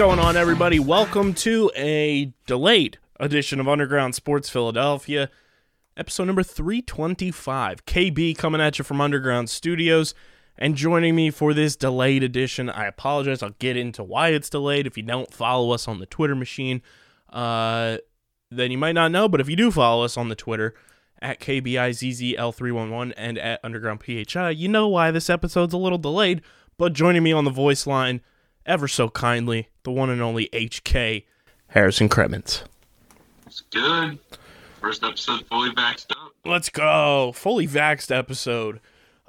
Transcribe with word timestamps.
Going 0.00 0.18
on, 0.18 0.34
everybody? 0.34 0.80
Welcome 0.80 1.34
to 1.34 1.70
a 1.76 2.32
delayed 2.46 2.96
edition 3.18 3.60
of 3.60 3.68
Underground 3.68 4.14
Sports 4.14 4.48
Philadelphia, 4.48 5.28
episode 5.94 6.24
number 6.24 6.42
325. 6.42 7.84
KB 7.84 8.34
coming 8.34 8.62
at 8.62 8.78
you 8.78 8.82
from 8.82 9.02
Underground 9.02 9.50
Studios. 9.50 10.14
And 10.56 10.74
joining 10.74 11.14
me 11.14 11.30
for 11.30 11.52
this 11.52 11.76
delayed 11.76 12.22
edition, 12.22 12.70
I 12.70 12.86
apologize. 12.86 13.42
I'll 13.42 13.50
get 13.58 13.76
into 13.76 14.02
why 14.02 14.28
it's 14.28 14.48
delayed. 14.48 14.86
If 14.86 14.96
you 14.96 15.02
don't 15.02 15.34
follow 15.34 15.70
us 15.72 15.86
on 15.86 15.98
the 15.98 16.06
Twitter 16.06 16.34
machine, 16.34 16.80
uh, 17.28 17.98
then 18.50 18.70
you 18.70 18.78
might 18.78 18.92
not 18.92 19.12
know. 19.12 19.28
But 19.28 19.42
if 19.42 19.50
you 19.50 19.56
do 19.56 19.70
follow 19.70 20.02
us 20.02 20.16
on 20.16 20.30
the 20.30 20.34
Twitter, 20.34 20.72
at 21.20 21.40
KBIZZL311 21.40 23.12
and 23.18 23.36
at 23.36 23.60
Underground 23.62 24.02
PHI, 24.02 24.48
you 24.48 24.66
know 24.66 24.88
why 24.88 25.10
this 25.10 25.28
episode's 25.28 25.74
a 25.74 25.76
little 25.76 25.98
delayed. 25.98 26.40
But 26.78 26.94
joining 26.94 27.22
me 27.22 27.32
on 27.32 27.44
the 27.44 27.50
voice 27.50 27.86
line, 27.86 28.22
ever 28.66 28.88
so 28.88 29.08
kindly, 29.08 29.68
the 29.82 29.90
one 29.90 30.10
and 30.10 30.22
only 30.22 30.48
HK, 30.52 31.24
Harrison 31.68 32.08
Kremens. 32.08 32.62
It's 33.46 33.62
good. 33.62 34.18
First 34.80 35.04
episode 35.04 35.46
fully 35.46 35.70
vaxxed 35.70 36.10
up. 36.12 36.32
Let's 36.44 36.68
go. 36.68 37.32
Fully 37.34 37.66
vaxxed 37.66 38.16
episode. 38.16 38.80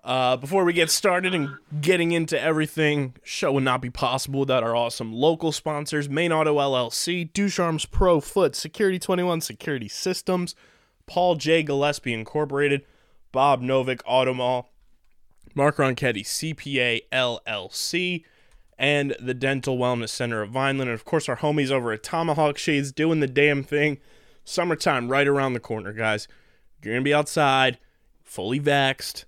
Uh, 0.04 0.36
before 0.36 0.64
we 0.66 0.74
get 0.74 0.90
started 0.90 1.36
and 1.36 1.50
getting 1.80 2.12
into 2.12 2.40
everything, 2.40 3.14
show 3.24 3.52
would 3.52 3.64
not 3.64 3.82
be 3.82 3.90
possible 3.90 4.40
without 4.40 4.64
our 4.64 4.76
awesome 4.76 5.14
local 5.14 5.52
sponsors, 5.52 6.10
Main 6.10 6.32
Auto 6.32 6.58
LLC, 6.58 7.32
Ducharme's 7.34 7.86
Pro 7.86 8.20
Foot, 8.20 8.56
Security 8.56 8.98
21 8.98 9.42
Security 9.42 9.88
Systems, 9.88 10.56
Paul 11.06 11.36
J. 11.36 11.62
Gillespie 11.62 12.14
Incorporated, 12.14 12.84
Bob 13.32 13.62
Novick 13.62 14.02
Auto 14.06 14.34
Mall, 14.34 14.72
Mark 15.54 15.78
Ronchetti 15.78 16.24
CPA 16.24 17.02
LLC, 17.12 18.24
and 18.82 19.16
the 19.20 19.36
Dental 19.36 19.78
Wellness 19.78 20.10
Center 20.10 20.42
of 20.42 20.50
Vineland. 20.50 20.90
And 20.90 21.00
of 21.00 21.06
course, 21.06 21.30
our 21.30 21.38
homies 21.38 21.70
over 21.70 21.92
at 21.92 22.02
Tomahawk 22.02 22.58
Shades 22.58 22.92
doing 22.92 23.20
the 23.20 23.28
damn 23.28 23.62
thing. 23.62 24.00
Summertime 24.44 25.08
right 25.08 25.28
around 25.28 25.54
the 25.54 25.60
corner, 25.60 25.94
guys. 25.94 26.28
You're 26.82 26.96
going 26.96 27.04
to 27.04 27.08
be 27.08 27.14
outside, 27.14 27.78
fully 28.24 28.60
vaxxed, 28.60 29.26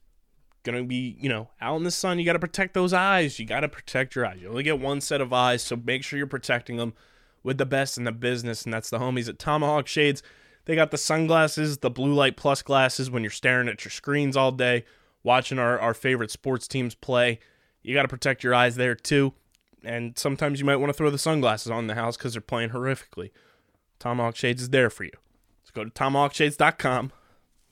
going 0.64 0.80
to 0.80 0.84
be, 0.84 1.16
you 1.20 1.30
know, 1.30 1.52
out 1.62 1.76
in 1.76 1.84
the 1.84 1.92
sun. 1.92 2.18
You 2.18 2.26
got 2.26 2.34
to 2.34 2.40
protect 2.40 2.74
those 2.74 2.94
eyes. 2.94 3.38
You 3.38 3.46
got 3.46 3.60
to 3.60 3.70
protect 3.70 4.16
your 4.16 4.26
eyes. 4.26 4.40
You 4.42 4.50
only 4.50 4.64
get 4.64 4.80
one 4.80 5.02
set 5.02 5.22
of 5.22 5.32
eyes, 5.32 5.62
so 5.62 5.76
make 5.76 6.04
sure 6.04 6.18
you're 6.18 6.26
protecting 6.26 6.78
them 6.78 6.96
with 7.44 7.60
the 7.60 7.66
best 7.68 7.96
in 7.96 8.06
the 8.06 8.12
business, 8.12 8.64
and 8.64 8.74
that's 8.74 8.90
the 8.90 8.98
homies 8.98 9.30
at 9.30 9.38
Tomahawk 9.38 9.86
Shades. 9.86 10.24
They 10.66 10.74
got 10.74 10.90
the 10.90 10.98
sunglasses, 10.98 11.78
the 11.78 11.92
blue 11.92 12.16
light 12.16 12.38
plus 12.38 12.64
glasses 12.64 13.12
when 13.12 13.22
you're 13.22 13.30
staring 13.30 13.68
at 13.68 13.86
your 13.86 13.92
screens 13.92 14.36
all 14.36 14.52
day, 14.52 14.86
watching 15.22 15.60
our, 15.60 15.78
our 15.80 15.94
favorite 15.94 16.32
sports 16.32 16.68
teams 16.68 16.96
play. 16.96 17.40
You 17.84 17.94
got 17.94 18.02
to 18.02 18.08
protect 18.08 18.44
your 18.44 18.56
eyes 18.56 18.78
there 18.78 18.96
too. 18.96 19.34
And 19.84 20.18
sometimes 20.18 20.60
you 20.60 20.66
might 20.66 20.78
want 20.78 20.90
to 20.90 20.94
throw 20.94 21.10
the 21.10 21.18
sunglasses 21.18 21.72
on 21.72 21.80
in 21.80 21.88
the 21.88 21.96
house 21.96 22.16
because 22.16 22.34
they're 22.34 22.42
playing 22.42 22.70
horrifically. 22.70 23.32
Tomahawk 24.00 24.36
Shades 24.36 24.62
is 24.62 24.70
there 24.70 24.90
for 24.90 25.04
you. 25.04 25.12
So 25.64 25.72
go 25.74 25.84
to 25.84 25.90
tomahawkshades.com, 25.90 27.12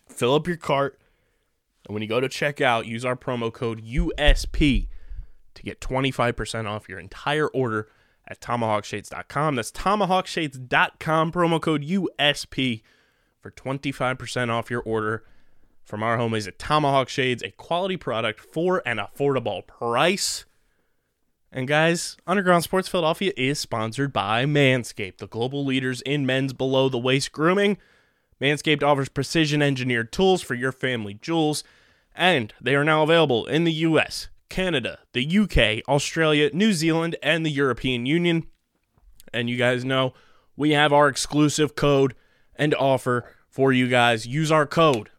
fill 0.07 0.35
up 0.35 0.47
your 0.47 0.57
cart, 0.57 0.99
and 1.85 1.93
when 1.93 2.01
you 2.01 2.09
go 2.09 2.19
to 2.19 2.29
checkout, 2.29 2.85
use 2.85 3.03
our 3.05 3.15
promo 3.15 3.51
code 3.51 3.83
USP 3.83 4.87
to 5.53 5.63
get 5.63 5.81
25% 5.81 6.67
off 6.67 6.87
your 6.87 6.99
entire 6.99 7.47
order 7.47 7.89
at 8.27 8.39
tomahawkshades.com. 8.39 9.55
That's 9.55 9.71
tomahawkshades.com, 9.71 11.31
promo 11.31 11.61
code 11.61 11.83
USP 11.83 12.81
for 13.41 13.51
25% 13.51 14.49
off 14.49 14.69
your 14.69 14.81
order 14.81 15.23
from 15.83 16.03
our 16.03 16.17
home 16.17 16.31
homies 16.31 16.47
at 16.47 16.57
Tomahawk 16.57 17.09
Shades, 17.09 17.43
a 17.43 17.51
quality 17.51 17.97
product 17.97 18.39
for 18.39 18.81
an 18.85 18.97
affordable 18.97 19.65
price. 19.65 20.45
And 21.53 21.67
guys, 21.67 22.15
Underground 22.25 22.63
Sports 22.63 22.87
Philadelphia 22.87 23.33
is 23.35 23.59
sponsored 23.59 24.13
by 24.13 24.45
Manscaped, 24.45 25.17
the 25.17 25.27
global 25.27 25.65
leaders 25.65 26.01
in 26.03 26.25
men's 26.25 26.53
below 26.53 26.87
the 26.87 26.97
waist 26.97 27.33
grooming. 27.33 27.77
Manscaped 28.39 28.81
offers 28.81 29.09
precision 29.09 29.61
engineered 29.61 30.13
tools 30.13 30.41
for 30.41 30.55
your 30.55 30.71
family 30.71 31.13
jewels, 31.13 31.65
and 32.15 32.53
they 32.61 32.73
are 32.73 32.85
now 32.85 33.03
available 33.03 33.45
in 33.47 33.65
the 33.65 33.73
US, 33.73 34.29
Canada, 34.47 34.99
the 35.11 35.39
UK, 35.39 35.83
Australia, 35.89 36.49
New 36.53 36.71
Zealand, 36.71 37.17
and 37.21 37.45
the 37.45 37.51
European 37.51 38.05
Union. 38.05 38.47
And 39.33 39.49
you 39.49 39.57
guys 39.57 39.83
know 39.83 40.13
we 40.55 40.71
have 40.71 40.93
our 40.93 41.09
exclusive 41.09 41.75
code 41.75 42.15
and 42.55 42.73
offer 42.75 43.25
for 43.49 43.73
you 43.73 43.89
guys. 43.89 44.25
Use 44.25 44.53
our 44.53 44.65
code. 44.65 45.09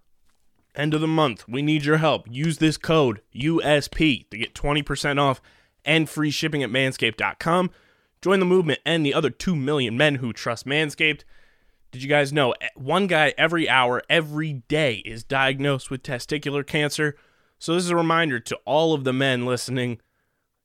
End 0.74 0.94
of 0.94 1.02
the 1.02 1.06
month. 1.06 1.46
We 1.46 1.60
need 1.60 1.84
your 1.84 1.98
help. 1.98 2.26
Use 2.30 2.56
this 2.56 2.78
code 2.78 3.20
USP 3.34 4.30
to 4.30 4.38
get 4.38 4.54
20% 4.54 5.20
off 5.20 5.42
and 5.84 6.08
free 6.08 6.30
shipping 6.30 6.62
at 6.62 6.70
manscaped.com. 6.70 7.70
Join 8.22 8.38
the 8.38 8.46
movement 8.46 8.80
and 8.86 9.04
the 9.04 9.14
other 9.14 9.30
2 9.30 9.56
million 9.56 9.96
men 9.96 10.16
who 10.16 10.32
trust 10.32 10.64
Manscaped. 10.64 11.24
Did 11.90 12.02
you 12.02 12.08
guys 12.08 12.32
know 12.32 12.52
eh, 12.52 12.68
one 12.74 13.06
guy 13.06 13.34
every 13.36 13.68
hour, 13.68 14.02
every 14.08 14.54
day 14.68 15.02
is 15.04 15.24
diagnosed 15.24 15.90
with 15.90 16.02
testicular 16.02 16.66
cancer? 16.66 17.16
So, 17.58 17.74
this 17.74 17.84
is 17.84 17.90
a 17.90 17.96
reminder 17.96 18.40
to 18.40 18.56
all 18.64 18.94
of 18.94 19.04
the 19.04 19.12
men 19.12 19.44
listening 19.44 20.00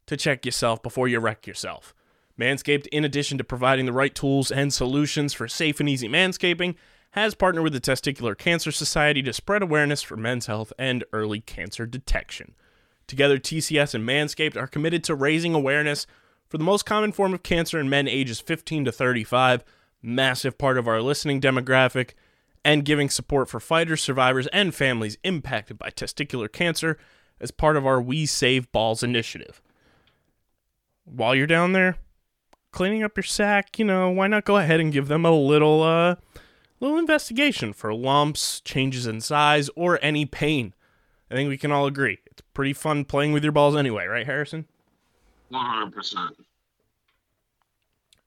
to 0.05 0.15
check 0.15 0.45
yourself 0.45 0.81
before 0.81 1.07
you 1.07 1.19
wreck 1.19 1.45
yourself. 1.45 1.93
Manscaped, 2.39 2.87
in 2.87 3.03
addition 3.03 3.37
to 3.39 3.43
providing 3.43 3.85
the 3.85 3.93
right 3.93 4.13
tools 4.13 4.51
and 4.51 4.73
solutions 4.73 5.33
for 5.33 5.47
safe 5.47 5.79
and 5.79 5.89
easy 5.89 6.07
manscaping, 6.07 6.75
has 7.11 7.35
partnered 7.35 7.63
with 7.63 7.73
the 7.73 7.81
Testicular 7.81 8.37
Cancer 8.37 8.71
Society 8.71 9.21
to 9.23 9.33
spread 9.33 9.63
awareness 9.63 10.03
for 10.03 10.15
men's 10.15 10.45
health 10.45 10.71
and 10.77 11.03
early 11.11 11.39
cancer 11.39 11.85
detection. 11.85 12.53
Together, 13.07 13.37
TCS 13.37 13.93
and 13.93 14.07
Manscaped 14.07 14.57
are 14.57 14.67
committed 14.67 15.03
to 15.05 15.15
raising 15.15 15.53
awareness 15.53 16.05
for 16.49 16.57
the 16.57 16.63
most 16.63 16.85
common 16.85 17.11
form 17.11 17.33
of 17.33 17.43
cancer 17.43 17.79
in 17.79 17.89
men 17.89 18.07
ages 18.07 18.39
15 18.39 18.85
to 18.85 18.91
35, 18.91 19.63
massive 20.01 20.57
part 20.57 20.77
of 20.77 20.87
our 20.87 21.01
listening 21.01 21.41
demographic, 21.41 22.11
and 22.63 22.85
giving 22.85 23.09
support 23.09 23.49
for 23.49 23.59
fighters, 23.59 24.01
survivors, 24.01 24.47
and 24.47 24.75
families 24.75 25.17
impacted 25.23 25.77
by 25.77 25.89
testicular 25.89 26.51
cancer 26.51 26.97
as 27.39 27.51
part 27.51 27.77
of 27.77 27.85
our 27.85 28.01
We 28.01 28.25
Save 28.25 28.71
Balls 28.71 29.03
initiative. 29.03 29.61
While 31.05 31.35
you're 31.35 31.47
down 31.47 31.71
there 31.71 31.97
cleaning 32.71 33.03
up 33.03 33.17
your 33.17 33.23
sack, 33.23 33.79
you 33.79 33.85
know, 33.85 34.09
why 34.09 34.27
not 34.27 34.45
go 34.45 34.57
ahead 34.57 34.79
and 34.79 34.91
give 34.91 35.07
them 35.07 35.25
a 35.25 35.31
little 35.31 35.81
uh 35.81 36.15
little 36.79 36.97
investigation 36.97 37.73
for 37.73 37.93
lumps, 37.93 38.61
changes 38.61 39.07
in 39.07 39.21
size, 39.21 39.69
or 39.75 39.97
any 40.01 40.25
pain. 40.25 40.73
I 41.31 41.35
think 41.35 41.49
we 41.49 41.57
can 41.57 41.71
all 41.71 41.87
agree. 41.87 42.19
It's 42.37 42.47
pretty 42.53 42.73
fun 42.73 43.03
playing 43.03 43.31
with 43.31 43.41
your 43.41 43.51
balls 43.51 43.75
anyway, 43.75 44.05
right, 44.05 44.25
Harrison? 44.25 44.65
100%. 45.51 46.33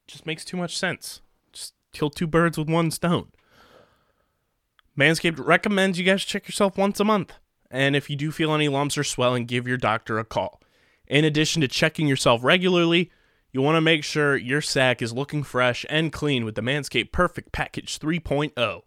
Just 0.05 0.25
makes 0.25 0.43
too 0.43 0.57
much 0.57 0.77
sense. 0.77 1.21
Just 1.53 1.73
kill 1.93 2.09
two 2.09 2.27
birds 2.27 2.57
with 2.57 2.69
one 2.69 2.91
stone. 2.91 3.31
Manscaped 4.99 5.39
recommends 5.45 5.97
you 5.97 6.03
guys 6.03 6.25
check 6.25 6.45
yourself 6.45 6.77
once 6.77 6.99
a 6.99 7.05
month. 7.05 7.33
And 7.69 7.95
if 7.95 8.09
you 8.09 8.17
do 8.17 8.31
feel 8.31 8.53
any 8.53 8.67
lumps 8.67 8.97
or 8.97 9.05
swelling, 9.05 9.45
give 9.45 9.65
your 9.65 9.77
doctor 9.77 10.19
a 10.19 10.25
call. 10.25 10.59
In 11.07 11.23
addition 11.23 11.61
to 11.61 11.69
checking 11.69 12.07
yourself 12.07 12.43
regularly, 12.43 13.11
you 13.53 13.61
want 13.61 13.77
to 13.77 13.81
make 13.81 14.03
sure 14.03 14.35
your 14.35 14.61
sack 14.61 15.01
is 15.01 15.13
looking 15.13 15.43
fresh 15.43 15.85
and 15.89 16.11
clean 16.11 16.43
with 16.43 16.55
the 16.55 16.61
Manscaped 16.61 17.13
Perfect 17.13 17.53
Package 17.53 17.97
3.0. 17.97 18.81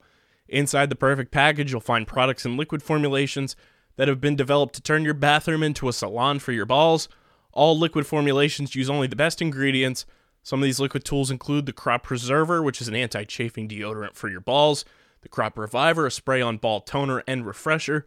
Inside 0.48 0.90
the 0.90 0.96
Perfect 0.96 1.30
Package, 1.30 1.72
you'll 1.72 1.80
find 1.80 2.06
products 2.06 2.44
and 2.44 2.58
liquid 2.58 2.82
formulations 2.82 3.56
that 3.96 4.08
have 4.08 4.20
been 4.20 4.36
developed 4.36 4.74
to 4.74 4.82
turn 4.82 5.04
your 5.04 5.14
bathroom 5.14 5.62
into 5.62 5.88
a 5.88 5.92
salon 5.92 6.38
for 6.38 6.52
your 6.52 6.66
balls. 6.66 7.08
All 7.52 7.78
liquid 7.78 8.06
formulations 8.06 8.74
use 8.74 8.90
only 8.90 9.06
the 9.06 9.16
best 9.16 9.40
ingredients. 9.40 10.06
Some 10.42 10.60
of 10.60 10.64
these 10.64 10.80
liquid 10.80 11.04
tools 11.04 11.30
include 11.30 11.66
the 11.66 11.72
Crop 11.72 12.02
Preserver, 12.02 12.62
which 12.62 12.80
is 12.80 12.88
an 12.88 12.96
anti 12.96 13.24
chafing 13.24 13.68
deodorant 13.68 14.14
for 14.14 14.28
your 14.28 14.40
balls, 14.40 14.84
the 15.22 15.28
Crop 15.28 15.56
Reviver, 15.56 16.06
a 16.06 16.10
spray 16.10 16.42
on 16.42 16.58
ball 16.58 16.80
toner 16.80 17.22
and 17.26 17.46
refresher, 17.46 18.04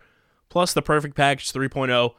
plus 0.50 0.74
the 0.74 0.82
Perfect 0.82 1.16
Package 1.16 1.52
3.0 1.52 2.14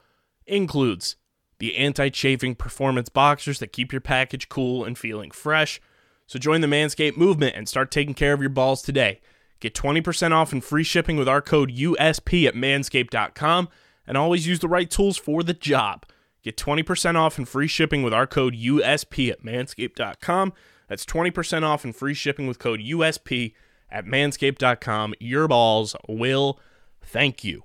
includes 0.47 1.17
the 1.59 1.77
anti 1.77 2.09
chafing 2.09 2.55
performance 2.55 3.09
boxers 3.09 3.59
that 3.59 3.73
keep 3.73 3.93
your 3.93 4.01
package 4.01 4.49
cool 4.49 4.85
and 4.85 4.99
feeling 4.99 5.31
fresh. 5.31 5.81
So 6.27 6.39
join 6.39 6.61
the 6.61 6.67
Manscaped 6.67 7.17
movement 7.17 7.57
and 7.57 7.69
start 7.69 7.91
taking 7.91 8.15
care 8.15 8.33
of 8.33 8.41
your 8.41 8.51
balls 8.51 8.83
today. 8.83 9.21
Get 9.61 9.75
20% 9.75 10.33
off 10.33 10.53
and 10.53 10.63
free 10.63 10.85
shipping 10.85 11.17
with 11.17 11.29
our 11.29 11.43
code 11.43 11.71
USP 11.71 12.47
at 12.47 12.55
manscaped.com 12.55 13.69
and 14.07 14.17
always 14.17 14.47
use 14.47 14.61
the 14.61 14.69
right 14.69 14.91
tools 14.91 15.17
for 15.17 15.43
the 15.43 15.55
job. 15.55 16.07
Get 16.43 16.57
20% 16.57 17.17
off 17.17 17.39
and 17.39 17.49
free 17.49 17.67
shipping 17.67 18.03
with 18.03 18.15
our 18.15 18.27
code 18.27 18.55
USP 18.55 19.31
at 19.31 19.43
manscaped.com. 19.43 20.53
That's 20.89 21.05
20% 21.05 21.63
off 21.65 21.85
and 21.85 21.95
free 21.95 22.15
shipping 22.15 22.47
with 22.47 22.59
code 22.59 22.81
USP 22.81 23.55
at 23.91 24.07
manscaped.com. 24.07 25.15
Your 25.19 25.49
balls 25.49 25.97
will 26.09 26.61
thank 27.03 27.43
you. 27.43 27.65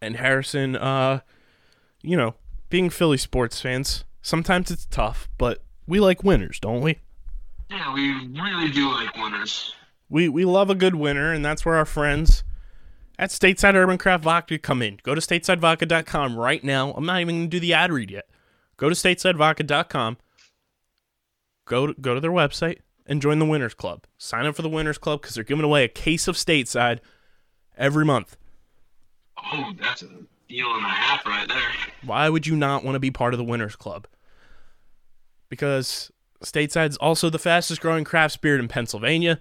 And 0.00 0.16
Harrison, 0.16 0.76
uh, 0.76 1.20
you 2.02 2.16
know, 2.16 2.34
being 2.68 2.90
Philly 2.90 3.16
sports 3.16 3.60
fans, 3.60 4.04
sometimes 4.20 4.70
it's 4.70 4.86
tough, 4.86 5.28
but 5.38 5.64
we 5.86 6.00
like 6.00 6.22
winners, 6.22 6.60
don't 6.60 6.82
we? 6.82 6.98
Yeah, 7.70 7.92
we 7.94 8.12
really 8.28 8.70
do 8.70 8.92
like 8.92 9.16
winners. 9.16 9.74
We 10.08 10.28
we 10.28 10.44
love 10.44 10.70
a 10.70 10.74
good 10.74 10.94
winner, 10.94 11.32
and 11.32 11.44
that's 11.44 11.64
where 11.64 11.76
our 11.76 11.84
friends 11.84 12.44
at 13.18 13.30
Stateside 13.30 13.74
Urban 13.74 13.98
Craft 13.98 14.24
Vodka 14.24 14.58
come 14.58 14.82
in. 14.82 15.00
Go 15.02 15.14
to 15.14 15.20
statesidevodka.com 15.20 16.36
right 16.36 16.62
now. 16.62 16.92
I'm 16.92 17.06
not 17.06 17.20
even 17.20 17.36
going 17.36 17.50
to 17.50 17.56
do 17.56 17.60
the 17.60 17.72
ad 17.74 17.92
read 17.92 18.10
yet. 18.10 18.28
Go 18.76 18.88
to 18.88 18.94
statesidevodka.com. 18.94 20.18
Go 21.64 21.88
to, 21.88 21.94
go 22.00 22.14
to 22.14 22.20
their 22.20 22.30
website 22.30 22.78
and 23.06 23.22
join 23.22 23.38
the 23.38 23.46
Winners 23.46 23.74
Club. 23.74 24.04
Sign 24.18 24.46
up 24.46 24.54
for 24.54 24.62
the 24.62 24.68
Winners 24.68 24.98
Club 24.98 25.22
because 25.22 25.34
they're 25.34 25.44
giving 25.44 25.64
away 25.64 25.84
a 25.84 25.88
case 25.88 26.28
of 26.28 26.36
Stateside 26.36 27.00
every 27.76 28.04
month. 28.04 28.36
Oh, 29.52 29.72
that's 29.80 30.02
a 30.02 30.08
deal 30.48 30.72
and 30.74 30.84
a 30.84 30.88
half 30.88 31.24
right 31.26 31.48
there. 31.48 31.58
Why 32.04 32.28
would 32.28 32.46
you 32.46 32.56
not 32.56 32.84
want 32.84 32.94
to 32.94 33.00
be 33.00 33.10
part 33.10 33.34
of 33.34 33.38
the 33.38 33.44
Winners 33.44 33.76
Club? 33.76 34.06
Because 35.48 36.10
Stateside's 36.44 36.96
also 36.98 37.30
the 37.30 37.38
fastest 37.38 37.80
growing 37.80 38.04
craft 38.04 38.34
spirit 38.34 38.60
in 38.60 38.68
Pennsylvania. 38.68 39.40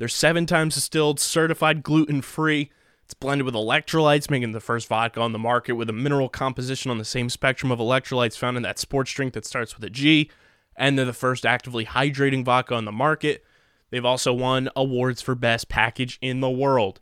They're 0.00 0.08
seven 0.08 0.46
times 0.46 0.76
distilled, 0.76 1.20
certified 1.20 1.82
gluten 1.82 2.22
free. 2.22 2.70
It's 3.04 3.12
blended 3.12 3.44
with 3.44 3.54
electrolytes, 3.54 4.30
making 4.30 4.52
the 4.52 4.58
first 4.58 4.88
vodka 4.88 5.20
on 5.20 5.32
the 5.32 5.38
market 5.38 5.74
with 5.74 5.90
a 5.90 5.92
mineral 5.92 6.30
composition 6.30 6.90
on 6.90 6.96
the 6.96 7.04
same 7.04 7.28
spectrum 7.28 7.70
of 7.70 7.80
electrolytes 7.80 8.38
found 8.38 8.56
in 8.56 8.62
that 8.62 8.78
sports 8.78 9.12
drink 9.12 9.34
that 9.34 9.44
starts 9.44 9.76
with 9.76 9.84
a 9.84 9.90
G. 9.90 10.30
And 10.74 10.96
they're 10.96 11.04
the 11.04 11.12
first 11.12 11.44
actively 11.44 11.84
hydrating 11.84 12.46
vodka 12.46 12.74
on 12.74 12.86
the 12.86 12.92
market. 12.92 13.44
They've 13.90 14.02
also 14.02 14.32
won 14.32 14.70
awards 14.74 15.20
for 15.20 15.34
best 15.34 15.68
package 15.68 16.18
in 16.22 16.40
the 16.40 16.48
world. 16.48 16.98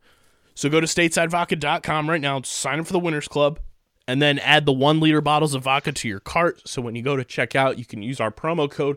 So 0.57 0.69
go 0.69 0.81
to 0.81 0.87
statesidevodka.com 0.89 2.11
right 2.11 2.21
now, 2.21 2.43
sign 2.43 2.81
up 2.81 2.87
for 2.87 2.95
the 2.95 2.99
Winners 2.99 3.29
Club, 3.29 3.61
and 4.09 4.21
then 4.21 4.41
add 4.41 4.67
the 4.67 4.73
one 4.73 4.99
liter 4.99 5.21
bottles 5.21 5.55
of 5.55 5.63
vodka 5.63 5.93
to 5.93 6.09
your 6.09 6.19
cart. 6.19 6.69
So 6.69 6.83
when 6.83 6.97
you 6.97 7.03
go 7.03 7.15
to 7.15 7.23
checkout, 7.23 7.79
you 7.79 7.85
can 7.85 8.03
use 8.03 8.19
our 8.19 8.33
promo 8.33 8.69
code 8.69 8.97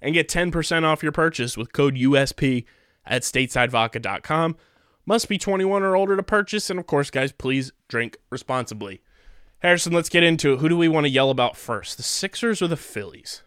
and 0.00 0.14
get 0.14 0.28
10% 0.28 0.84
off 0.84 1.02
your 1.02 1.10
purchase 1.10 1.56
with 1.56 1.72
code 1.72 1.96
USP 1.96 2.66
at 3.06 3.22
statesidevodka.com. 3.22 4.56
Must 5.04 5.28
be 5.28 5.38
21 5.38 5.82
or 5.82 5.96
older 5.96 6.16
to 6.16 6.22
purchase. 6.22 6.70
And 6.70 6.78
of 6.78 6.86
course, 6.86 7.10
guys, 7.10 7.32
please 7.32 7.72
drink 7.88 8.18
responsibly. 8.30 9.00
Harrison, 9.58 9.92
let's 9.92 10.08
get 10.08 10.22
into 10.22 10.54
it. 10.54 10.58
Who 10.58 10.68
do 10.68 10.76
we 10.76 10.88
want 10.88 11.04
to 11.04 11.10
yell 11.10 11.30
about 11.30 11.56
first? 11.56 11.96
The 11.96 12.02
Sixers 12.02 12.60
or 12.62 12.68
the 12.68 12.76
Phillies? 12.76 13.42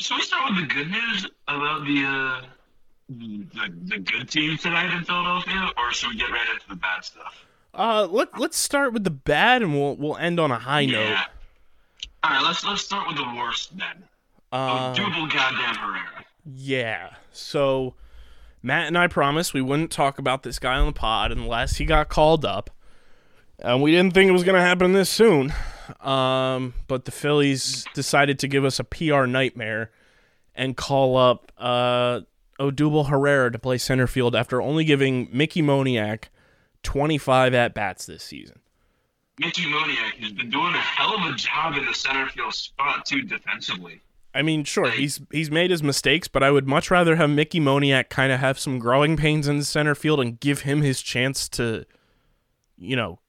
Should 0.00 0.16
we 0.16 0.22
start 0.22 0.50
with 0.50 0.68
the 0.68 0.74
good 0.74 0.90
news 0.90 1.26
about 1.48 1.86
the 1.86 2.04
uh, 2.04 2.46
the, 3.08 3.46
the 3.84 3.98
good 3.98 4.28
teams 4.28 4.62
tonight 4.62 4.94
in 4.96 5.04
Philadelphia, 5.04 5.70
or 5.76 5.92
should 5.92 6.10
we 6.10 6.16
get 6.16 6.30
right 6.30 6.48
into 6.52 6.68
the 6.68 6.76
bad 6.76 7.04
stuff? 7.04 7.44
Uh, 7.74 8.06
let 8.10 8.38
let's 8.38 8.56
start 8.58 8.92
with 8.92 9.04
the 9.04 9.10
bad, 9.10 9.62
and 9.62 9.72
we'll 9.74 9.96
we'll 9.96 10.16
end 10.16 10.40
on 10.40 10.50
a 10.50 10.58
high 10.58 10.84
note. 10.84 11.08
Yeah. 11.08 11.24
All 12.24 12.30
right, 12.30 12.42
let's 12.42 12.64
let's 12.64 12.82
start 12.82 13.06
with 13.08 13.16
the 13.16 13.34
worst 13.36 13.76
then. 13.76 14.04
Uh, 14.50 14.92
Double 14.94 15.26
goddamn 15.26 15.74
Herrera. 15.76 16.24
Yeah. 16.44 17.14
So 17.30 17.94
Matt 18.62 18.86
and 18.86 18.96
I 18.96 19.08
promised 19.08 19.54
we 19.54 19.60
wouldn't 19.60 19.90
talk 19.90 20.18
about 20.18 20.42
this 20.42 20.58
guy 20.58 20.76
on 20.76 20.86
the 20.86 20.92
pod 20.92 21.32
unless 21.32 21.76
he 21.76 21.84
got 21.84 22.08
called 22.08 22.44
up. 22.44 22.70
And 23.58 23.82
we 23.82 23.92
didn't 23.92 24.14
think 24.14 24.28
it 24.28 24.32
was 24.32 24.44
going 24.44 24.56
to 24.56 24.62
happen 24.62 24.92
this 24.92 25.10
soon. 25.10 25.52
Um, 26.00 26.74
but 26.88 27.04
the 27.04 27.10
Phillies 27.10 27.84
decided 27.94 28.38
to 28.40 28.48
give 28.48 28.64
us 28.64 28.78
a 28.78 28.84
PR 28.84 29.26
nightmare 29.26 29.90
and 30.54 30.76
call 30.76 31.16
up 31.16 31.52
uh, 31.58 32.20
Odubel 32.58 33.08
Herrera 33.08 33.50
to 33.50 33.58
play 33.58 33.78
center 33.78 34.06
field 34.06 34.36
after 34.36 34.62
only 34.62 34.84
giving 34.84 35.28
Mickey 35.32 35.62
Moniak 35.62 36.24
25 36.82 37.54
at 37.54 37.74
bats 37.74 38.06
this 38.06 38.22
season. 38.22 38.60
Mickey 39.38 39.62
Moniak 39.62 40.14
has 40.22 40.32
been 40.32 40.50
doing 40.50 40.74
a 40.74 40.78
hell 40.78 41.14
of 41.16 41.32
a 41.32 41.36
job 41.36 41.76
in 41.76 41.84
the 41.84 41.94
center 41.94 42.28
field 42.28 42.54
spot 42.54 43.06
too 43.06 43.22
defensively. 43.22 44.00
I 44.34 44.42
mean, 44.42 44.64
sure, 44.64 44.90
he's 44.90 45.20
he's 45.30 45.50
made 45.50 45.70
his 45.70 45.82
mistakes, 45.82 46.26
but 46.28 46.42
I 46.42 46.50
would 46.50 46.66
much 46.66 46.90
rather 46.90 47.16
have 47.16 47.28
Mickey 47.30 47.60
Moniak 47.60 48.08
kind 48.08 48.32
of 48.32 48.40
have 48.40 48.58
some 48.58 48.78
growing 48.78 49.16
pains 49.16 49.46
in 49.46 49.58
the 49.58 49.64
center 49.64 49.94
field 49.94 50.20
and 50.20 50.40
give 50.40 50.62
him 50.62 50.82
his 50.82 51.02
chance 51.02 51.48
to, 51.50 51.84
you 52.78 52.96
know, 52.96 53.20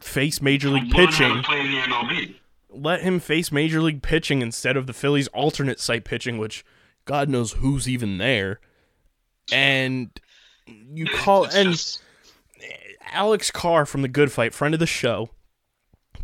face 0.00 0.40
major 0.40 0.70
league 0.70 0.90
pitching. 0.90 1.36
to 1.36 1.42
play 1.42 1.60
in 1.60 1.72
the 1.72 1.78
MLB. 1.78 2.34
Let 2.70 3.02
him 3.02 3.20
face 3.20 3.52
major 3.52 3.82
league 3.82 4.02
pitching 4.02 4.40
instead 4.40 4.76
of 4.76 4.86
the 4.86 4.94
Phillies' 4.94 5.28
alternate 5.28 5.78
site 5.78 6.04
pitching, 6.04 6.38
which 6.38 6.64
God 7.04 7.28
knows 7.28 7.52
who's 7.52 7.86
even 7.86 8.16
there. 8.16 8.60
And 9.52 10.18
you 10.66 11.06
call 11.06 11.44
and 11.44 11.98
Alex 13.12 13.50
Carr 13.50 13.84
from 13.84 14.02
the 14.02 14.08
Good 14.08 14.32
Fight, 14.32 14.54
friend 14.54 14.72
of 14.72 14.80
the 14.80 14.86
show, 14.86 15.28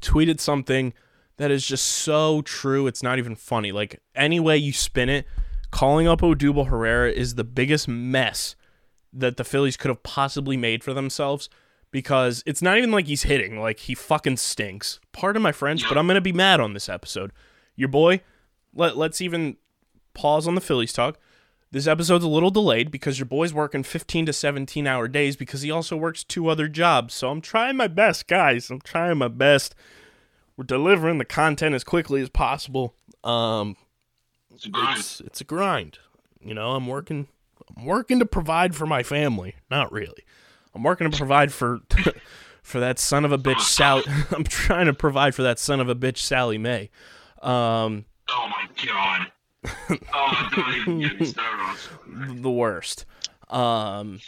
tweeted 0.01 0.41
something 0.41 0.95
that 1.39 1.51
is 1.51 1.67
just 1.67 1.85
so 1.85 2.43
true. 2.43 2.87
It's 2.87 3.03
not 3.03 3.19
even 3.19 3.35
funny. 3.35 3.73
Like 3.73 4.01
any 4.15 4.39
way 4.39 4.57
you 4.57 4.73
spin 4.73 5.09
it, 5.09 5.27
calling 5.71 6.07
up 6.07 6.21
Odubel 6.21 6.69
Herrera 6.69 7.11
is 7.11 7.35
the 7.35 7.45
biggest 7.45 7.89
mess 7.89 8.55
that 9.13 9.37
the 9.37 9.45
Phillies 9.45 9.77
could 9.77 9.89
have 9.89 10.03
possibly 10.03 10.57
made 10.57 10.85
for 10.85 10.93
themselves 10.93 11.49
because 11.91 12.43
it's 12.45 12.61
not 12.61 12.77
even 12.77 12.91
like 12.91 13.07
he's 13.07 13.23
hitting. 13.23 13.59
Like 13.59 13.81
he 13.81 13.95
fucking 13.95 14.37
stinks. 14.37 15.01
Pardon 15.13 15.43
my 15.43 15.53
French, 15.53 15.89
but 15.89 15.97
I'm 15.97 16.07
gonna 16.07 16.21
be 16.21 16.33
mad 16.33 16.61
on 16.61 16.75
this 16.75 16.89
episode. 16.89 17.33
Your 17.77 17.89
boy, 17.89 18.21
let 18.75 18.97
let's 18.97 19.21
even 19.21 19.57
pause 20.15 20.47
on 20.47 20.55
the 20.55 20.61
Phillies 20.61 20.93
talk. 20.93 21.19
This 21.71 21.87
episode's 21.87 22.25
a 22.25 22.29
little 22.29 22.51
delayed 22.51 22.91
because 22.91 23.19
your 23.19 23.27
boy's 23.27 23.53
working 23.53 23.83
15 23.83 24.27
to 24.27 24.33
17 24.33 24.87
hour 24.87 25.07
days 25.07 25.37
because 25.37 25.61
he 25.61 25.71
also 25.71 25.97
works 25.97 26.25
two 26.25 26.49
other 26.49 26.67
jobs. 26.67 27.13
So 27.13 27.31
I'm 27.31 27.43
trying 27.43 27.77
my 27.77 27.89
best, 27.89 28.27
guys. 28.27 28.71
I'm 28.71 28.81
trying 28.81 29.19
my 29.19 29.29
best. 29.29 29.75
We're 30.59 30.65
delivering 30.65 31.19
the 31.19 31.25
content 31.25 31.75
as 31.77 31.85
quickly 31.85 32.21
as 32.21 32.29
possible. 32.29 32.95
Um, 33.23 33.77
It's 34.53 34.67
a 34.67 34.71
grind. 34.71 34.99
it's 34.99 35.21
it's 35.21 35.41
a 35.41 35.45
grind. 35.45 36.01
You 36.45 36.53
know, 36.53 36.73
I'm 36.73 36.87
working 36.89 37.29
I'm 37.77 37.85
working 37.85 38.19
to 38.19 38.27
provide 38.27 38.75
for 38.75 38.85
my 38.85 39.03
family. 39.05 39.55
Not 39.71 39.93
really. 39.93 40.25
I'm 40.75 40.83
working 40.83 41.09
to 41.11 41.17
provide 41.17 41.53
for 41.53 41.79
for 42.63 42.81
that 42.81 42.99
son 42.99 43.25
of 43.25 43.31
a 43.31 43.39
bitch 43.39 43.61
Sally. 43.61 44.03
I'm 44.33 44.43
trying 44.45 44.87
to 44.87 44.95
provide 44.95 45.35
for 45.37 45.43
that 45.45 45.61
son 45.61 45.79
of 45.79 45.89
a 45.89 45.95
bitch 45.95 46.19
Sally 46.19 46.59
May. 46.59 46.91
Um, 47.41 48.05
Oh 48.31 48.49
my 48.51 48.69
god. 48.85 49.33
oh, 50.13 50.49
don't 50.55 50.75
even 50.75 51.01
get 51.01 51.21
me 51.21 51.27
started 51.27 51.77
on 52.07 52.43
the 52.43 52.51
worst. 52.51 53.07
Um, 53.49 54.19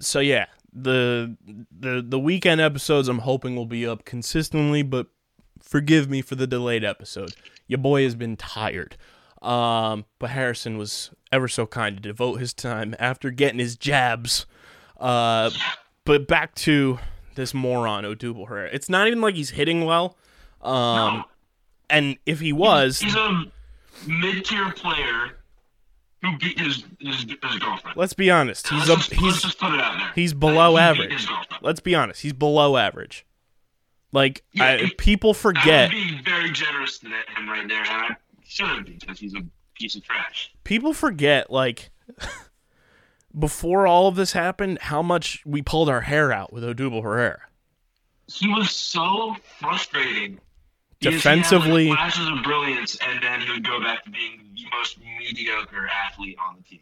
so 0.00 0.18
yeah, 0.20 0.46
the 0.72 1.36
the 1.70 2.04
the 2.06 2.18
weekend 2.18 2.60
episodes 2.60 3.06
I'm 3.08 3.20
hoping 3.20 3.54
will 3.54 3.64
be 3.66 3.86
up 3.86 4.04
consistently, 4.04 4.82
but 4.82 5.06
forgive 5.60 6.08
me 6.10 6.22
for 6.22 6.34
the 6.34 6.46
delayed 6.46 6.84
episode. 6.84 7.34
Your 7.66 7.78
boy 7.78 8.04
has 8.04 8.14
been 8.14 8.36
tired. 8.36 8.96
Um, 9.42 10.04
but 10.18 10.30
Harrison 10.30 10.78
was 10.78 11.10
ever 11.32 11.46
so 11.48 11.66
kind 11.66 11.96
to 11.96 12.02
devote 12.02 12.36
his 12.36 12.52
time 12.54 12.94
after 12.98 13.30
getting 13.30 13.58
his 13.58 13.76
jabs. 13.76 14.46
Uh, 14.98 15.50
but 16.04 16.26
back 16.26 16.54
to 16.56 16.98
this 17.34 17.52
moron 17.52 18.04
Odubel 18.04 18.48
Herrera. 18.48 18.70
It's 18.72 18.88
not 18.88 19.06
even 19.06 19.20
like 19.20 19.34
he's 19.34 19.50
hitting 19.50 19.84
well. 19.84 20.16
Um, 20.62 20.72
No. 21.18 21.24
and 21.90 22.16
if 22.24 22.40
he 22.40 22.52
was, 22.52 22.98
He's 23.00 23.14
a 23.14 23.44
mid-tier 24.06 24.70
player 24.72 25.36
who 26.22 26.36
beat 26.38 26.58
his 26.58 26.84
his, 26.98 27.24
his 27.24 27.58
girlfriend. 27.58 27.96
let's 27.96 28.14
be 28.14 28.30
honest, 28.30 28.68
he's 28.68 28.88
let's, 28.88 29.06
a 29.08 29.10
just, 29.10 29.10
let's 29.10 29.22
he's 29.34 29.42
just 29.42 29.58
put 29.60 29.74
it 29.74 29.80
out 29.80 29.98
there. 29.98 30.10
he's 30.14 30.32
below 30.32 30.72
He 30.72 30.78
average. 30.78 31.26
let's 31.60 31.80
be 31.80 31.94
honest, 31.94 32.22
he's 32.22 32.32
below 32.32 32.76
average. 32.78 33.25
Like 34.12 34.44
Yeah, 34.52 34.64
I, 34.84 34.90
people 34.98 35.34
forget, 35.34 35.90
would 35.90 35.96
be 35.96 36.20
very 36.24 36.50
generous 36.50 36.98
to 37.00 37.08
that- 37.08 37.28
him 37.36 37.48
right 37.48 37.66
there, 37.68 37.80
and 37.82 37.88
I 37.90 38.16
shouldn't 38.44 38.86
because 39.00 39.18
he's 39.18 39.34
a 39.34 39.42
piece 39.74 39.94
of 39.94 40.02
trash. 40.04 40.52
people 40.64 40.92
forget 40.94 41.50
like 41.50 41.90
before 43.38 43.86
all 43.86 44.08
of 44.08 44.16
this 44.16 44.32
happened, 44.32 44.78
how 44.82 45.02
much 45.02 45.42
we 45.44 45.60
pulled 45.62 45.88
our 45.88 46.02
hair 46.02 46.32
out 46.32 46.52
with 46.52 46.62
Odubel 46.64 47.02
Herrera. 47.02 47.40
He 48.28 48.48
was 48.48 48.70
so 48.70 49.36
frustrating. 49.60 50.40
Defensively- 51.00 51.84
he 51.84 51.90
had, 51.90 51.98
like, 51.98 52.12
flashes 52.12 52.28
of 52.38 52.42
brilliance, 52.42 52.96
and 53.06 53.22
then 53.22 53.40
he 53.42 53.50
would 53.50 53.64
go 53.66 53.80
back 53.82 54.02
to 54.04 54.10
being 54.10 54.40
the 54.54 54.64
most 54.76 54.98
mediocre 54.98 55.86
athlete 55.88 56.36
on 56.44 56.56
the 56.56 56.62
team. 56.62 56.80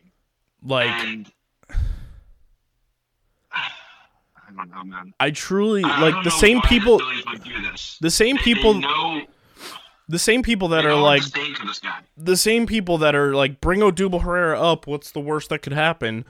Like 0.62 0.88
and 0.88 1.30
I 4.48 4.52
don't 4.54 4.70
know, 4.70 4.84
man. 4.84 5.14
I 5.20 5.30
truly 5.30 5.82
I 5.84 6.00
like 6.00 6.24
the 6.24 6.30
same 6.30 6.60
people. 6.62 6.98
Phillies 6.98 7.24
would 7.26 7.44
do 7.44 7.62
this. 7.62 7.98
The 8.00 8.10
same 8.10 8.36
They- 8.36 8.42
people. 8.42 8.74
They 8.74 8.80
know, 8.80 9.22
the 10.08 10.18
same 10.18 10.42
people 10.42 10.68
that 10.68 10.84
are 10.84 10.94
like 10.94 11.22
disdain 11.22 11.54
this 11.66 11.78
guy. 11.78 12.00
the 12.16 12.36
same 12.36 12.66
people 12.66 12.98
that 12.98 13.14
are 13.14 13.34
like 13.34 13.60
bring 13.60 13.80
Odubel 13.80 14.22
Herrera 14.22 14.60
up. 14.60 14.86
What's 14.86 15.10
the 15.10 15.20
worst 15.20 15.48
that 15.48 15.60
could 15.62 15.72
happen? 15.72 16.24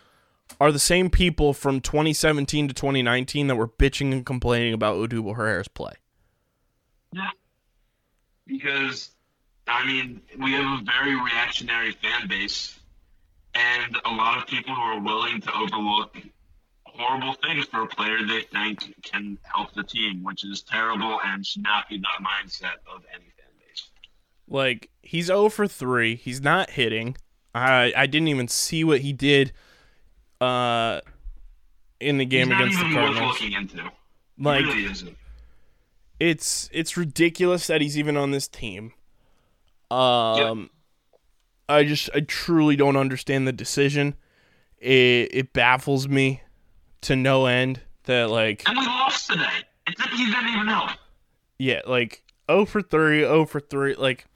Are 0.61 0.71
the 0.71 0.79
same 0.79 1.11
people 1.11 1.53
from 1.55 1.81
2017 1.81 2.69
to 2.69 2.75
2019 2.75 3.47
that 3.49 3.57
were 3.57 3.67
bitching 3.67 4.13
and 4.13 4.25
complaining 4.25 4.75
about 4.75 4.97
Odubel 4.97 5.35
Herrera's 5.37 5.67
play. 5.69 5.95
Yeah. 7.13 7.31
Because, 8.47 9.11
I 9.67 9.85
mean, 9.87 10.21
we 10.39 10.53
have 10.53 10.81
a 10.81 10.85
very 10.85 11.15
reactionary 11.15 11.93
fan 11.93 12.29
base, 12.29 12.79
and 13.55 13.97
a 14.05 14.11
lot 14.11 14.37
of 14.39 14.47
people 14.47 14.75
who 14.75 14.81
are 14.83 15.01
willing 15.01 15.41
to 15.41 15.55
overlook 15.57 16.17
horrible 16.97 17.35
things 17.45 17.65
for 17.67 17.83
a 17.83 17.87
player 17.87 18.19
they 18.27 18.43
think 18.43 18.95
can 19.03 19.39
help 19.43 19.73
the 19.75 19.83
team, 19.83 20.23
which 20.23 20.45
is 20.45 20.63
terrible 20.63 21.19
and 21.25 21.45
should 21.45 21.63
not 21.63 21.89
be 21.89 21.99
the 21.99 22.07
mindset 22.25 22.77
of 22.95 23.03
any 23.15 23.25
fan 23.37 23.47
base. 23.59 23.89
Like 24.49 24.91
he's 25.03 25.27
0 25.27 25.49
for 25.49 25.67
3. 25.67 26.15
He's 26.17 26.41
not 26.41 26.71
hitting. 26.71 27.17
I 27.55 27.93
I 27.97 28.07
didn't 28.07 28.29
even 28.29 28.49
see 28.49 28.85
what 28.85 29.01
he 29.01 29.13
did 29.13 29.53
uh 30.41 31.01
in 32.01 32.19
the 32.19 32.25
game 32.27 32.49
He's 32.51 32.57
against 32.61 32.79
the 32.81 32.87
even 32.87 32.97
worth 33.03 33.05
Cardinals. 33.15 33.41
looking 33.41 33.53
into. 33.53 33.91
Like 34.39 34.65
really 34.65 34.85
isn't. 34.87 35.17
it's 36.21 36.69
it's 36.73 36.97
ridiculous 36.97 37.67
that 37.69 37.81
he's 37.81 37.97
even 37.99 38.17
on 38.17 38.31
this 38.33 38.49
team. 38.49 38.93
Um 39.91 40.71
I 41.69 41.85
just 41.85 42.11
I 42.15 42.21
truly 42.21 42.77
don't 42.77 42.97
understand 42.97 43.47
the 43.49 43.53
decision. 43.53 44.15
It 44.79 45.29
it 45.33 45.53
baffles 45.53 46.09
me 46.09 46.43
to 47.05 47.17
no 47.17 47.47
end 47.47 47.81
that 48.05 48.31
like 48.31 48.63
And 48.67 48.79
we 48.79 48.85
lost 48.87 49.31
today. 49.31 49.45
It 49.87 49.97
didn't, 49.97 50.13
he 50.17 50.25
didn't 50.27 50.49
even 50.49 50.67
help. 50.69 50.91
yeah, 51.59 51.81
like 51.87 52.23
0 52.51 52.65
for 52.67 52.83
3, 52.83 53.21
0 53.21 53.47
for 53.47 53.61
3, 53.61 53.95
like 53.95 54.27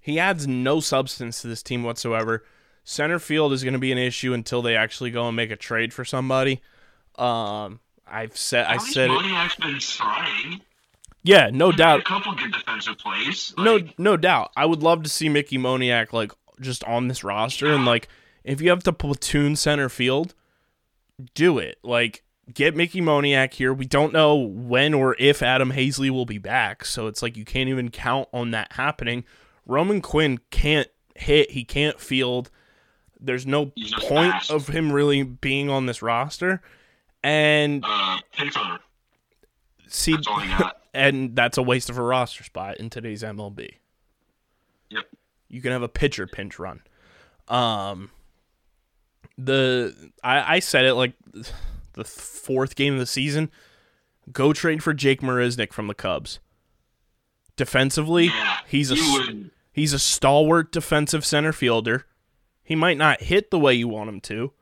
he 0.00 0.18
adds 0.18 0.46
no 0.46 0.80
substance 0.80 1.40
to 1.42 1.48
this 1.48 1.62
team 1.62 1.82
whatsoever. 1.82 2.44
Center 2.84 3.18
field 3.18 3.52
is 3.52 3.64
going 3.64 3.72
to 3.74 3.80
be 3.80 3.90
an 3.90 3.98
issue 3.98 4.32
until 4.32 4.62
they 4.62 4.76
actually 4.76 5.10
go 5.10 5.26
and 5.26 5.34
make 5.36 5.50
a 5.50 5.56
trade 5.56 5.92
for 5.92 6.04
somebody. 6.04 6.60
Um 7.16 7.80
I've 8.08 8.36
said 8.36 8.66
I 8.66 8.76
said 8.78 9.10
it. 9.10 9.58
Been 9.60 9.78
trying. 9.80 10.60
Yeah, 11.24 11.50
no 11.52 11.72
doubt. 11.72 12.00
A 12.00 12.04
couple 12.04 12.32
good 12.36 12.52
defensive 12.52 12.98
plays. 12.98 13.52
no 13.58 13.76
Like, 13.76 13.98
no 13.98 14.16
doubt 14.16 14.52
i 14.56 14.64
would 14.64 14.82
love 14.82 15.02
to 15.02 15.08
see 15.08 15.28
mickey 15.28 15.58
moniak 15.58 16.12
like 16.12 16.30
just 16.60 16.84
on 16.84 17.08
this 17.08 17.24
roster 17.24 17.66
and 17.72 17.84
like 17.84 18.08
if 18.44 18.60
you 18.60 18.70
have 18.70 18.84
to 18.84 18.92
platoon 18.92 19.56
center 19.56 19.88
field 19.88 20.34
do 21.34 21.58
it. 21.58 21.78
Like 21.82 22.22
get 22.52 22.76
mickey 22.76 23.00
moniak 23.00 23.54
here. 23.54 23.72
We 23.74 23.86
don't 23.86 24.12
know 24.12 24.36
when 24.36 24.94
or 24.94 25.16
if 25.18 25.42
Adam 25.42 25.72
Haseley 25.72 26.10
will 26.10 26.26
be 26.26 26.38
back. 26.38 26.84
So 26.84 27.06
it's 27.06 27.22
like 27.22 27.36
you 27.36 27.44
can't 27.44 27.68
even 27.68 27.90
count 27.90 28.28
on 28.32 28.50
that 28.52 28.72
happening. 28.72 29.24
Roman 29.66 30.00
quinn 30.00 30.38
can't 30.50 30.88
hit. 31.14 31.50
He 31.50 31.64
can't 31.64 32.00
field. 32.00 32.50
There's 33.18 33.46
no 33.46 33.66
point 34.00 34.32
fast. 34.32 34.50
of 34.50 34.68
him 34.68 34.92
really 34.92 35.22
being 35.22 35.70
on 35.70 35.86
this 35.86 36.02
roster. 36.02 36.60
And 37.22 37.82
uh, 37.86 38.18
see 39.88 40.12
That's 40.12 40.26
all 40.28 40.38
he 40.38 40.48
got. 40.48 40.80
and 40.94 41.34
that's 41.34 41.58
a 41.58 41.62
waste 41.62 41.90
of 41.90 41.98
a 41.98 42.02
roster 42.02 42.44
spot 42.44 42.78
in 42.78 42.88
today's 42.88 43.22
mlb 43.22 43.68
Yep. 44.90 45.04
you 45.48 45.60
can 45.60 45.72
have 45.72 45.82
a 45.82 45.88
pitcher 45.88 46.26
pinch 46.26 46.58
run. 46.58 46.82
Um, 47.48 48.10
the 49.38 50.10
I, 50.22 50.56
I 50.56 50.58
said 50.60 50.84
it 50.84 50.94
like 50.94 51.12
the 51.92 52.04
fourth 52.04 52.74
game 52.76 52.94
of 52.94 53.00
the 53.00 53.06
season. 53.06 53.50
Go 54.32 54.52
trade 54.52 54.82
for 54.82 54.92
Jake 54.92 55.20
Marisnick 55.20 55.72
from 55.72 55.86
the 55.86 55.94
Cubs. 55.94 56.40
Defensively, 57.56 58.26
Yeah. 58.26 58.58
he's 58.66 58.90
a 58.90 58.94
would. 58.94 59.50
he's 59.72 59.92
a 59.92 59.98
stalwart 59.98 60.72
defensive 60.72 61.24
center 61.24 61.52
fielder. 61.52 62.06
He 62.62 62.74
might 62.74 62.98
not 62.98 63.22
hit 63.22 63.50
the 63.50 63.58
way 63.58 63.72
you 63.74 63.88
want 63.88 64.08
him 64.10 64.20
to, 64.22 64.52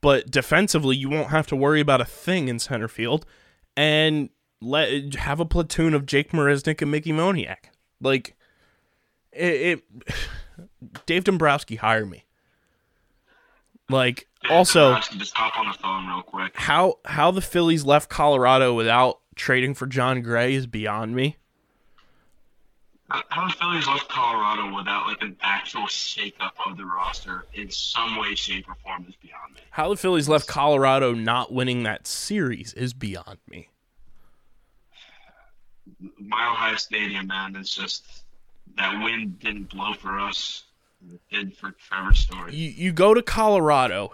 but 0.00 0.30
defensively, 0.30 0.96
you 0.96 1.08
won't 1.08 1.30
have 1.30 1.46
to 1.48 1.56
worry 1.56 1.80
about 1.80 2.00
a 2.00 2.04
thing 2.04 2.48
in 2.48 2.58
center 2.58 2.86
field, 2.88 3.24
and 3.76 4.28
let 4.60 5.14
have 5.14 5.40
a 5.40 5.46
platoon 5.46 5.94
of 5.94 6.04
Jake 6.06 6.32
Marisnick 6.32 6.82
and 6.82 6.90
Mickey 6.90 7.12
Moniak. 7.12 7.70
Like 8.00 8.36
it, 9.32 9.82
it 10.08 10.14
Dave 11.06 11.24
Dombrowski 11.24 11.76
hire 11.76 12.06
me. 12.06 12.26
Like 13.90 14.28
also 14.48 14.94
just 14.96 15.36
hop 15.36 15.58
on 15.58 15.66
the 15.66 15.74
phone 15.74 16.06
real 16.06 16.22
quick. 16.22 16.52
how 16.54 16.98
how 17.04 17.30
the 17.30 17.40
Phillies 17.40 17.84
left 17.84 18.08
Colorado 18.08 18.74
without 18.74 19.20
trading 19.34 19.74
for 19.74 19.86
Jon 19.86 20.22
Gray 20.22 20.54
is 20.54 20.66
beyond 20.66 21.14
me. 21.14 21.36
How 23.10 23.22
how 23.28 23.48
the 23.48 23.54
Phillies 23.54 23.86
left 23.88 24.08
Colorado 24.08 24.74
without 24.74 25.06
like 25.06 25.20
an 25.22 25.36
actual 25.42 25.82
shakeup 25.82 26.52
of 26.64 26.76
the 26.76 26.84
roster 26.84 27.46
in 27.54 27.70
some 27.70 28.16
way, 28.18 28.34
shape, 28.34 28.68
or 28.68 28.76
form 28.84 29.04
is 29.08 29.16
beyond 29.16 29.54
me. 29.54 29.60
How 29.70 29.88
the 29.88 29.96
Phillies 29.96 30.28
left 30.28 30.46
Colorado 30.46 31.12
not 31.12 31.52
winning 31.52 31.82
that 31.82 32.06
series 32.06 32.72
is 32.74 32.94
beyond 32.94 33.38
me. 33.48 33.68
Mile 36.18 36.54
High 36.54 36.76
Stadium, 36.76 37.26
man, 37.26 37.56
it's 37.56 37.74
just 37.74 38.04
that 38.76 39.02
wind 39.02 39.40
didn't 39.40 39.70
blow 39.70 39.92
for 39.94 40.18
us. 40.20 40.64
Did 41.30 41.56
for 41.56 41.72
Trevor 41.72 42.14
Story. 42.14 42.54
You 42.54 42.70
you 42.70 42.92
go 42.92 43.14
to 43.14 43.22
Colorado, 43.22 44.12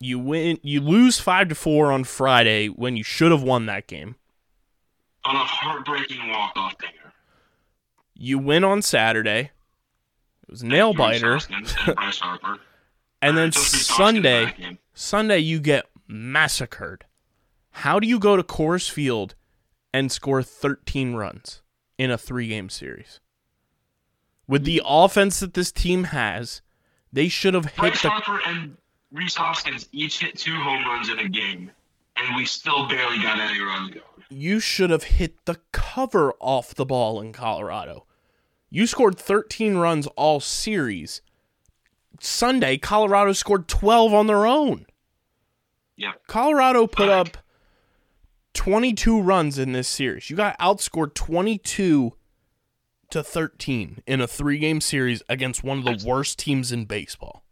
you 0.00 0.18
win 0.18 0.58
you 0.62 0.80
lose 0.80 1.20
5 1.20 1.50
to 1.50 1.54
4 1.54 1.92
on 1.92 2.04
Friday 2.04 2.68
when 2.68 2.96
you 2.96 3.04
should 3.04 3.30
have 3.30 3.42
won 3.42 3.66
that 3.66 3.86
game. 3.86 4.16
On 5.24 5.34
a 5.34 5.38
heartbreaking 5.38 6.28
walk-off 6.30 6.78
dinger. 6.78 7.12
You 8.14 8.38
win 8.38 8.64
on 8.64 8.82
Saturday. 8.82 9.50
It 10.42 10.50
was 10.50 10.62
a 10.62 10.66
nail 10.66 10.94
biter. 10.94 11.38
And 11.50 11.66
And 13.22 13.36
then 13.36 13.50
Just 13.50 13.72
Rhys 13.72 13.88
Hoskins 13.88 14.16
in 14.16 14.22
Sunday. 14.24 14.78
Sunday 14.94 15.38
you 15.38 15.58
get 15.60 15.86
massacred. 16.06 17.04
How 17.70 17.98
do 17.98 18.06
you 18.06 18.18
go 18.18 18.36
to 18.36 18.42
Coors 18.42 18.88
Field 18.88 19.34
and 19.92 20.10
score 20.12 20.42
13 20.42 21.14
runs 21.14 21.62
in 21.98 22.10
a 22.10 22.18
three-game 22.18 22.68
series? 22.68 23.20
With 24.48 24.64
the 24.64 24.82
offense 24.84 25.40
that 25.40 25.54
this 25.54 25.72
team 25.72 26.04
has, 26.04 26.62
they 27.12 27.28
should 27.28 27.54
have 27.54 27.64
hit 27.66 27.76
Bryce 27.76 28.02
the 28.02 28.10
Harper 28.10 28.40
and 28.46 28.76
Rhys 29.12 29.34
Hoskins 29.34 29.88
each 29.92 30.20
hit 30.20 30.38
two 30.38 30.54
home 30.54 30.84
runs 30.84 31.08
in 31.08 31.18
a 31.18 31.28
game, 31.28 31.70
and 32.16 32.36
we 32.36 32.44
still 32.46 32.86
barely 32.86 33.18
got 33.18 33.38
any 33.38 33.60
runs 33.60 33.90
going. 33.90 34.02
you 34.30 34.60
should 34.60 34.90
have 34.90 35.04
hit 35.04 35.44
the 35.46 35.56
cover 35.72 36.32
off 36.40 36.74
the 36.74 36.84
ball 36.84 37.20
in 37.20 37.32
Colorado. 37.32 38.04
You 38.70 38.86
scored 38.86 39.18
13 39.18 39.76
runs 39.76 40.06
all 40.16 40.40
series. 40.40 41.22
Sunday, 42.20 42.78
Colorado 42.78 43.32
scored 43.32 43.68
12 43.68 44.12
on 44.12 44.26
their 44.26 44.46
own. 44.46 44.86
Yep. 45.96 46.26
Colorado 46.26 46.86
put 46.86 47.08
up 47.08 47.38
22 48.54 49.20
runs 49.20 49.58
in 49.58 49.72
this 49.72 49.88
series. 49.88 50.28
You 50.30 50.36
got 50.36 50.58
outscored 50.58 51.14
22 51.14 52.14
to 53.10 53.22
13 53.22 54.02
in 54.06 54.20
a 54.20 54.26
three 54.26 54.58
game 54.58 54.80
series 54.80 55.22
against 55.28 55.64
one 55.64 55.78
of 55.78 55.84
the 55.84 56.06
worst 56.06 56.38
teams 56.38 56.72
in 56.72 56.84
baseball. 56.84 57.44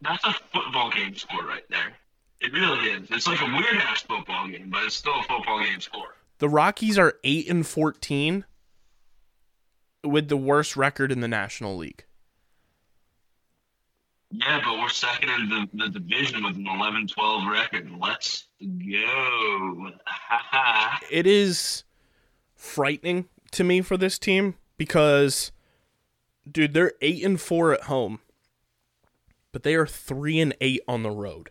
That's 0.00 0.24
a 0.24 0.34
football 0.52 0.90
game 0.90 1.14
score 1.14 1.46
right 1.46 1.64
there. 1.70 1.94
It 2.40 2.52
really 2.52 2.90
is. 2.90 3.08
It's 3.10 3.26
like 3.26 3.40
a 3.40 3.46
weird 3.46 3.76
ass 3.76 4.02
football 4.02 4.48
game, 4.48 4.68
but 4.70 4.84
it's 4.84 4.96
still 4.96 5.18
a 5.18 5.22
football 5.22 5.60
game 5.64 5.80
score. 5.80 6.14
The 6.38 6.48
Rockies 6.48 6.98
are 6.98 7.14
8 7.24 7.48
and 7.48 7.66
14 7.66 8.44
with 10.02 10.28
the 10.28 10.36
worst 10.36 10.76
record 10.76 11.10
in 11.10 11.20
the 11.20 11.28
National 11.28 11.76
League. 11.76 12.04
Yeah, 14.30 14.60
but 14.64 14.78
we're 14.78 14.88
second 14.88 15.30
in 15.30 15.48
the, 15.48 15.84
the 15.84 16.00
division 16.00 16.42
with 16.44 16.56
an 16.56 16.66
11 16.66 17.06
12 17.06 17.46
record. 17.46 17.90
Let's 18.00 18.46
go. 18.60 19.90
It 21.10 21.26
is 21.26 21.84
frightening 22.56 23.28
to 23.52 23.62
me 23.62 23.80
for 23.82 23.96
this 23.96 24.18
team 24.18 24.54
because 24.76 25.52
dude 26.50 26.74
they're 26.74 26.92
8 27.00 27.24
and 27.24 27.40
4 27.40 27.72
at 27.74 27.82
home 27.84 28.20
but 29.52 29.62
they 29.62 29.74
are 29.74 29.86
3 29.86 30.40
and 30.40 30.56
8 30.60 30.80
on 30.88 31.02
the 31.02 31.10
road 31.10 31.50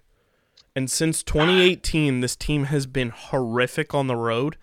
and 0.76 0.90
since 0.90 1.24
2018 1.24 2.20
this 2.22 2.36
team 2.36 2.66
has 2.66 2.86
been 2.86 3.10
horrific 3.10 3.94
on 3.94 4.08
the 4.08 4.16
road 4.16 4.58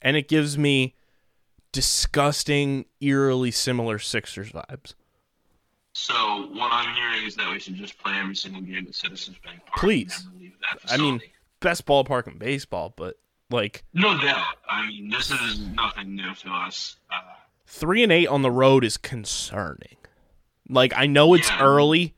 and 0.00 0.16
it 0.16 0.28
gives 0.28 0.56
me 0.56 0.94
disgusting 1.72 2.86
eerily 3.00 3.50
similar 3.50 3.98
Sixers 3.98 4.50
vibes 4.52 4.94
So, 5.92 6.14
what 6.52 6.70
I'm 6.72 6.94
hearing 6.94 7.26
is 7.26 7.36
that 7.36 7.50
we 7.52 7.58
should 7.58 7.74
just 7.74 7.98
play 7.98 8.14
every 8.18 8.36
single 8.36 8.62
game 8.62 8.86
at 8.88 8.94
Citizens 8.94 9.36
Bank 9.44 9.60
Park. 9.66 9.80
Please. 9.80 10.24
never 10.24 10.38
leave 10.38 10.52
that 10.60 10.92
I 10.92 10.96
mean 10.96 11.20
best 11.60 11.86
ballpark 11.86 12.26
in 12.28 12.38
baseball 12.38 12.94
but 12.96 13.16
like 13.50 13.84
no 13.94 14.18
doubt. 14.18 14.44
I 14.68 14.86
mean, 14.86 15.08
this 15.10 15.30
is 15.30 15.60
nothing 15.60 16.14
new 16.14 16.34
to 16.34 16.50
us. 16.50 16.97
Uh, 17.68 17.70
three 17.70 18.02
and 18.02 18.12
eight 18.12 18.26
on 18.28 18.42
the 18.42 18.50
road 18.50 18.84
is 18.84 18.96
concerning. 18.96 19.96
Like 20.68 20.92
I 20.96 21.06
know 21.06 21.34
it's 21.34 21.48
Yeah. 21.48 21.62
early. 21.62 22.14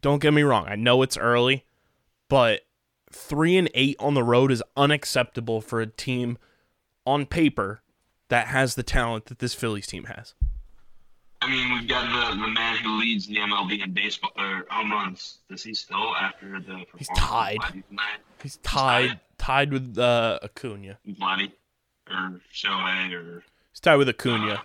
Don't 0.00 0.20
get 0.20 0.32
me 0.32 0.42
wrong. 0.42 0.66
I 0.68 0.76
know 0.76 1.02
it's 1.02 1.16
early, 1.16 1.64
but 2.28 2.62
three 3.10 3.56
and 3.56 3.70
eight 3.74 3.96
on 3.98 4.14
the 4.14 4.22
road 4.22 4.50
is 4.50 4.62
unacceptable 4.76 5.60
for 5.60 5.80
a 5.80 5.86
team 5.86 6.38
on 7.06 7.26
paper 7.26 7.82
that 8.28 8.48
has 8.48 8.74
the 8.74 8.82
talent 8.82 9.26
that 9.26 9.38
this 9.38 9.54
Phillies 9.54 9.86
team 9.86 10.04
has. 10.04 10.34
I 11.40 11.50
mean, 11.50 11.72
we've 11.74 11.88
got 11.88 12.04
the, 12.30 12.40
the 12.40 12.48
man 12.48 12.76
who 12.78 12.98
leads 13.00 13.26
the 13.26 13.36
MLB 13.36 13.82
in 13.82 13.92
baseball 13.92 14.30
or 14.38 14.64
home 14.70 14.92
runs. 14.92 15.38
Does 15.50 15.64
he 15.64 15.74
still 15.74 16.14
after 16.16 16.60
the? 16.60 16.84
He's 16.96 17.08
tied. 17.16 17.58
Vladdy 17.58 17.86
tonight? 17.88 18.18
He's 18.42 18.56
tied 18.58 19.20
tied 19.38 19.72
with 19.72 19.98
uh, 19.98 20.38
Acuna. 20.42 20.98
Vladdy 21.08 21.50
or 22.08 22.40
Shohei 22.54 23.12
or 23.12 23.42
He's 23.72 23.80
tied 23.80 23.96
with 23.96 24.08
Acuna. 24.08 24.62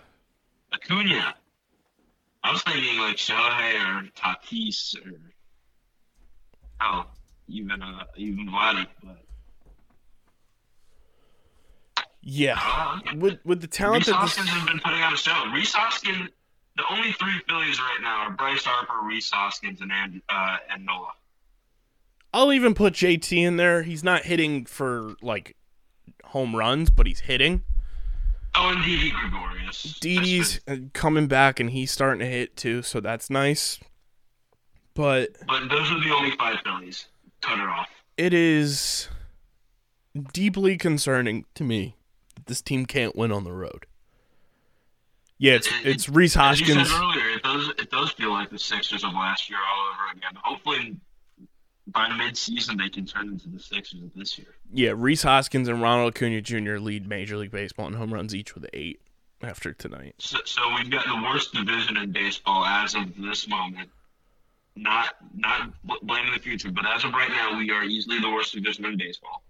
Acuna. 0.83 1.35
I 2.43 2.51
was 2.51 2.61
thinking 2.63 2.99
like 2.99 3.17
Shohei 3.17 3.73
or 3.75 4.09
Tatis 4.15 4.95
or 5.05 5.19
oh, 6.81 7.05
even 7.47 7.81
uh, 7.81 8.03
even 8.15 8.47
Vladdy, 8.47 8.87
but 9.03 9.17
Yeah. 12.21 12.59
uh. 12.61 12.99
With 13.15 13.39
with 13.43 13.61
the 13.61 13.67
talent 13.67 14.05
Rhys 14.07 14.15
that 14.15 14.21
this, 14.21 14.35
has 14.37 14.65
been 14.67 14.79
putting 14.79 15.01
on 15.01 15.13
a 15.13 15.17
show. 15.17 15.33
Rhys 15.53 15.73
Hoskins, 15.73 16.29
the 16.75 16.83
only 16.91 17.11
three 17.13 17.41
Phillies 17.49 17.79
right 17.79 17.99
now 18.01 18.27
are 18.27 18.31
Bryce 18.31 18.65
Harper, 18.65 19.05
Rhys 19.05 19.29
Hoskins, 19.31 19.81
and 19.81 19.91
and, 19.91 20.21
uh, 20.29 20.57
and 20.69 20.85
Nola. 20.85 21.11
I'll 22.33 22.53
even 22.53 22.73
put 22.73 22.93
JT 22.93 23.35
in 23.35 23.57
there. 23.57 23.83
He's 23.83 24.03
not 24.03 24.25
hitting 24.25 24.65
for 24.65 25.15
like 25.21 25.55
home 26.25 26.55
runs, 26.55 26.89
but 26.89 27.07
he's 27.07 27.21
hitting. 27.21 27.63
Oh, 28.59 28.69
and 28.69 28.83
Gregorius. 28.83 29.97
Didi's 29.99 30.59
coming 30.93 31.27
back 31.27 31.59
and 31.59 31.69
he's 31.69 31.91
starting 31.91 32.19
to 32.19 32.25
hit 32.25 32.55
too, 32.57 32.81
so 32.81 32.99
that's 32.99 33.29
nice. 33.29 33.79
But 34.95 35.29
But 35.47 35.69
those 35.69 35.91
are 35.91 35.99
the 36.03 36.11
only 36.13 36.31
five 36.37 36.57
Phillies. 36.63 37.07
Cut 37.41 37.59
it 37.59 37.69
off. 37.69 37.87
it 38.17 38.33
is 38.33 39.09
deeply 40.33 40.75
concerning 40.77 41.45
to 41.53 41.63
me 41.63 41.95
that 42.35 42.47
this 42.47 42.61
team 42.63 42.87
can't 42.87 43.15
win 43.15 43.31
on 43.31 43.43
the 43.43 43.53
road. 43.53 43.85
Yeah, 45.37 45.53
it's 45.53 45.67
It- 45.67 45.85
it's 45.85 46.09
Rhys 46.09 46.35
As 46.35 46.59
you 46.59 46.65
said 46.65 46.77
Hoskins. 46.77 46.99
earlier, 46.99 47.29
it 47.35 47.43
does 47.43 47.69
it 47.77 47.91
does 47.91 48.11
feel 48.13 48.31
like 48.31 48.49
the 48.49 48.57
Sixers 48.57 49.03
of 49.03 49.13
last 49.13 49.51
year 49.51 49.59
all 49.59 49.89
over 49.93 50.11
again. 50.17 50.31
Hopefully, 50.43 50.97
by 51.87 52.09
mid-season 52.15 52.77
they 52.77 52.89
can 52.89 53.05
turn 53.05 53.29
into 53.29 53.49
the 53.49 53.59
Sixers 53.59 54.01
of 54.03 54.13
this 54.15 54.37
year. 54.37 54.47
Yeah, 54.73 54.93
Rhys 54.95 55.23
Hoskins 55.23 55.67
and 55.67 55.81
Ronald 55.81 56.15
Acuna 56.15 56.41
Jr. 56.41 56.77
lead 56.77 57.07
Major 57.07 57.37
League 57.37 57.51
Baseball 57.51 57.87
in 57.87 57.93
home 57.93 58.13
runs 58.13 58.35
each 58.35 58.53
with 58.55 58.65
eight 58.73 58.99
after 59.41 59.71
tonight. 59.73 60.15
So, 60.17 60.37
so 60.45 60.61
we've 60.75 60.89
got 60.91 61.05
the 61.05 61.21
worst 61.23 61.53
division 61.53 61.97
in 61.97 62.11
baseball 62.11 62.65
as 62.65 62.95
of 62.95 63.15
this 63.17 63.47
moment. 63.47 63.89
Not 64.75 65.15
not 65.35 65.71
bl- 65.83 65.93
blaming 66.03 66.33
the 66.33 66.39
future, 66.39 66.69
but 66.71 66.85
as 66.85 67.03
of 67.03 67.11
right 67.13 67.29
now, 67.31 67.57
we 67.57 67.71
are 67.71 67.83
easily 67.83 68.19
the 68.19 68.29
worst 68.29 68.53
division 68.53 68.85
in 68.85 68.97
baseball. 68.97 69.41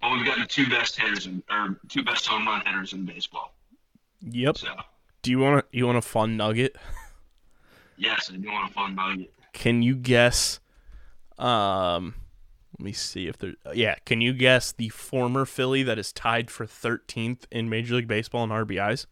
But 0.00 0.12
we've 0.12 0.24
got 0.24 0.38
the 0.38 0.46
two 0.46 0.68
best 0.68 0.98
hitters, 0.98 1.26
in, 1.26 1.42
or 1.50 1.78
two 1.88 2.02
best 2.02 2.26
home 2.26 2.46
run 2.46 2.64
hitters 2.64 2.92
in 2.92 3.04
baseball. 3.04 3.54
Yep. 4.22 4.56
So 4.58 4.68
Do 5.22 5.30
you 5.30 5.38
want 5.40 5.60
to 5.70 5.76
you 5.76 5.84
want 5.86 5.98
a 5.98 6.02
fun 6.02 6.36
nugget? 6.38 6.76
yes, 7.98 8.30
I 8.32 8.36
do 8.36 8.48
want 8.50 8.70
a 8.70 8.72
fun 8.72 8.94
nugget. 8.94 9.32
Can 9.52 9.82
you 9.82 9.94
guess? 9.94 10.58
Um, 11.42 12.14
let 12.78 12.84
me 12.84 12.92
see 12.92 13.26
if 13.26 13.36
there. 13.36 13.54
Yeah, 13.74 13.96
can 14.06 14.20
you 14.20 14.32
guess 14.32 14.70
the 14.70 14.90
former 14.90 15.44
Philly 15.44 15.82
that 15.82 15.98
is 15.98 16.12
tied 16.12 16.50
for 16.50 16.66
13th 16.66 17.40
in 17.50 17.68
Major 17.68 17.96
League 17.96 18.06
Baseball 18.06 18.44
in 18.44 18.50
RBIs? 18.50 19.06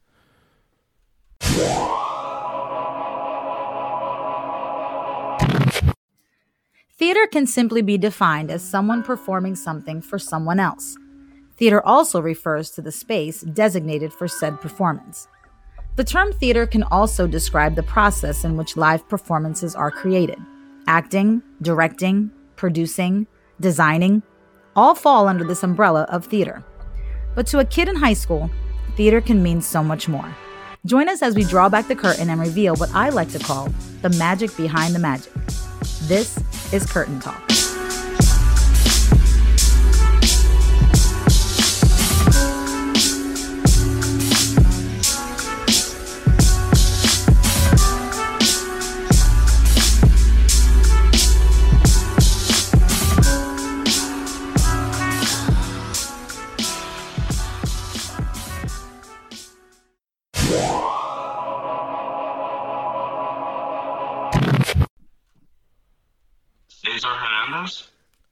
Theater 6.96 7.26
can 7.26 7.46
simply 7.46 7.82
be 7.82 7.98
defined 7.98 8.50
as 8.50 8.62
someone 8.62 9.02
performing 9.02 9.56
something 9.56 10.00
for 10.00 10.18
someone 10.18 10.60
else. 10.60 10.96
Theater 11.56 11.84
also 11.84 12.20
refers 12.20 12.70
to 12.70 12.82
the 12.82 12.92
space 12.92 13.40
designated 13.40 14.12
for 14.12 14.28
said 14.28 14.60
performance. 14.60 15.26
The 15.96 16.04
term 16.04 16.32
theater 16.32 16.66
can 16.66 16.84
also 16.84 17.26
describe 17.26 17.74
the 17.74 17.82
process 17.82 18.44
in 18.44 18.56
which 18.56 18.76
live 18.76 19.08
performances 19.08 19.74
are 19.74 19.90
created. 19.90 20.38
Acting, 20.86 21.42
directing, 21.62 22.30
producing, 22.56 23.26
designing 23.60 24.22
all 24.76 24.94
fall 24.94 25.28
under 25.28 25.44
this 25.44 25.62
umbrella 25.62 26.06
of 26.08 26.24
theater. 26.24 26.64
But 27.34 27.46
to 27.48 27.58
a 27.58 27.64
kid 27.64 27.88
in 27.88 27.96
high 27.96 28.14
school, 28.14 28.50
theater 28.96 29.20
can 29.20 29.42
mean 29.42 29.60
so 29.60 29.82
much 29.82 30.08
more. 30.08 30.36
Join 30.86 31.08
us 31.08 31.22
as 31.22 31.34
we 31.34 31.44
draw 31.44 31.68
back 31.68 31.88
the 31.88 31.96
curtain 31.96 32.30
and 32.30 32.40
reveal 32.40 32.74
what 32.76 32.90
I 32.94 33.10
like 33.10 33.30
to 33.30 33.38
call 33.38 33.68
the 34.02 34.10
magic 34.10 34.56
behind 34.56 34.94
the 34.94 34.98
magic. 34.98 35.32
This 36.02 36.38
is 36.72 36.86
Curtain 36.86 37.20
Talk. 37.20 37.59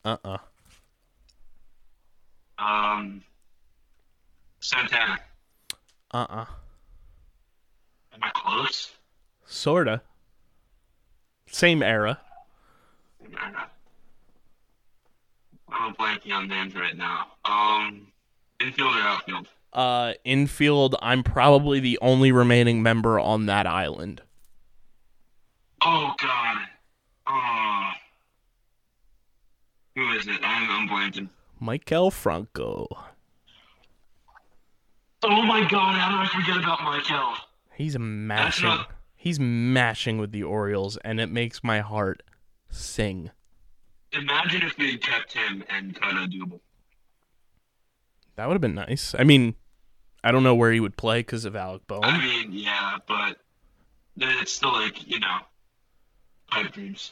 Hernandez, 0.09 0.21
Uh 0.25 0.39
uh 2.59 2.65
um, 2.65 3.23
Santana. 4.61 5.19
Uh 6.13 6.27
uh 6.29 6.45
Am 8.15 8.23
I 8.23 8.31
close? 8.35 8.93
Sorta. 9.47 10.03
Same 11.51 11.83
era. 11.83 12.19
Same 13.23 13.37
era. 13.41 13.71
I'm 15.71 15.95
blanking 15.95 16.35
on 16.35 16.49
names 16.49 16.75
right 16.75 16.97
now. 16.97 17.27
Um, 17.45 18.09
infield 18.61 18.97
or 18.97 19.01
outfield? 19.01 19.49
Uh, 19.73 20.15
infield, 20.25 20.97
I'm 21.03 21.23
probably 21.23 21.79
the 21.79 21.99
only 22.01 22.33
remaining 22.33 22.83
member 22.83 23.21
on 23.21 23.47
that 23.47 23.67
island. 23.67 24.23
Oh 25.85 26.15
God. 26.19 26.57
Oh. 27.27 27.91
Who 29.99 30.13
is 30.13 30.29
it? 30.29 30.39
I'm, 30.45 30.71
I'm 30.71 30.89
blanking. 30.89 31.29
Maikel 31.61 32.13
Franco. 32.13 32.87
Oh 35.25 35.43
my 35.43 35.63
God! 35.69 35.99
How 35.99 36.11
did 36.23 36.31
I 36.31 36.41
forget 36.41 36.57
about 36.63 36.79
Maikel? 36.79 37.35
He's 37.75 37.99
mashing. 37.99 38.69
not- 38.69 38.91
He's 39.17 39.41
mashing 39.41 40.19
with 40.19 40.31
the 40.31 40.45
Orioles, 40.45 40.97
and 40.99 41.21
it 41.21 41.27
makes 41.29 41.65
my 41.65 41.81
heart 41.81 42.23
sing. 42.71 43.33
Imagine 44.13 44.63
if 44.63 44.79
we 44.79 44.93
had 44.93 45.01
kept 45.03 45.33
him 45.33 45.65
and 45.69 46.01
cut 46.01 46.15
Odubel. 46.15 46.61
That 48.37 48.47
would 48.47 48.55
have 48.55 48.61
been 48.61 48.77
nice. 48.77 49.17
I 49.19 49.25
mean, 49.25 49.57
I 50.23 50.31
don't 50.31 50.45
know 50.45 50.55
where 50.55 50.71
he 50.71 50.79
would 50.79 50.97
play 50.97 51.19
because 51.19 51.45
of 51.45 51.57
Alec 51.57 51.83
I 51.91 52.19
mean, 52.19 52.53
yeah, 52.53 52.99
but 53.09 53.39
it's 54.17 54.53
still 54.53 54.71
like 54.73 55.09
you 55.09 55.19
know, 55.19 55.39
pipe 56.49 56.71
dreams. 56.71 57.11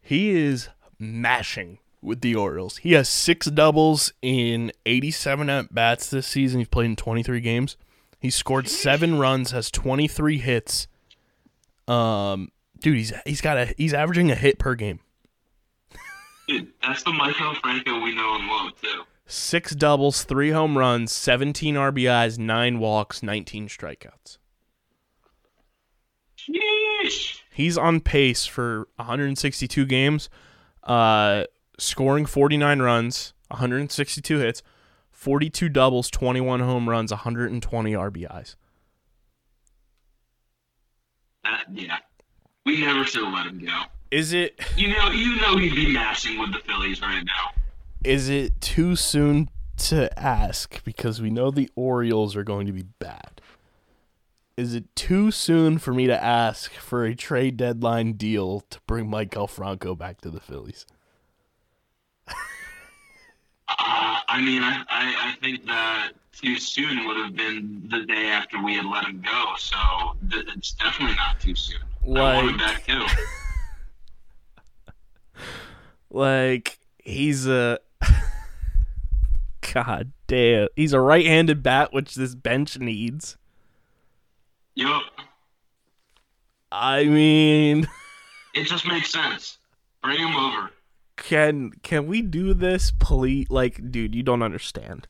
He 0.00 0.30
is 0.30 0.68
mashing 1.00 1.80
with 2.02 2.20
the 2.20 2.34
Orioles. 2.34 2.78
He 2.78 2.92
has 2.92 3.08
six 3.08 3.46
doubles 3.46 4.12
in 4.22 4.72
87 4.86 5.50
at 5.50 5.74
bats 5.74 6.10
this 6.10 6.26
season. 6.26 6.60
He's 6.60 6.68
played 6.68 6.86
in 6.86 6.96
23 6.96 7.40
games. 7.40 7.76
He 8.20 8.30
scored 8.30 8.68
seven 8.68 9.18
runs, 9.18 9.52
has 9.52 9.70
23 9.70 10.38
hits. 10.38 10.88
Um, 11.86 12.50
dude, 12.80 12.96
he's 12.96 13.12
he's 13.24 13.40
got 13.40 13.56
a 13.56 13.74
he's 13.76 13.94
averaging 13.94 14.30
a 14.30 14.34
hit 14.34 14.58
per 14.58 14.74
game. 14.74 15.00
Dude, 16.48 16.72
that's 16.82 17.02
the 17.02 17.10
Maikel 17.10 17.56
Franco 17.56 18.00
we 18.00 18.14
know 18.14 18.34
and 18.36 18.46
love 18.46 18.80
too. 18.80 19.02
Six 19.26 19.74
doubles, 19.74 20.24
three 20.24 20.50
home 20.50 20.78
runs, 20.78 21.12
17 21.12 21.74
RBIs, 21.74 22.38
nine 22.38 22.78
walks, 22.78 23.22
19 23.22 23.68
strikeouts. 23.68 24.38
Sheesh. 26.38 27.40
He's 27.52 27.76
on 27.76 28.00
pace 28.00 28.46
for 28.46 28.88
162 28.96 29.84
games, 29.84 30.30
uh, 30.84 31.44
scoring 31.78 32.26
49 32.26 32.80
runs, 32.80 33.32
162 33.48 34.38
hits, 34.38 34.62
42 35.10 35.68
doubles, 35.68 36.10
21 36.10 36.60
home 36.60 36.88
runs, 36.88 37.10
120 37.10 37.92
RBIs. 37.92 38.56
That 41.44 41.52
uh, 41.52 41.72
yeah. 41.72 41.98
We 42.66 42.80
never 42.80 43.04
should 43.04 43.24
have 43.24 43.32
let 43.32 43.46
him 43.46 43.64
go. 43.64 43.82
Is 44.10 44.32
it 44.32 44.58
You 44.76 44.88
know, 44.88 45.10
you 45.10 45.40
know 45.40 45.56
he'd 45.56 45.74
be 45.74 45.92
mashing 45.92 46.38
with 46.38 46.52
the 46.52 46.60
Phillies 46.60 47.00
right 47.00 47.24
now. 47.24 47.60
is 48.04 48.28
it 48.28 48.60
too 48.60 48.96
soon 48.96 49.48
to 49.76 50.16
ask 50.18 50.82
because 50.84 51.22
we 51.22 51.30
know 51.30 51.50
the 51.50 51.70
Orioles 51.76 52.36
are 52.36 52.44
going 52.44 52.66
to 52.66 52.72
be 52.72 52.82
bad? 52.82 53.40
Is 54.56 54.74
it 54.74 54.94
too 54.96 55.30
soon 55.30 55.78
for 55.78 55.94
me 55.94 56.06
to 56.08 56.22
ask 56.22 56.72
for 56.72 57.04
a 57.04 57.14
trade 57.14 57.56
deadline 57.56 58.14
deal 58.14 58.60
to 58.70 58.80
bring 58.86 59.08
Mike 59.08 59.36
Franco 59.48 59.94
back 59.94 60.20
to 60.22 60.30
the 60.30 60.40
Phillies? 60.40 60.84
Uh, 63.68 64.20
I 64.28 64.40
mean, 64.40 64.62
I, 64.62 64.82
I, 64.88 65.30
I 65.30 65.34
think 65.42 65.66
that 65.66 66.12
too 66.32 66.56
soon 66.58 67.06
would 67.06 67.16
have 67.18 67.34
been 67.36 67.86
the 67.90 68.04
day 68.06 68.28
after 68.28 68.62
we 68.62 68.74
had 68.76 68.86
let 68.86 69.04
him 69.06 69.20
go. 69.22 69.52
So 69.58 69.76
th- 70.30 70.46
it's 70.56 70.72
definitely 70.72 71.16
not 71.16 71.38
too 71.40 71.54
soon. 71.54 71.80
I 72.04 72.08
want 72.08 72.48
him 72.50 72.56
Like- 72.56 72.58
back 72.58 72.86
too. 72.86 73.04
Like 76.10 76.78
he's 77.04 77.46
a 77.46 77.78
God 79.74 80.12
damn. 80.26 80.68
He's 80.74 80.92
a 80.94 81.00
right-handed 81.00 81.62
bat 81.62 81.92
which 81.92 82.14
this 82.14 82.34
bench 82.34 82.78
needs. 82.78 83.36
Yup. 84.74 85.02
I 86.72 87.04
mean, 87.04 87.86
It 88.54 88.64
just 88.64 88.86
makes 88.86 89.10
sense. 89.12 89.58
Bring 90.02 90.18
him 90.18 90.34
over. 90.34 90.70
Can 91.18 91.72
can 91.82 92.06
we 92.06 92.22
do 92.22 92.54
this 92.54 92.90
please? 92.90 93.50
Like, 93.50 93.90
dude, 93.90 94.14
you 94.14 94.22
don't 94.22 94.42
understand. 94.42 95.06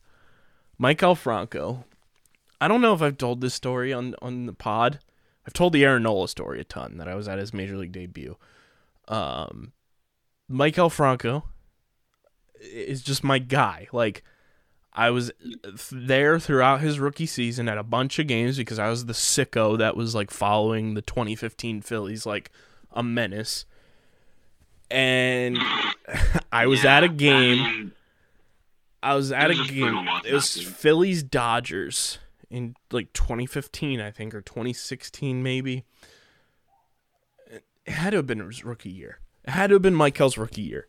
Mike 0.79 1.03
Franco. 1.17 1.85
I 2.61 2.67
don't 2.67 2.81
know 2.81 2.93
if 2.93 3.03
I've 3.03 3.19
told 3.19 3.41
this 3.41 3.55
story 3.55 3.93
on 3.93 4.15
on 4.21 4.47
the 4.47 4.53
pod. 4.53 4.99
I've 5.47 5.53
told 5.55 5.73
the 5.73 5.85
Aaron 5.85 6.03
Nola 6.03 6.29
story 6.29 6.61
a 6.61 6.65
ton 6.65 6.99
that 6.99 7.09
I 7.09 7.15
was 7.15 7.29
at 7.29 7.39
his 7.39 7.55
major 7.55 7.77
league 7.77 7.93
debut. 7.93 8.37
Um, 9.07 9.73
Mike 10.49 10.77
Franco 10.91 11.45
is 12.61 13.03
just 13.03 13.25
my 13.25 13.39
guy. 13.39 13.89
Like, 13.93 14.23
I 14.93 15.11
was 15.11 15.31
there 15.91 16.39
throughout 16.39 16.81
his 16.81 16.99
rookie 16.99 17.27
season 17.27 17.69
at 17.69 17.79
a 17.79 17.83
bunch 17.83 18.19
of 18.19 18.27
games 18.27 18.57
because 18.57 18.79
I 18.79 18.91
was 18.91 19.07
the 19.07 19.13
sicko 19.13 19.79
that 19.79 19.97
was 19.97 20.15
like 20.15 20.31
following 20.31 20.95
the 20.95 21.03
2015 21.03 21.83
Phillies 21.83 22.27
like 22.27 22.51
a 22.93 23.03
menace. 23.03 23.65
And 24.91 25.59
I 26.53 26.67
was 26.67 26.85
Yeah, 26.85 26.97
at 26.97 27.05
a 27.05 27.09
game. 27.09 27.59
mean, 27.63 27.93
I 29.03 29.15
was 29.15 29.31
at 29.33 29.51
a 29.51 29.55
was 29.59 29.71
game. 29.71 30.09
It 30.25 30.33
was. 30.33 30.61
Phillies 30.63 31.23
Dodgers 31.23 32.19
in 32.51 32.75
like 32.91 33.13
2015, 33.13 34.01
I 34.01 34.11
think, 34.11 34.35
or 34.35 34.41
2016 34.41 35.43
maybe. 35.43 35.85
It 37.51 37.65
had 37.93 38.11
to 38.11 38.17
have 38.19 38.27
been 38.27 38.41
his 38.41 38.65
rookie 38.65 38.91
year. 38.91 39.21
It 39.45 39.51
had 39.51 39.69
to 39.69 39.75
have 39.77 39.83
been 39.83 39.95
Maikel's 39.95 40.37
rookie 40.37 40.63
year. 40.63 40.89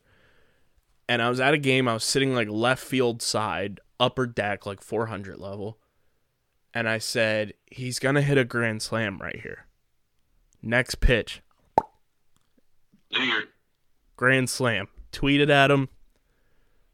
And 1.07 1.21
I 1.21 1.29
was 1.29 1.39
at 1.39 1.53
a 1.53 1.57
game. 1.57 1.87
I 1.87 1.93
was 1.93 2.03
sitting 2.03 2.33
like 2.35 2.49
left 2.49 2.83
field 2.83 3.21
side, 3.21 3.79
upper 3.99 4.25
deck, 4.27 4.65
like 4.65 4.81
400 4.81 5.37
level. 5.37 5.77
And 6.73 6.87
I 6.87 6.99
said, 6.99 7.53
he's 7.65 7.99
gonna 7.99 8.21
hit 8.21 8.37
a 8.37 8.45
grand 8.45 8.81
slam 8.81 9.17
right 9.17 9.39
here. 9.41 9.65
Next 10.61 10.95
pitch, 10.95 11.41
dinger. 13.11 13.45
Grand 14.19 14.49
slam. 14.49 14.89
Tweeted 15.13 15.49
at 15.49 15.71
him. 15.71 15.87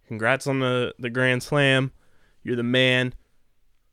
Congrats 0.07 0.45
on 0.45 0.59
the, 0.59 0.93
the 0.99 1.09
grand 1.09 1.41
slam. 1.41 1.91
You're 2.43 2.55
the 2.55 2.61
man. 2.61 3.15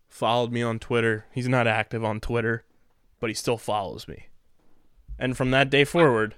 Followed 0.07 0.53
me 0.53 0.61
on 0.61 0.79
Twitter. 0.79 1.25
He's 1.33 1.49
not 1.49 1.67
active 1.67 2.05
on 2.05 2.21
Twitter, 2.21 2.67
but 3.21 3.31
he 3.31 3.35
still 3.35 3.57
follows 3.57 4.07
me. 4.07 4.27
And 5.19 5.35
from 5.35 5.51
that 5.51 5.71
day 5.71 5.85
forward, 5.85 6.35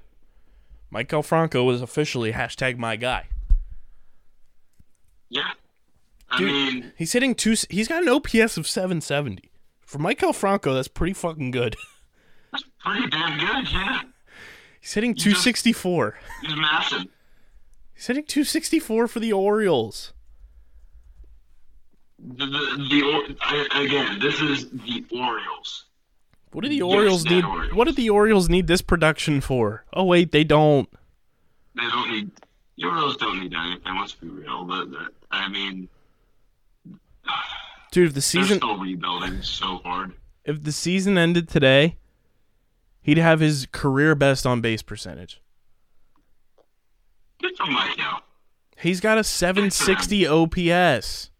Maikel 0.94 1.24
Franco 1.24 1.64
was 1.64 1.82
officially 1.82 2.30
hashtag 2.30 2.78
my 2.78 2.94
guy. 2.94 3.26
Yeah. 5.28 5.50
I 6.30 6.38
Dude, 6.38 6.46
mean, 6.46 6.92
he's 6.96 7.12
hitting 7.12 7.34
two. 7.34 7.56
He's 7.70 7.88
got 7.88 8.04
an 8.04 8.08
OPS 8.08 8.56
of 8.56 8.68
770. 8.68 9.50
For 9.80 9.98
Maikel 9.98 10.32
Franco, 10.32 10.72
that's 10.74 10.86
pretty 10.86 11.14
fucking 11.14 11.50
good. 11.50 11.74
that's 12.52 12.62
pretty 12.78 13.08
damn 13.08 13.36
good. 13.40 13.72
Yeah. 13.72 14.00
He's 14.84 14.92
hitting 14.92 15.14
264. 15.14 16.14
He's 16.42 16.56
massive. 16.56 17.06
He's 17.94 18.06
hitting 18.06 18.24
264 18.24 19.08
for 19.08 19.18
the 19.18 19.32
Orioles. 19.32 20.12
The, 22.18 22.44
the, 22.44 22.86
the 22.90 23.36
I, 23.40 23.82
again, 23.82 24.18
this 24.18 24.42
is 24.42 24.68
the 24.68 25.02
Orioles. 25.10 25.86
What 26.52 26.64
do 26.64 26.68
the 26.68 26.76
Yes, 26.76 26.84
Orioles 26.84 27.24
need? 27.24 27.44
Orioles. 27.46 27.72
What 27.74 27.88
do 27.88 27.92
the 27.94 28.10
Orioles 28.10 28.50
need 28.50 28.66
this 28.66 28.82
production 28.82 29.40
for? 29.40 29.86
Oh 29.94 30.04
wait, 30.04 30.32
they 30.32 30.44
don't. 30.44 30.86
They 31.74 31.88
don't 31.88 32.10
need. 32.10 32.30
The 32.76 32.84
Orioles 32.84 33.16
don't 33.16 33.40
need 33.40 33.54
anything. 33.54 33.98
Let's 33.98 34.12
be 34.12 34.28
real. 34.28 34.64
But, 34.64 34.88
I 35.30 35.48
mean, 35.48 35.88
Dude, 37.90 38.08
if 38.08 38.10
the 38.10 38.14
they're 38.16 38.20
season 38.20 38.58
still 38.58 38.76
rebuilding 38.78 39.40
so 39.40 39.78
hard. 39.78 40.12
if 40.44 40.62
the 40.62 40.72
season 40.72 41.16
ended 41.16 41.48
today, 41.48 41.96
he'd 43.04 43.18
have 43.18 43.38
his 43.38 43.68
career 43.70 44.16
best 44.16 44.44
on 44.44 44.60
base 44.60 44.82
percentage. 44.82 45.40
Good 47.40 47.56
for 47.56 47.64
Maikel. 47.66 48.20
He's 48.78 49.00
got 49.00 49.18
a 49.18 49.24
760 49.24 50.26
OPS. 50.26 51.30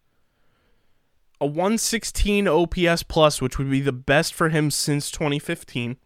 A 1.41 1.45
116 1.45 2.47
OPS 2.47 3.03
plus, 3.03 3.41
which 3.41 3.57
would 3.57 3.69
be 3.69 3.81
the 3.81 3.91
best 3.91 4.33
for 4.33 4.49
him 4.49 4.71
since 4.71 5.11
2015. 5.11 5.97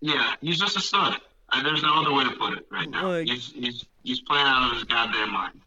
Yeah, 0.00 0.34
he's 0.40 0.58
just 0.58 0.76
a 0.76 0.80
stud. 0.80 1.20
Uh, 1.50 1.62
there's 1.62 1.82
no 1.82 2.00
other 2.00 2.12
way 2.12 2.24
to 2.24 2.30
put 2.32 2.54
it 2.58 2.66
right 2.70 2.88
now. 2.88 3.08
Like- 3.12 3.26
he's 3.28 3.52
he's 3.52 3.84
he's 4.02 4.20
playing 4.20 4.46
out 4.46 4.70
of 4.70 4.74
his 4.74 4.84
goddamn 4.84 5.32
mind. 5.32 5.60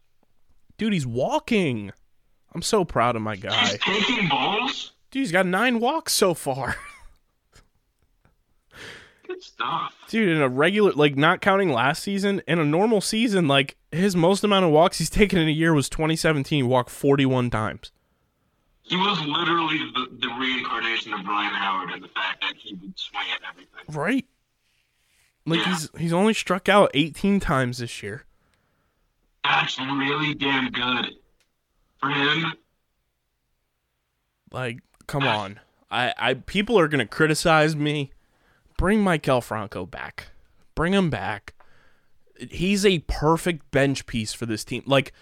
Dude, 0.78 0.94
he's 0.94 1.06
walking. 1.08 1.92
I'm 2.54 2.62
so 2.62 2.84
proud 2.84 3.16
of 3.16 3.22
my 3.22 3.36
guy. 3.36 3.56
He's 3.68 3.80
taking 3.80 4.28
balls. 4.28 4.94
Dude, 5.12 5.22
he's 5.22 5.32
got 5.32 5.46
nine 5.46 5.80
walks 5.80 6.14
so 6.14 6.34
far. 6.34 6.76
Good 9.34 9.44
stuff. 9.44 9.96
Dude, 10.10 10.30
in 10.30 10.42
a 10.42 10.48
regular, 10.50 10.92
like 10.92 11.16
not 11.16 11.42
counting 11.42 11.70
last 11.72 12.04
season, 12.04 12.42
in 12.48 12.60
a 12.60 12.66
normal 12.66 13.02
season, 13.02 13.48
like 13.48 13.78
his 13.92 14.16
most 14.16 14.44
amount 14.44 14.66
of 14.66 14.72
walks 14.72 15.00
he's 15.00 15.10
taken 15.12 15.40
in 15.40 15.48
a 15.48 15.52
year 15.52 15.74
was 15.74 15.90
2017. 15.90 16.58
He 16.58 16.64
walked 16.64 16.90
41 16.92 17.50
times. 17.50 17.92
He 18.84 18.96
was 18.98 19.20
literally 19.26 19.80
the, 19.96 20.18
the 20.20 20.28
reincarnation 20.40 21.14
of 21.14 21.26
Ryan 21.26 21.54
Howard 21.54 21.90
and 21.92 22.04
the 22.04 22.10
fact 22.10 22.42
that 22.42 22.54
he 22.58 22.74
would 22.76 23.00
swing 23.00 23.24
at 23.34 23.40
everything. 23.50 23.70
Right? 23.90 24.26
Like 25.46 25.60
Yeah. 25.60 25.70
he's 25.74 25.90
he's 25.98 26.14
only 26.14 26.34
struck 26.34 26.70
out 26.70 26.92
18 26.94 27.40
times 27.40 27.80
this 27.80 28.04
year. 28.04 28.26
That's 29.44 29.80
really 29.80 30.34
damn 30.36 30.70
good 30.70 31.16
for 32.00 32.10
him. 32.10 32.54
Like, 34.52 34.80
come 35.08 35.24
on. 35.24 35.60
I, 35.90 36.14
I 36.18 36.34
people 36.36 36.78
are 36.78 36.88
gonna 36.88 37.08
criticize 37.08 37.76
me. 37.76 38.12
Bring 38.78 39.00
Maikel 39.04 39.42
Franco 39.44 39.86
back. 39.86 40.28
Bring 40.76 40.94
him 40.94 41.10
back. 41.10 41.54
He's 42.50 42.86
a 42.86 43.00
perfect 43.00 43.70
bench 43.72 44.06
piece 44.06 44.34
for 44.34 44.46
this 44.46 44.64
team. 44.64 44.84
Like 44.86 45.14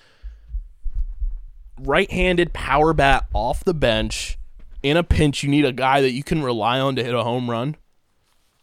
right-handed 1.79 2.53
power 2.53 2.93
bat 2.93 3.27
off 3.33 3.63
the 3.63 3.73
bench. 3.73 4.37
In 4.83 4.97
a 4.97 5.03
pinch, 5.03 5.43
you 5.43 5.49
need 5.49 5.65
a 5.65 5.71
guy 5.71 6.01
that 6.01 6.11
you 6.11 6.23
can 6.23 6.41
rely 6.41 6.79
on 6.79 6.95
to 6.95 7.03
hit 7.03 7.13
a 7.13 7.23
home 7.23 7.49
run. 7.49 7.75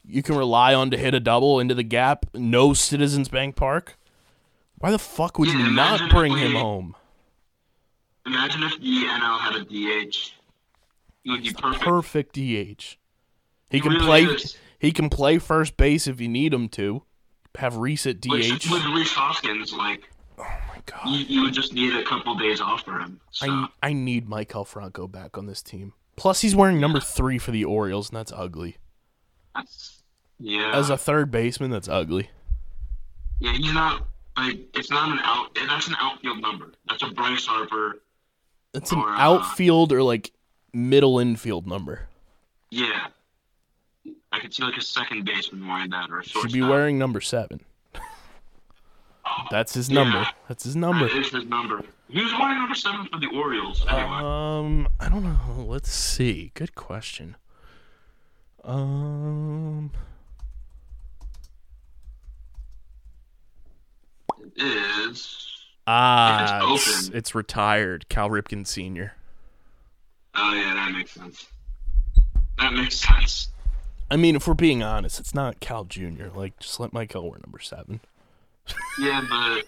You 0.05 0.23
can 0.23 0.37
rely 0.37 0.75
on 0.75 0.91
to 0.91 0.97
hit 0.97 1.15
a 1.15 1.21
double 1.21 1.61
into 1.61 1.75
the 1.75 1.83
gap. 1.83 2.27
No 2.35 2.73
Citizens 2.73 3.29
Bank 3.29 3.55
Park. 3.57 3.97
Why 4.79 4.91
the 4.91 4.99
fuck 4.99 5.39
would 5.39 5.49
Yeah, 5.49 5.59
you 5.67 5.71
not 5.73 6.11
bring 6.11 6.33
if 6.33 6.39
him 6.39 6.53
home? 6.55 6.97
Imagine 8.27 8.63
if 8.65 8.79
the 8.81 9.05
NL 9.07 9.39
had 9.39 9.55
a 9.57 9.65
DH. 9.65 10.33
He 11.25 11.31
would 11.31 11.43
be 11.43 11.53
perfect. 11.53 11.85
perfect 11.85 12.33
DH. 12.35 12.39
He 12.39 12.97
He 13.71 13.81
can 13.81 13.93
really 13.93 14.05
play. 14.07 14.23
is. 14.25 14.57
He 14.79 14.93
can 14.93 15.09
play 15.11 15.39
first 15.39 15.77
base 15.77 16.07
if 16.07 16.21
you 16.21 16.29
need 16.29 16.53
him 16.55 16.69
to. 16.71 17.03
Have 17.57 17.77
Rhys 17.77 18.07
at 18.07 18.21
DH. 18.21 18.29
Which, 18.31 18.71
with 18.71 18.85
Rhys 18.85 19.11
Hoskins, 19.11 19.73
like 19.73 20.09
oh 20.39 20.43
my 20.43 20.81
god! 20.87 21.09
you, 21.09 21.25
you 21.25 21.43
would 21.43 21.53
just 21.55 21.73
need 21.73 21.93
a 21.97 22.05
couple 22.05 22.37
days 22.37 22.61
off 22.61 22.85
for 22.85 23.01
him. 23.01 23.19
So 23.33 23.47
I 23.51 23.67
I 23.83 23.93
need 23.93 24.29
Maikel 24.29 24.65
Franco 24.65 25.09
back 25.09 25.37
on 25.37 25.47
this 25.47 25.61
team. 25.61 25.93
Plus, 26.15 26.41
he's 26.41 26.55
wearing 26.55 26.79
number 26.81 27.01
three 27.01 27.37
for 27.39 27.51
the 27.51 27.65
Orioles, 27.65 28.11
and 28.11 28.17
that's 28.17 28.31
ugly. 28.33 28.77
that's 29.57 30.03
yeah. 30.39 30.71
As 30.73 30.89
a 30.89 30.97
third 30.97 31.33
baseman, 31.33 31.71
that's 31.73 31.89
ugly. 31.89 32.31
yeah, 33.41 33.53
he's 33.55 33.73
not 33.75 34.07
like 34.37 34.61
it's 34.75 34.91
not 34.93 35.11
an 35.11 35.19
out. 35.25 35.53
That's 35.67 35.89
an 35.89 35.97
outfield 35.99 36.41
number. 36.41 36.73
That's 36.89 37.03
a 37.03 37.09
Bryce 37.09 37.45
Harper. 37.47 38.01
It's 38.73 38.93
an 38.93 38.99
Or, 38.99 39.09
uh, 39.09 39.19
outfield 39.19 39.93
or 39.93 40.05
like 40.05 40.31
middle 40.73 41.19
infield 41.19 41.67
number. 41.67 42.09
Yeah. 42.71 43.09
I 44.39 44.41
could 44.41 44.55
see 44.55 44.63
like 44.63 44.77
a 44.77 44.81
second 44.81 45.25
baseman 45.25 45.67
wearing 45.67 45.91
that 45.91 46.11
or 46.11 46.21
a 46.21 46.25
Should 46.25 46.53
be 46.53 46.63
wearing 46.63 46.97
number 46.97 47.21
seven. 47.21 47.61
That's 49.51 49.75
his 49.75 49.91
Yeah. 49.91 50.05
number. 50.05 50.29
That's 50.47 50.63
his 50.63 50.77
number. 50.77 51.09
That 51.09 51.17
is 51.17 51.31
his 51.31 51.45
number. 51.47 51.83
Who's 52.13 52.33
wearing 52.39 52.57
number 52.59 52.75
seven 52.77 53.07
for 53.13 53.19
the 53.19 53.27
Orioles 53.35 53.85
anyway? 53.89 54.05
Um, 54.05 54.89
I 55.01 55.09
don't 55.09 55.25
know. 55.25 55.65
Let's 55.67 55.91
see. 55.91 56.53
Good 56.55 56.77
question. 56.77 57.37
Um, 58.63 59.91
is 64.57 65.65
ah, 65.87 66.75
it's 66.75 66.89
it's, 66.89 67.09
it's 67.09 67.35
retired. 67.35 68.09
Cal 68.09 68.29
Ripken 68.31 68.67
Sr. 68.67 69.15
oh 70.35 70.53
yeah, 70.55 70.75
that 70.75 70.93
makes 70.93 71.13
sense. 71.13 71.47
That 72.59 72.73
makes 72.73 72.97
sense. 72.97 73.51
I 74.11 74.17
mean, 74.17 74.37
if 74.37 74.47
we're 74.47 74.55
being 74.55 74.83
honest, 74.83 75.21
it's 75.21 75.35
not 75.35 75.61
Cal 75.61 75.85
Jr. 75.85 76.29
Like, 76.35 76.59
just 76.59 76.81
let 76.81 76.93
Maikel 76.93 77.23
wear 77.23 77.39
number 77.45 77.59
seven. 77.59 78.01
Yeah, 78.99 79.23
but 79.29 79.65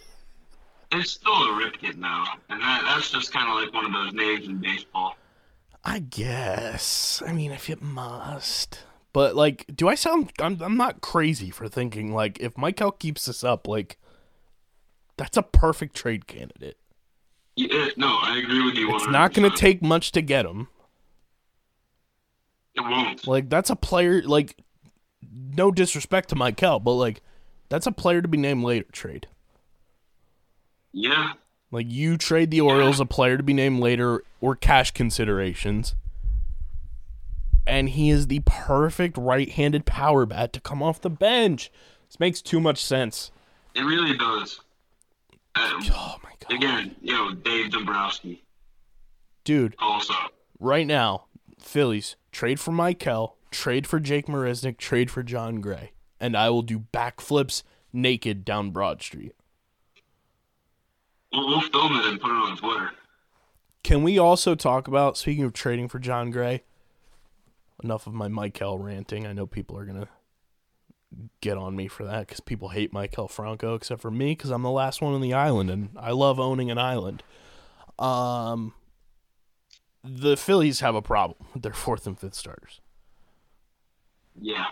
It's 0.98 1.12
still 1.12 1.33
a 1.33 1.48
Ripken 1.62 1.96
now, 1.96 2.24
and 2.48 2.61
that, 2.61 2.83
that's 2.85 3.11
just 3.11 3.33
kind 3.33 3.48
of 3.48 3.62
like 3.62 3.72
one 3.72 3.87
of 3.87 3.92
those 3.92 4.12
names 4.12 4.46
in 4.46 4.59
baseball. 4.59 5.16
I 5.85 6.00
guess. 6.00 7.22
I 7.26 7.33
mean, 7.33 7.53
if 7.53 7.70
it 7.70 7.81
must. 7.81 8.85
But 9.12 9.35
like, 9.35 9.64
do 9.74 9.88
I 9.88 9.94
sound? 9.94 10.33
I'm 10.40 10.61
I'm 10.61 10.76
not 10.76 11.00
crazy 11.00 11.50
for 11.50 11.68
thinking 11.68 12.12
like 12.12 12.38
if 12.40 12.55
Maikel 12.55 12.98
keeps 12.98 13.26
this 13.26 13.42
up, 13.42 13.66
like 13.66 13.98
that's 15.16 15.37
a 15.37 15.42
perfect 15.42 15.96
trade 15.96 16.26
candidate. 16.26 16.76
Yeah, 17.57 17.88
no, 17.96 18.07
I 18.22 18.38
agree 18.42 18.64
with 18.64 18.74
you. 18.74 18.94
It's 18.94 19.09
not 19.09 19.35
going 19.35 19.50
to 19.50 19.57
take 19.57 19.83
much 19.83 20.12
to 20.12 20.22
get 20.22 20.46
him. 20.46 20.68
It 22.74 22.80
won't. 22.83 23.26
Like 23.26 23.48
that's 23.48 23.70
a 23.70 23.76
player. 23.76 24.22
Like, 24.22 24.56
no 25.33 25.70
disrespect 25.70 26.28
to 26.30 26.35
Maikel, 26.35 26.83
but 26.83 26.92
like 26.94 27.22
that's 27.68 27.87
a 27.87 27.92
player 27.92 28.22
to 28.22 28.28
be 28.28 28.38
named 28.38 28.64
later 28.64 28.87
trade. 28.92 29.26
Yeah, 30.92 31.35
Like 31.70 31.87
you 31.88 32.16
trade 32.16 32.50
the 32.50 32.61
Orioles 32.61 32.98
a 32.98 33.06
player 33.06 33.37
to 33.37 33.42
be 33.44 33.52
named 33.54 33.78
later 33.80 34.24
or 34.40 34.56
cash 34.56 34.90
considerations. 34.90 35.94
And 37.66 37.90
he 37.90 38.11
is 38.11 38.26
the 38.26 38.40
perfect 38.44 39.16
right-handed 39.16 39.87
power 39.87 40.26
bat 40.26 40.52
to 40.54 40.61
come 40.61 40.83
off 40.83 41.00
the 41.00 41.11
bench. 41.11 41.70
This 42.09 42.18
makes 42.18 42.42
too 42.42 42.59
much 42.59 42.83
sense. 42.83 43.30
it 43.76 43.83
really 43.83 44.16
does. 44.16 44.61
Um, 45.54 45.80
Oh 45.92 46.16
my 46.24 46.30
god. 46.40 46.56
again, 46.56 46.96
you 47.00 47.12
know, 47.12 47.33
Dave 47.35 47.70
Dombrowski 47.70 48.42
Dude, 49.44 49.74
also. 49.78 50.14
right 50.59 50.87
now, 50.87 51.26
Phillies 51.62 52.16
trade 52.32 52.60
for 52.60 52.72
Maikel, 52.72 53.34
trade 53.50 53.86
for 53.86 54.00
Jake 54.00 54.26
Marisnick, 54.26 54.78
trade 54.78 55.10
for 55.10 55.22
Jon 55.22 55.60
Gray, 55.60 55.92
and 56.18 56.36
I 56.36 56.50
will 56.50 56.62
do 56.62 56.84
backflips 56.92 57.62
naked 57.92 58.44
down 58.44 58.70
Broad 58.70 59.02
Street. 59.02 59.34
We'll, 61.32 61.46
we'll 61.46 61.60
film 61.60 61.96
it 61.96 62.06
and 62.06 62.20
put 62.20 62.30
it 62.30 62.50
on 62.50 62.56
Twitter. 62.56 62.90
Can 63.82 64.02
we 64.02 64.18
also 64.18 64.54
talk 64.54 64.88
about 64.88 65.16
speaking 65.16 65.44
of 65.44 65.52
trading 65.52 65.88
for 65.88 65.98
Jon 65.98 66.30
Gray? 66.30 66.64
Enough 67.82 68.06
of 68.06 68.12
my 68.12 68.28
Maikel 68.28 68.82
ranting. 68.82 69.26
I 69.26 69.32
know 69.32 69.46
people 69.46 69.78
are 69.78 69.86
gonna 69.86 70.08
get 71.40 71.56
on 71.56 71.74
me 71.74 71.88
for 71.88 72.04
that 72.04 72.26
because 72.26 72.40
people 72.40 72.68
hate 72.68 72.92
Maikel 72.92 73.30
Franco, 73.30 73.74
except 73.74 74.00
for 74.00 74.10
me 74.10 74.32
because 74.32 74.50
I'm 74.50 74.62
the 74.62 74.70
last 74.70 75.00
one 75.00 75.14
on 75.14 75.20
the 75.20 75.32
island 75.34 75.70
and 75.70 75.90
I 75.96 76.12
love 76.12 76.38
owning 76.38 76.70
an 76.70 76.78
island. 76.78 77.22
Um, 77.98 78.74
the 80.02 80.36
Phillies 80.36 80.80
have 80.80 80.94
a 80.94 81.02
problem 81.02 81.46
with 81.52 81.62
their 81.62 81.72
fourth 81.72 82.06
and 82.06 82.18
fifth 82.18 82.34
starters. 82.34 82.80
Yeah, 84.40 84.66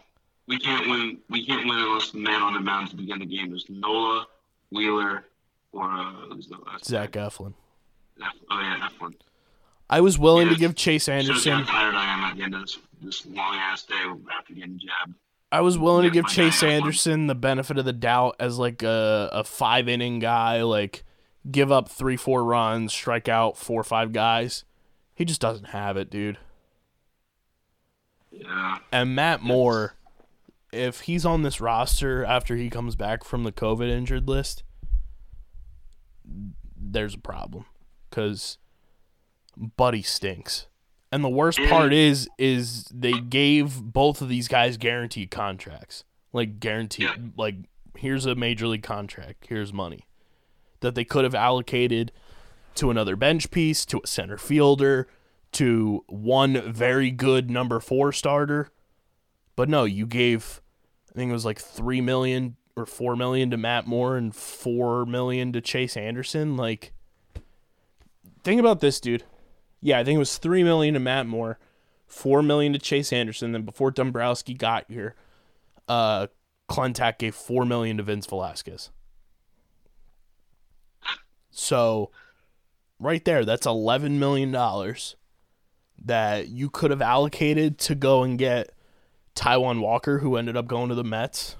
we 0.46 0.58
can't 0.58 0.88
win. 0.88 1.18
We 1.28 1.44
can't 1.44 1.66
win 1.66 1.78
unless 1.78 2.10
the 2.10 2.18
man 2.18 2.42
on 2.42 2.54
the 2.54 2.60
mound 2.60 2.90
to 2.90 2.96
begin 2.96 3.18
the 3.18 3.26
game 3.26 3.54
is 3.54 3.66
Nola, 3.68 4.26
Wheeler, 4.70 5.24
or 5.72 5.84
uh, 5.84 6.12
who's 6.32 6.48
the 6.48 6.58
last 6.66 6.86
Zach 6.86 7.12
guy? 7.12 7.20
Eflin. 7.20 7.54
Oh 8.50 8.60
yeah, 8.60 8.88
one. 8.98 9.14
I 9.90 10.00
was 10.00 10.18
willing 10.18 10.48
to 10.48 10.54
give 10.54 10.74
Chase 10.74 11.08
Anderson. 11.08 11.64
tired 11.64 11.94
I 11.94 12.14
am 12.14 12.24
at 12.24 12.36
the 12.36 12.42
end 12.42 12.54
of 12.54 12.60
this, 12.60 12.78
this 13.00 13.26
long 13.26 13.54
ass 13.54 13.84
day 13.84 13.94
after 14.36 14.52
getting 14.52 14.78
jabbed. 14.78 15.14
I 15.50 15.62
was 15.62 15.78
willing 15.78 16.04
to 16.04 16.10
give 16.10 16.26
Chase 16.26 16.60
guy 16.60 16.68
had 16.68 16.80
one. 16.80 16.88
Anderson 16.88 17.26
the 17.26 17.34
benefit 17.34 17.78
of 17.78 17.86
the 17.86 17.92
doubt 17.92 18.36
as 18.38 18.58
like 18.58 18.82
a, 18.82 19.30
a 19.32 19.44
five 19.44 19.88
inning 19.88 20.18
guy, 20.18 20.62
like 20.62 21.04
give 21.50 21.72
up 21.72 21.88
three, 21.88 22.16
four 22.16 22.44
runs, 22.44 22.92
strike 22.92 23.28
out 23.28 23.56
four 23.56 23.80
or 23.80 23.84
five 23.84 24.12
guys. 24.12 24.64
He 25.18 25.24
just 25.24 25.40
doesn't 25.40 25.70
have 25.70 25.96
it, 25.96 26.10
dude. 26.10 26.38
Yeah, 28.30 28.78
And 28.92 29.16
Matt 29.16 29.42
Moore, 29.42 29.94
if 30.72 31.00
he's 31.00 31.26
on 31.26 31.42
this 31.42 31.60
roster 31.60 32.24
after 32.24 32.54
he 32.54 32.70
comes 32.70 32.94
back 32.94 33.24
from 33.24 33.42
the 33.42 33.50
COVID 33.50 33.90
injured 33.90 34.28
list, 34.28 34.62
there's 36.80 37.14
a 37.14 37.18
problem 37.18 37.64
because 38.08 38.58
Buddy 39.76 40.02
stinks. 40.02 40.66
And 41.10 41.24
the 41.24 41.28
worst 41.28 41.58
part 41.68 41.92
is, 41.92 42.28
is 42.38 42.84
they 42.94 43.14
gave 43.18 43.82
both 43.82 44.22
of 44.22 44.28
these 44.28 44.46
guys 44.46 44.76
guaranteed 44.76 45.32
contracts, 45.32 46.04
like 46.32 46.60
guaranteed, 46.60 47.08
Yeah. 47.08 47.16
like 47.36 47.56
here's 47.96 48.24
a 48.24 48.36
major 48.36 48.68
league 48.68 48.84
contract, 48.84 49.46
here's 49.48 49.72
money 49.72 50.06
that 50.78 50.94
they 50.94 51.04
could 51.04 51.24
have 51.24 51.34
allocated 51.34 52.12
to 52.78 52.90
another 52.90 53.16
bench 53.16 53.50
piece, 53.50 53.84
to 53.86 54.00
a 54.02 54.06
center 54.06 54.38
fielder, 54.38 55.08
to 55.52 56.04
one 56.08 56.72
very 56.72 57.10
good 57.10 57.50
number 57.50 57.80
four 57.80 58.12
starter. 58.12 58.70
But 59.56 59.68
no, 59.68 59.84
you 59.84 60.06
gave 60.06 60.60
I 61.10 61.14
think 61.14 61.30
it 61.30 61.32
was 61.32 61.44
like 61.44 61.58
three 61.58 62.00
million 62.00 62.56
or 62.76 62.86
four 62.86 63.16
million 63.16 63.50
to 63.50 63.56
Matt 63.56 63.86
Moore 63.86 64.16
and 64.16 64.34
four 64.34 65.04
million 65.04 65.52
to 65.52 65.60
Chase 65.60 65.96
Anderson. 65.96 66.56
Like 66.56 66.92
think 68.44 68.60
about 68.60 68.80
this, 68.80 69.00
dude. 69.00 69.24
Yeah, 69.80 69.98
I 69.98 70.04
think 70.04 70.16
it 70.16 70.20
was 70.20 70.38
three 70.38 70.62
million 70.62 70.94
to 70.94 71.00
Matt 71.00 71.26
Moore, 71.26 71.58
four 72.06 72.42
million 72.42 72.72
to 72.72 72.78
Chase 72.78 73.12
Anderson. 73.12 73.52
Then 73.52 73.62
before 73.62 73.90
Dombrowski 73.90 74.54
got 74.54 74.84
here, 74.88 75.14
uh 75.88 76.28
Klentak 76.70 77.18
gave 77.18 77.34
four 77.34 77.64
million 77.64 77.96
to 77.96 78.02
Vince 78.02 78.26
Velasquez. 78.26 78.90
So 81.50 82.10
right 82.98 83.24
there, 83.24 83.44
that's 83.44 83.66
eleven 83.66 84.18
million 84.18 84.52
dollars 84.52 85.16
that 86.04 86.48
you 86.48 86.70
could 86.70 86.90
have 86.90 87.02
allocated 87.02 87.78
to 87.78 87.94
go 87.94 88.22
and 88.22 88.38
get 88.38 88.70
Taijuan 89.34 89.80
Walker, 89.80 90.18
who 90.18 90.36
ended 90.36 90.56
up 90.56 90.66
going 90.66 90.88
to 90.88 90.94
the 90.94 91.04
Mets. 91.04 91.56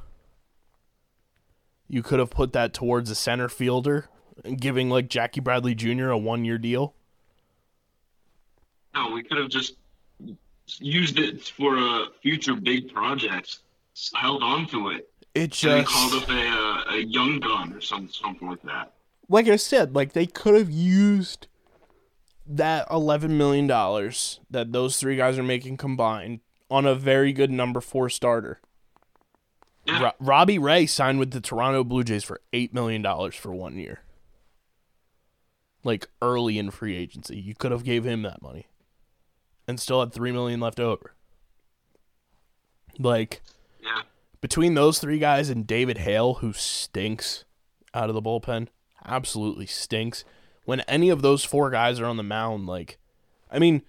You 1.89 2.03
could 2.03 2.19
have 2.19 2.31
put 2.31 2.53
that 2.53 2.73
towards 2.73 3.11
a 3.11 3.15
center 3.15 3.49
fielder 3.49 4.09
giving 4.57 4.89
like 4.89 5.09
Jackie 5.09 5.41
Bradley 5.41 5.75
Jr. 5.75 6.11
a 6.11 6.19
one 6.19 6.45
year 6.45 6.59
deal. 6.59 6.95
no, 8.95 9.11
we 9.11 9.23
could 9.23 9.39
have 9.39 9.49
just 9.49 9.75
used 10.79 11.19
it 11.19 11.45
for 11.45 11.79
uh, 11.79 12.07
future 12.23 12.55
big 12.55 12.93
projects. 12.93 13.61
Held 14.15 14.43
on 14.43 14.67
to 14.69 14.91
it. 14.91 15.11
It 15.35 15.51
just 15.51 15.89
called 15.89 16.23
up 16.23 16.29
a, 16.29 16.33
uh, 16.33 16.95
a 16.95 16.99
young 16.99 17.41
gun 17.41 17.73
or 17.73 17.81
some, 17.81 18.09
something 18.09 18.49
like 18.49 18.63
that. 18.63 18.93
Like 19.29 19.49
I 19.49 19.57
said, 19.57 19.95
like 19.95 20.13
they 20.13 20.27
could 20.27 20.55
have 20.55 20.71
used 20.71 21.47
that 22.47 22.87
eleven 22.91 23.37
million 23.37 23.67
dollars 23.67 24.41
that 24.51 24.73
those 24.73 24.97
three 24.99 25.17
guys 25.17 25.39
are 25.39 25.43
making 25.43 25.77
combined 25.77 26.41
on 26.71 26.87
a 26.87 26.95
very 26.95 27.33
good 27.33 27.51
number 27.51 27.81
four 27.81 28.09
starter. 28.09 28.61
Yeah. 29.87 30.03
Ro- 30.03 30.13
Robbie 30.19 30.59
Ray 30.59 30.87
signed 30.87 31.19
with 31.19 31.31
the 31.31 31.41
Toronto 31.41 31.85
Blue 31.85 32.05
Jays 32.05 32.25
for 32.25 32.41
eight 32.53 32.73
million 32.75 33.03
dollars 33.03 33.35
for 33.35 33.55
one 33.55 33.77
year. 33.79 34.01
Like 35.85 36.09
early 36.21 36.59
in 36.59 36.71
free 36.71 36.97
agency, 36.97 37.39
you 37.39 37.55
could 37.55 37.71
have 37.73 37.85
gave 37.85 38.05
him 38.05 38.23
that 38.23 38.43
money, 38.43 38.67
and 39.67 39.79
still 39.79 40.01
had 40.01 40.13
three 40.13 40.33
million 40.33 40.61
left 40.61 40.81
over. 40.81 41.15
Like 42.99 43.43
Yeah. 43.83 44.03
between 44.41 44.75
those 44.75 44.99
three 44.99 45.19
guys 45.19 45.49
and 45.51 45.67
David 45.67 45.99
Hale, 45.99 46.35
who 46.35 46.53
stinks 46.53 47.45
out 47.95 48.09
of 48.09 48.15
the 48.15 48.23
bullpen, 48.23 48.69
absolutely 49.05 49.67
stinks. 49.67 50.25
When 50.65 50.81
any 50.83 51.09
of 51.09 51.23
those 51.23 51.45
four 51.45 51.71
guys 51.71 51.99
are 51.99 52.07
on 52.07 52.17
the 52.17 52.23
mound, 52.23 52.67
like, 52.67 52.99
I 53.51 53.59
mean, 53.59 53.83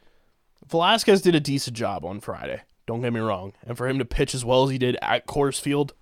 Velasquez 0.67 1.21
did 1.21 1.35
a 1.35 1.39
decent 1.39 1.75
job 1.75 2.05
on 2.05 2.19
Friday. 2.19 2.61
Don't 2.85 3.01
get 3.01 3.13
me 3.13 3.19
wrong, 3.19 3.53
and 3.65 3.77
for 3.77 3.87
him 3.87 3.99
to 3.99 4.05
pitch 4.05 4.33
as 4.33 4.43
well 4.43 4.63
as 4.63 4.71
he 4.71 4.77
did 4.77 4.97
at 5.01 5.27
Coors 5.27 5.59
Field, 5.61 5.93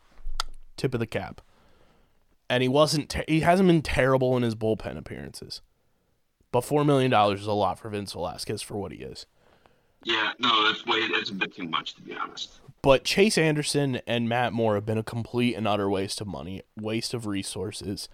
tip 0.77 0.93
of 0.93 0.99
the 0.99 1.07
cap. 1.07 1.41
And 2.49 2.63
he 2.63 2.69
wasn't. 2.69 3.09
Ter- 3.09 3.25
he 3.27 3.41
hasn't 3.41 3.67
been 3.67 3.81
terrible 3.81 4.37
in 4.37 4.43
his 4.43 4.55
bullpen 4.55 4.97
appearances. 4.97 5.61
But 6.51 6.63
four 6.63 6.85
million 6.85 7.11
dollars 7.11 7.41
is 7.41 7.47
a 7.47 7.51
lot 7.51 7.77
for 7.77 7.89
Vince 7.89 8.13
Velasquez 8.13 8.61
for 8.61 8.77
what 8.77 8.93
he 8.93 8.99
is. 8.99 9.25
Yeah, 10.03 10.31
no, 10.39 10.65
that's 10.65 10.85
way 10.85 11.09
that's 11.11 11.29
a 11.29 11.33
bit 11.33 11.53
too 11.53 11.67
much 11.67 11.95
to 11.95 12.01
be 12.01 12.15
honest. 12.15 12.61
But 12.81 13.03
Chase 13.03 13.37
Anderson 13.37 13.99
and 14.07 14.29
Matt 14.29 14.53
Moore 14.53 14.75
have 14.75 14.85
been 14.85 14.97
a 14.97 15.03
complete 15.03 15.55
and 15.55 15.67
utter 15.67 15.89
waste 15.89 16.21
of 16.21 16.27
money, 16.27 16.61
waste 16.79 17.13
of 17.13 17.25
resources. 17.25 18.07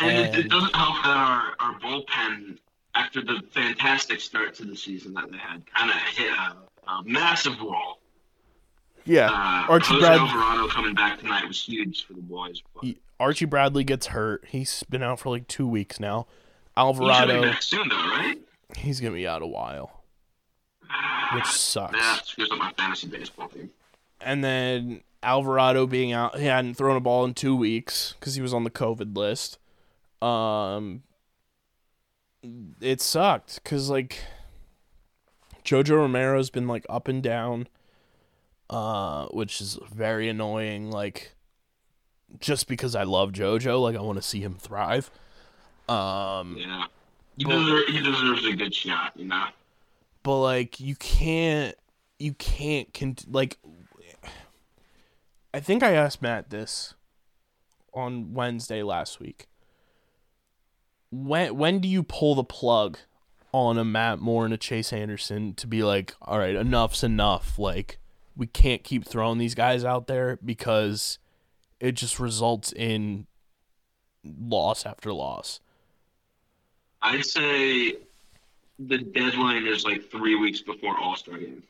And, 0.00 0.10
it, 0.10 0.26
And- 0.26 0.36
it 0.36 0.48
doesn't 0.48 0.74
help 0.74 1.02
that 1.04 1.16
our, 1.16 1.52
our 1.60 1.78
bullpen, 1.80 2.58
after 2.94 3.20
the 3.22 3.40
fantastic 3.52 4.20
start 4.20 4.54
to 4.56 4.64
the 4.64 4.76
season 4.76 5.14
that 5.14 5.30
they 5.30 5.38
had, 5.38 5.62
kind 5.74 5.90
of 5.90 5.96
hit 5.96 6.30
a, 6.32 6.90
a 6.90 7.02
massive 7.04 7.60
wall. 7.60 8.00
Yeah, 9.06 9.28
Uh, 9.30 9.66
Archie 9.72 9.94
Jose 9.94 10.00
Brad- 10.06 10.18
Alvarado 10.20 10.68
coming 10.68 10.94
back 10.94 11.18
tonight 11.20 11.46
was 11.46 11.62
huge 11.62 12.06
for 12.06 12.14
the 12.14 12.22
boys. 12.22 12.62
But 12.74 12.94
Archie 13.20 13.44
Bradley 13.44 13.84
gets 13.84 14.06
hurt. 14.08 14.44
He's 14.48 14.82
been 14.84 15.02
out 15.02 15.20
for 15.20 15.28
like 15.28 15.46
two 15.46 15.68
weeks 15.68 16.00
now. 16.00 16.26
he 16.74 16.80
should 16.80 16.98
be 16.98 17.04
Alvarado, 17.10 17.42
back 17.42 17.62
soon, 17.62 17.88
though, 17.88 17.96
right? 17.96 18.38
he's 18.78 19.00
gonna 19.00 19.14
be 19.14 19.26
out 19.28 19.42
a 19.42 19.46
while, 19.46 20.02
which 21.34 21.44
sucks. 21.46 21.96
Yeah, 21.98 22.16
screws 22.24 22.50
up 22.50 22.58
my 22.58 22.72
fantasy 22.78 23.06
baseball 23.08 23.48
team. 23.48 23.70
And 24.22 24.42
then 24.42 25.02
Alvarado 25.22 25.86
being 25.86 26.12
out, 26.12 26.38
he 26.38 26.46
hadn't 26.46 26.74
thrown 26.74 26.96
a 26.96 27.00
ball 27.00 27.24
in 27.26 27.34
two 27.34 27.54
weeks 27.54 28.14
because 28.18 28.34
he 28.36 28.42
was 28.42 28.54
on 28.54 28.64
the 28.64 28.70
COVID 28.70 29.16
list. 29.16 29.58
Um, 30.24 31.02
it 32.80 33.00
sucked 33.00 33.62
because 33.62 33.90
like 33.90 34.18
Jojo 35.64 35.96
Romero's 35.98 36.50
been 36.50 36.66
like 36.68 36.86
up 36.88 37.08
and 37.08 37.22
down, 37.22 37.68
uh, 38.70 39.26
which 39.26 39.60
is 39.60 39.78
very 39.92 40.28
annoying. 40.28 40.90
Like, 40.90 41.34
just 42.40 42.68
because 42.68 42.94
I 42.94 43.02
love 43.04 43.32
JoJo, 43.32 43.80
like 43.82 43.96
I 43.96 44.00
want 44.00 44.16
to 44.16 44.22
see 44.22 44.40
him 44.40 44.54
thrive. 44.54 45.10
Um, 45.88 46.56
Yeah. 46.58 46.86
He, 47.36 47.44
Well- 47.46 47.58
deserve, 47.64 47.86
he 47.88 48.00
deserves 48.00 48.46
a 48.46 48.52
good 48.54 48.74
shot, 48.74 49.12
you 49.16 49.24
know? 49.26 49.46
but 50.22 50.40
like 50.40 50.80
you 50.80 50.94
can't 50.96 51.74
you 52.18 52.32
can't 52.34 52.94
cont- 52.94 53.30
like 53.30 53.58
I 55.52 55.60
think 55.60 55.82
I 55.82 55.92
asked 55.92 56.22
Matt 56.22 56.48
this 56.50 56.94
on 57.92 58.32
Wednesday 58.32 58.82
last 58.82 59.20
week. 59.20 59.48
When 61.14 61.56
when 61.56 61.78
do 61.78 61.86
you 61.86 62.02
pull 62.02 62.34
the 62.34 62.44
plug 62.44 62.98
on 63.52 63.78
a 63.78 63.84
Matt 63.84 64.18
Moore 64.18 64.44
and 64.44 64.52
a 64.52 64.56
Chase 64.56 64.92
Anderson 64.92 65.54
to 65.54 65.68
be 65.68 65.84
like, 65.84 66.12
all 66.20 66.40
right, 66.40 66.56
enough's 66.56 67.04
enough. 67.04 67.56
Like 67.56 67.98
we 68.36 68.48
can't 68.48 68.82
keep 68.82 69.04
throwing 69.04 69.38
these 69.38 69.54
guys 69.54 69.84
out 69.84 70.08
there 70.08 70.40
because 70.44 71.20
it 71.78 71.92
just 71.92 72.18
results 72.18 72.72
in 72.72 73.28
loss 74.24 74.84
after 74.84 75.12
loss. 75.12 75.60
I'd 77.00 77.24
say 77.24 77.94
the 78.80 78.98
deadline 78.98 79.68
is 79.68 79.84
like 79.84 80.10
three 80.10 80.34
weeks 80.34 80.62
before 80.62 80.98
All 80.98 81.14
Star 81.14 81.38
game. 81.38 81.62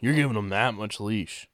You're 0.00 0.14
giving 0.14 0.34
them 0.34 0.50
that 0.50 0.74
much 0.74 1.00
leash. 1.00 1.48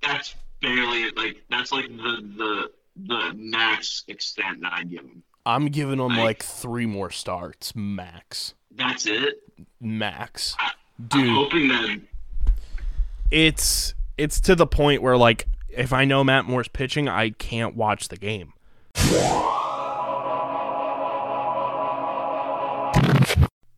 That's 0.00 0.34
barely 0.62 1.10
like 1.10 1.42
that's 1.50 1.70
like 1.70 1.88
the 1.88 2.24
the 2.38 2.70
the 2.96 3.32
max 3.36 4.04
extent 4.08 4.60
that 4.62 4.72
I 4.72 4.84
give 4.84 5.00
him. 5.00 5.22
I'm 5.44 5.66
giving 5.66 5.98
them 5.98 6.12
I- 6.12 6.22
like 6.24 6.42
three 6.42 6.86
more 6.86 7.10
starts, 7.10 7.74
max, 7.76 8.54
That's 8.74 9.06
it. 9.06 9.42
max. 9.80 10.56
I'm 10.58 10.72
Dude, 11.08 11.28
hoping 11.30 11.68
that 11.68 12.00
it's 13.30 13.94
it's 14.16 14.40
to 14.40 14.54
the 14.54 14.66
point 14.66 15.02
where 15.02 15.16
like 15.16 15.46
if 15.68 15.92
I 15.92 16.04
know 16.06 16.24
Matt 16.24 16.46
Moore's 16.46 16.68
pitching, 16.68 17.06
I 17.08 17.30
can't 17.30 17.76
watch 17.76 18.08
the 18.08 18.16
game. 18.16 18.54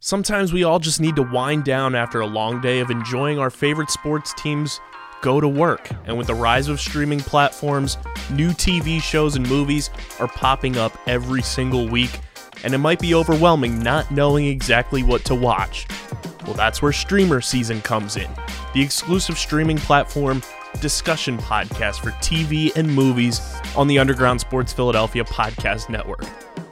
Sometimes 0.01 0.53
we 0.53 0.63
all 0.65 0.79
just 0.79 1.01
need 1.01 1.17
to 1.17 1.23
wind 1.23 1.65
down 1.65 1.95
after 1.95 2.21
a 2.21 2.27
long 2.27 2.61
day 2.61 2.79
of 2.81 2.91
enjoying 2.91 3.39
our 3.39 3.51
favorite 3.51 3.91
sports 3.91 4.33
teams 4.35 4.81
go 5.23 5.41
to 5.41 5.49
work. 5.49 5.91
And 6.07 6.17
with 6.17 6.27
the 6.27 6.35
rise 6.35 6.69
of 6.69 6.81
streaming 6.81 7.21
platforms, 7.21 7.99
new 8.31 8.51
TV 8.51 9.01
shows 9.01 9.37
and 9.37 9.49
movies 9.49 9.91
are 10.19 10.29
popping 10.29 10.77
up 10.77 10.97
every 11.07 11.43
single 11.43 11.89
week, 11.89 12.21
and 12.65 12.75
it 12.75 12.79
might 12.79 13.01
be 13.01 13.15
overwhelming 13.15 13.83
not 13.83 14.11
knowing 14.11 14.47
exactly 14.47 15.03
what 15.03 15.25
to 15.27 15.35
watch. 15.35 15.87
Well, 16.45 16.55
that's 16.55 16.81
where 16.81 16.93
Streamer 16.93 17.41
Season 17.41 17.81
comes 17.83 18.17
in, 18.17 18.31
the 18.75 18.83
exclusive 18.83 19.37
streaming 19.39 19.79
platform 19.79 20.43
discussion 20.81 21.39
podcast 21.39 22.01
for 22.01 22.11
TV 22.23 22.75
and 22.77 22.89
movies 22.89 23.41
on 23.77 23.89
the 23.89 23.99
Underground 23.99 24.41
Sports 24.41 24.73
Philadelphia 24.73 25.25
Podcast 25.25 25.89
Network. 25.89 26.25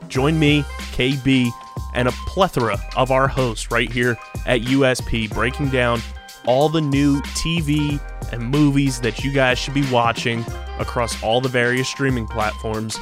Join 0.08 0.38
me, 0.38 0.62
KB, 0.92 1.50
and 1.94 2.08
a 2.08 2.12
plethora 2.26 2.78
of 2.96 3.10
our 3.10 3.26
hosts 3.26 3.70
right 3.70 3.90
here 3.90 4.16
at 4.46 4.60
USP 4.62 5.30
breaking 5.30 5.70
down 5.70 6.00
all 6.46 6.68
the 6.68 6.80
new 6.80 7.20
TV 7.22 8.00
and 8.32 8.42
movies 8.42 9.00
that 9.00 9.24
you 9.24 9.32
guys 9.32 9.58
should 9.58 9.74
be 9.74 9.88
watching 9.90 10.44
across 10.78 11.22
all 11.22 11.40
the 11.40 11.48
various 11.48 11.88
streaming 11.88 12.26
platforms 12.26 12.98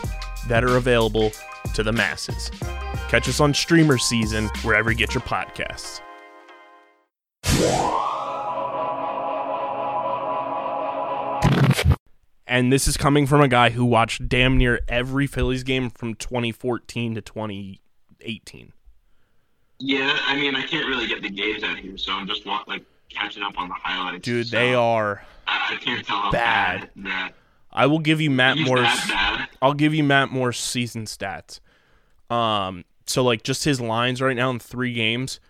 that 0.49 0.65
are 0.65 0.77
available 0.77 1.33
to 1.75 1.83
the 1.83 1.93
masses. 1.93 2.51
Catch 3.09 3.29
us 3.29 3.41
on 3.41 3.55
Streamer 3.55 3.99
Season 3.99 4.49
wherever 4.63 4.91
you 4.91 4.97
get 4.97 5.15
your 5.15 5.23
podcasts. 5.23 6.01
And 12.47 12.73
this 12.73 12.87
is 12.87 12.97
coming 12.97 13.27
from 13.27 13.41
a 13.41 13.49
guy 13.49 13.71
who 13.71 13.85
watched 13.85 14.29
damn 14.29 14.57
near 14.57 14.81
every 14.87 15.27
Phillies 15.27 15.65
game 15.65 15.91
from 15.91 16.15
2014 16.15 17.17
to 17.17 17.21
2018. 17.21 18.73
yeah, 19.81 20.17
I 20.27 20.37
mean 20.37 20.55
I 20.55 20.63
can't 20.63 20.87
really 20.87 21.07
get 21.07 21.23
the 21.23 21.31
games 21.31 21.65
out 21.65 21.79
here, 21.79 21.97
so 21.97 22.13
I'm 22.13 22.29
just 22.29 22.47
like 22.47 22.85
catching 23.15 23.43
up 23.43 23.59
on 23.59 23.69
the 23.69 23.75
highlights. 23.75 24.25
Dude, 24.25 24.49
so 24.49 24.57
they 24.57 24.75
are. 24.75 25.25
I, 25.47 25.75
I 25.75 25.77
can't 25.77 26.07
tell 26.07 26.17
how 26.17 26.31
bad. 26.31 26.91
bad. 26.97 27.07
Yeah. 27.07 27.29
I 27.73 27.87
will 27.87 27.99
give 27.99 28.21
you 28.21 28.31
Matt 28.31 28.57
Moore's. 28.59 28.83
that. 28.83 29.49
I'll 29.61 29.75
give 29.75 29.95
you 29.95 30.05
Matt 30.05 30.31
Moore's 30.31 30.59
season 30.59 31.07
stats. 31.07 31.61
Um, 32.31 32.85
so 33.07 33.23
like 33.25 33.43
just 33.43 33.65
his 33.65 33.81
lines 33.81 34.21
right 34.23 34.37
now 34.37 34.51
in 34.51 34.59
three 34.59 34.93
games, 34.93 35.41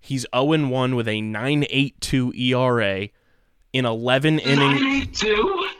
he's 0.00 0.26
0 0.34 0.52
and 0.52 0.70
1 0.70 0.94
with 0.96 1.08
a 1.08 1.20
9.82 1.20 2.36
ERA 2.36 3.08
in 3.72 3.84
11 3.84 4.38
innings. 4.40 5.22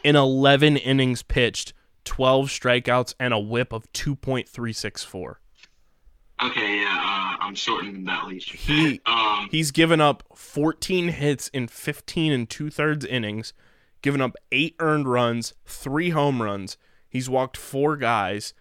in 0.04 0.16
11 0.16 0.76
innings 0.76 1.22
pitched, 1.22 1.72
12 2.04 2.48
strikeouts, 2.48 3.14
and 3.18 3.34
a 3.34 3.38
whip 3.38 3.72
of 3.72 3.90
2.364. 3.92 5.34
Okay, 6.42 6.82
yeah, 6.82 6.96
uh, 6.96 7.36
I'm 7.44 7.54
shortening 7.54 8.04
that 8.04 8.26
leash. 8.28 8.52
He- 8.52 9.00
um, 9.06 9.48
He's 9.50 9.70
given 9.72 10.00
up 10.00 10.22
14 10.36 11.08
hits 11.08 11.48
in 11.48 11.66
15 11.66 12.32
and 12.32 12.48
two 12.48 12.70
thirds 12.70 13.04
innings, 13.04 13.52
given 14.02 14.20
up 14.20 14.36
eight 14.52 14.76
earned 14.78 15.08
runs, 15.08 15.54
three 15.66 16.10
home 16.10 16.40
runs. 16.40 16.76
He's 17.08 17.28
walked 17.28 17.56
four 17.56 17.96
guys. 17.96 18.54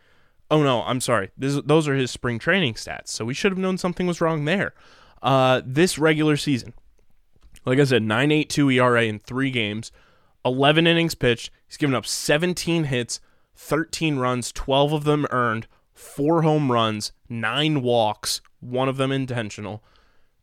Oh 0.50 0.64
no, 0.64 0.82
I'm 0.84 1.02
sorry. 1.02 1.30
This, 1.38 1.60
those 1.66 1.88
are 1.88 1.96
his 1.96 2.10
spring 2.10 2.40
training 2.40 2.76
stats. 2.76 3.10
So 3.10 3.26
we 3.26 3.34
should 3.34 3.52
have 3.52 3.60
known 3.60 3.78
something 3.78 4.08
was 4.08 4.22
wrong 4.22 4.46
there. 4.46 4.74
Uh, 5.22 5.62
this 5.66 6.00
regular 6.00 6.38
season, 6.38 6.74
like 7.66 7.80
I 7.80 7.84
said, 7.84 8.02
9.82 8.04 8.76
ERA 8.76 9.04
in 9.04 9.20
three 9.20 9.52
games, 9.52 9.92
11 10.46 10.88
innings 10.88 11.16
pitched. 11.16 11.52
He's 11.68 11.78
given 11.78 11.94
up 11.96 12.06
17 12.08 12.86
hits, 12.86 13.20
13 13.56 14.18
runs, 14.18 14.52
12 14.54 14.94
of 14.94 15.04
them 15.04 15.28
earned, 15.32 15.68
four 15.98 16.44
home 16.44 16.72
runs, 16.72 17.12
nine 17.28 17.82
walks, 17.82 18.42
one 18.60 18.88
of 18.88 18.98
them 18.98 19.12
intentional, 19.12 19.84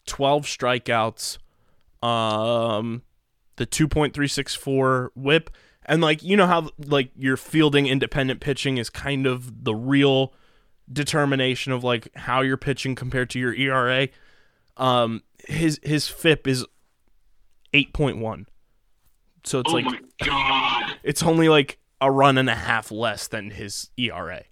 12 0.07 0.45
strikeouts, 0.47 1.39
um, 2.03 3.03
the 3.57 3.67
2.364 3.67 5.11
whip. 5.15 5.51
And 5.87 6.03
like, 6.03 6.23
you 6.23 6.37
know 6.37 6.47
how 6.47 6.71
like 6.79 7.11
your 7.17 7.37
fielding 7.37 7.87
independent 7.87 8.41
pitching 8.41 8.79
is 8.79 8.91
kind 8.91 9.27
of 9.27 9.65
the 9.65 9.75
real 9.75 10.33
determination 10.93 11.73
of 11.73 11.85
like 11.85 12.09
how 12.17 12.41
you're 12.41 12.57
pitching 12.57 12.95
compared 12.95 13.31
to 13.31 13.39
your 13.39 13.55
ERA. 13.55 14.09
Um, 14.77 15.23
his 15.47 15.79
his 15.83 16.09
FIP 16.09 16.49
is 16.49 16.67
8.1. 17.73 18.47
So 19.45 19.61
it's 19.61 19.71
oh 19.71 19.75
like 19.75 19.85
my 19.85 20.01
god. 20.25 20.97
it's 21.03 21.23
only 21.23 21.49
like 21.49 21.79
a 22.01 22.11
run 22.11 22.39
and 22.39 22.49
a 22.49 22.55
half 22.55 22.91
less 22.91 23.29
than 23.29 23.51
his 23.51 23.91
ERA. 23.97 24.45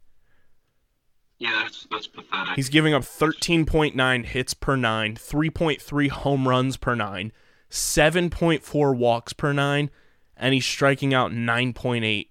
Yeah, 1.43 1.63
that's 1.65 1.87
that's 1.91 2.07
pathetic. 2.07 2.55
He's 2.55 2.69
giving 2.69 2.95
up 2.95 3.03
13.9 3.03 4.25
hits 4.27 4.55
per 4.55 4.77
nine, 4.77 5.17
3.3 5.17 6.09
home 6.11 6.47
runs 6.49 6.77
per 6.77 6.95
nine, 6.95 7.33
7.4 7.69 8.97
walks 8.97 9.33
per 9.33 9.53
nine, 9.53 9.91
and 10.37 10.55
he's 10.55 10.65
striking 10.65 11.13
out 11.13 11.33
9.8 11.33 12.29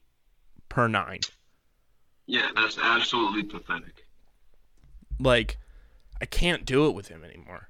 per 0.70 0.88
nine. 0.88 1.20
yeah, 2.26 2.48
that's 2.56 2.78
absolutely 2.82 3.44
pathetic. 3.44 4.06
Like, 5.20 5.58
I 6.22 6.26
can't 6.26 6.64
do 6.64 6.88
it 6.88 6.96
with 6.96 7.10
him 7.10 7.26
anymore. 7.26 7.68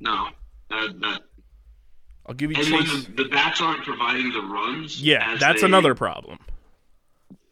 No, 0.00 0.28
that 0.70 1.00
that. 1.00 1.22
I'll 2.26 2.34
give 2.34 2.50
you 2.50 2.56
And 2.62 2.72
when 2.72 2.84
Chase. 2.84 3.04
the, 3.06 3.22
the 3.22 3.28
bats 3.30 3.60
aren't 3.60 3.84
providing 3.84 4.32
the 4.32 4.40
runs, 4.42 5.00
Yeah, 5.00 5.36
that's 5.36 5.60
they- 5.60 5.66
another 5.66 5.94
problem. 5.94 6.38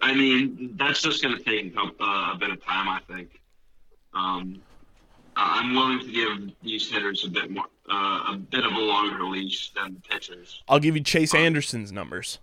I 0.07 0.15
mean, 0.15 0.77
that's 0.79 1.03
just 1.03 1.21
going 1.21 1.37
to 1.37 1.43
take 1.43 1.75
a, 1.75 1.81
uh, 1.81 2.35
a 2.35 2.37
bit 2.39 2.51
of 2.51 2.65
time, 2.65 2.89
I 2.89 3.01
think. 3.13 3.41
Um, 4.15 4.63
I'm 5.35 5.75
willing 5.75 5.99
to 5.99 6.07
give 6.07 6.55
these 6.63 6.89
hitters 6.89 7.25
a 7.25 7.29
bit 7.29 7.51
more, 7.51 7.65
uh, 7.91 8.35
a 8.35 8.37
bit 8.37 8.65
of 8.65 8.73
a 8.73 8.79
longer 8.79 9.25
leash 9.25 9.73
than 9.73 9.95
the 9.95 10.01
pitchers. 10.09 10.63
I'll 10.69 10.79
give 10.79 10.97
you 10.97 11.03
Chase 11.03 11.35
Anderson's 11.35 11.91
numbers. 11.91 12.39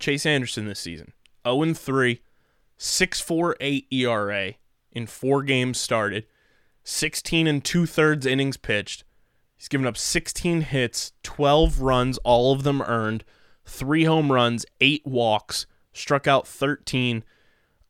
Chase 0.00 0.26
Anderson 0.26 0.66
this 0.66 0.80
season 0.80 1.12
0 1.46 1.74
3, 1.74 2.20
6.48 2.76 3.86
ERA 3.92 4.54
in 4.90 5.06
four 5.06 5.44
games 5.44 5.78
started, 5.78 6.26
16 6.82 7.46
and 7.46 7.64
two 7.64 7.86
thirds 7.86 8.26
innings 8.26 8.56
pitched. 8.56 9.04
He's 9.56 9.68
given 9.68 9.86
up 9.86 9.96
16 9.96 10.62
hits, 10.62 11.12
12 11.22 11.80
runs, 11.80 12.18
all 12.18 12.52
of 12.52 12.64
them 12.64 12.82
earned, 12.82 13.22
three 13.64 14.04
home 14.04 14.32
runs, 14.32 14.66
eight 14.80 15.06
walks, 15.06 15.66
struck 15.98 16.26
out 16.26 16.46
13. 16.46 17.24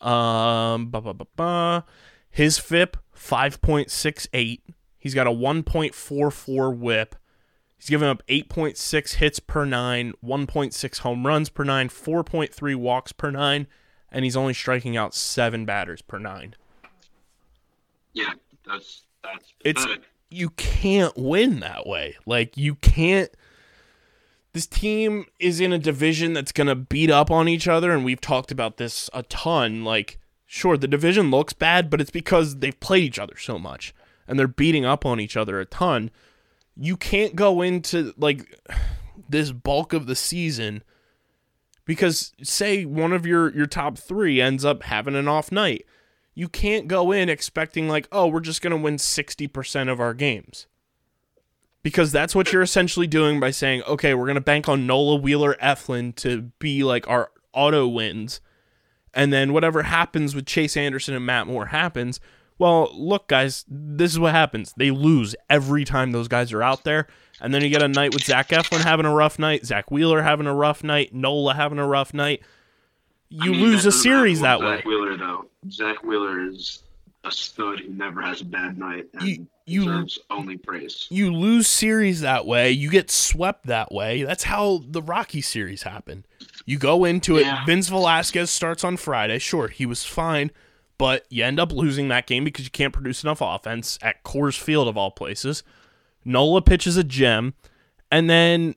Um, 0.00 0.86
ba, 0.90 1.00
ba, 1.00 1.14
ba, 1.14 1.26
ba. 1.36 1.84
His 2.30 2.58
FIP 2.58 2.96
5.68. 3.16 4.60
He's 4.98 5.14
got 5.14 5.26
a 5.26 5.30
1.44 5.30 6.76
whip. 6.76 7.14
He's 7.78 7.88
given 7.88 8.08
up 8.08 8.22
8.6 8.26 9.14
hits 9.14 9.38
per 9.38 9.64
nine, 9.64 10.12
1.6 10.24 10.98
home 10.98 11.26
runs 11.26 11.48
per 11.48 11.62
nine, 11.62 11.88
4.3 11.88 12.74
walks 12.74 13.12
per 13.12 13.30
nine, 13.30 13.68
and 14.10 14.24
he's 14.24 14.36
only 14.36 14.52
striking 14.54 14.96
out 14.96 15.14
seven 15.14 15.64
batters 15.64 16.02
per 16.02 16.18
nine. 16.18 16.56
Yeah, 18.12 18.32
that's 18.66 19.04
that's 19.22 19.52
It's 19.64 19.84
pathetic. 19.84 20.04
you 20.28 20.50
can't 20.50 21.16
win 21.16 21.60
that 21.60 21.86
way. 21.86 22.16
Like 22.26 22.56
you 22.56 22.74
can't. 22.76 23.30
This 24.58 24.66
team 24.66 25.24
is 25.38 25.60
in 25.60 25.72
a 25.72 25.78
division 25.78 26.32
that's 26.32 26.50
going 26.50 26.66
to 26.66 26.74
beat 26.74 27.12
up 27.12 27.30
on 27.30 27.46
each 27.46 27.68
other 27.68 27.92
and 27.92 28.04
we've 28.04 28.20
talked 28.20 28.50
about 28.50 28.76
this 28.76 29.08
a 29.14 29.22
ton 29.22 29.84
like 29.84 30.18
sure 30.46 30.76
the 30.76 30.88
division 30.88 31.30
looks 31.30 31.52
bad 31.52 31.88
but 31.88 32.00
it's 32.00 32.10
because 32.10 32.56
they've 32.56 32.80
played 32.80 33.04
each 33.04 33.20
other 33.20 33.36
so 33.36 33.56
much 33.56 33.94
and 34.26 34.36
they're 34.36 34.48
beating 34.48 34.84
up 34.84 35.06
on 35.06 35.20
each 35.20 35.36
other 35.36 35.60
a 35.60 35.64
ton. 35.64 36.10
You 36.76 36.96
can't 36.96 37.36
go 37.36 37.62
into 37.62 38.12
like 38.16 38.58
this 39.28 39.52
bulk 39.52 39.92
of 39.92 40.08
the 40.08 40.16
season 40.16 40.82
because 41.84 42.32
say 42.42 42.84
one 42.84 43.12
of 43.12 43.24
your 43.24 43.54
your 43.54 43.66
top 43.66 43.96
3 43.96 44.40
ends 44.40 44.64
up 44.64 44.82
having 44.82 45.14
an 45.14 45.28
off 45.28 45.52
night. 45.52 45.86
You 46.34 46.48
can't 46.48 46.88
go 46.88 47.12
in 47.12 47.28
expecting 47.28 47.86
like 47.88 48.08
oh 48.10 48.26
we're 48.26 48.40
just 48.40 48.60
going 48.60 48.72
to 48.72 48.76
win 48.76 48.96
60% 48.96 49.88
of 49.88 50.00
our 50.00 50.14
games 50.14 50.66
because 51.88 52.12
that's 52.12 52.34
what 52.34 52.52
you're 52.52 52.60
essentially 52.60 53.06
doing 53.06 53.40
by 53.40 53.50
saying, 53.50 53.82
okay, 53.84 54.12
we're 54.12 54.26
gonna 54.26 54.42
bank 54.42 54.68
on 54.68 54.86
Nola 54.86 55.16
Wheeler 55.16 55.56
Eflin 55.62 56.14
to 56.16 56.42
be 56.58 56.84
like 56.84 57.08
our 57.08 57.30
auto 57.54 57.88
wins, 57.88 58.42
and 59.14 59.32
then 59.32 59.54
whatever 59.54 59.84
happens 59.84 60.34
with 60.34 60.44
Chase 60.44 60.76
Anderson 60.76 61.14
and 61.14 61.24
Matt 61.24 61.46
Moore 61.46 61.66
happens. 61.66 62.20
Well, 62.58 62.90
look, 62.92 63.28
guys, 63.28 63.64
this 63.68 64.10
is 64.12 64.18
what 64.18 64.32
happens. 64.34 64.74
They 64.76 64.90
lose 64.90 65.34
every 65.48 65.84
time 65.86 66.12
those 66.12 66.28
guys 66.28 66.52
are 66.52 66.62
out 66.62 66.84
there, 66.84 67.06
and 67.40 67.54
then 67.54 67.62
you 67.62 67.70
get 67.70 67.82
a 67.82 67.88
night 67.88 68.12
with 68.12 68.24
Zach 68.24 68.48
Eflin 68.48 68.82
having 68.84 69.06
a 69.06 69.14
rough 69.14 69.38
night, 69.38 69.64
Zack 69.64 69.90
Wheeler 69.90 70.22
having 70.22 70.46
a 70.46 70.54
rough 70.54 70.84
night, 70.84 71.14
Nola 71.14 71.54
having 71.54 71.78
a 71.78 71.86
rough 71.86 72.12
night. 72.12 72.42
You 73.30 73.52
I 73.52 73.54
mean, 73.54 73.60
lose 73.62 73.86
a 73.86 73.92
series 73.92 74.40
that 74.40 74.60
happen 74.60 74.66
way. 74.66 74.76
Zack 74.76 74.84
Wheeler, 74.84 75.16
though. 75.16 75.46
Zack 75.70 76.02
Wheeler 76.02 76.48
is 76.48 76.82
a 77.24 77.30
stud 77.30 77.80
who 77.80 77.88
never 77.90 78.20
has 78.22 78.40
a 78.42 78.44
bad 78.44 78.76
night 78.78 79.06
and 79.14 79.22
You- 79.28 79.46
you- 79.68 79.80
deserves 79.84 80.18
only 80.30 80.56
praise. 80.56 81.06
you 81.10 81.32
lose 81.32 81.66
series 81.66 82.20
that 82.20 82.46
way, 82.46 82.70
you 82.70 82.90
get 82.90 83.10
swept 83.10 83.66
that 83.66 83.92
way. 83.92 84.22
That's 84.22 84.44
how 84.44 84.82
the 84.86 85.02
Rocky 85.02 85.40
series 85.40 85.82
happened. 85.82 86.24
You 86.66 86.78
go 86.78 87.04
into 87.04 87.36
it, 87.36 87.42
Yeah. 87.42 87.64
Vince 87.64 87.88
Velasquez 87.88 88.50
starts 88.50 88.84
on 88.84 88.96
Friday. 88.96 89.38
Sure, 89.38 89.68
he 89.68 89.86
was 89.86 90.04
fine, 90.04 90.50
but 90.98 91.24
you 91.30 91.44
end 91.44 91.58
up 91.60 91.72
losing 91.72 92.08
that 92.08 92.26
game 92.26 92.44
because 92.44 92.64
you 92.64 92.70
can't 92.70 92.92
produce 92.92 93.22
enough 93.22 93.38
offense 93.40 93.98
at 94.02 94.22
Coors 94.24 94.58
Field 94.58 94.88
of 94.88 94.96
all 94.96 95.10
places. 95.10 95.62
Nola 96.24 96.60
pitches 96.60 96.96
a 96.96 97.04
gem, 97.04 97.54
and 98.10 98.28
then 98.28 98.74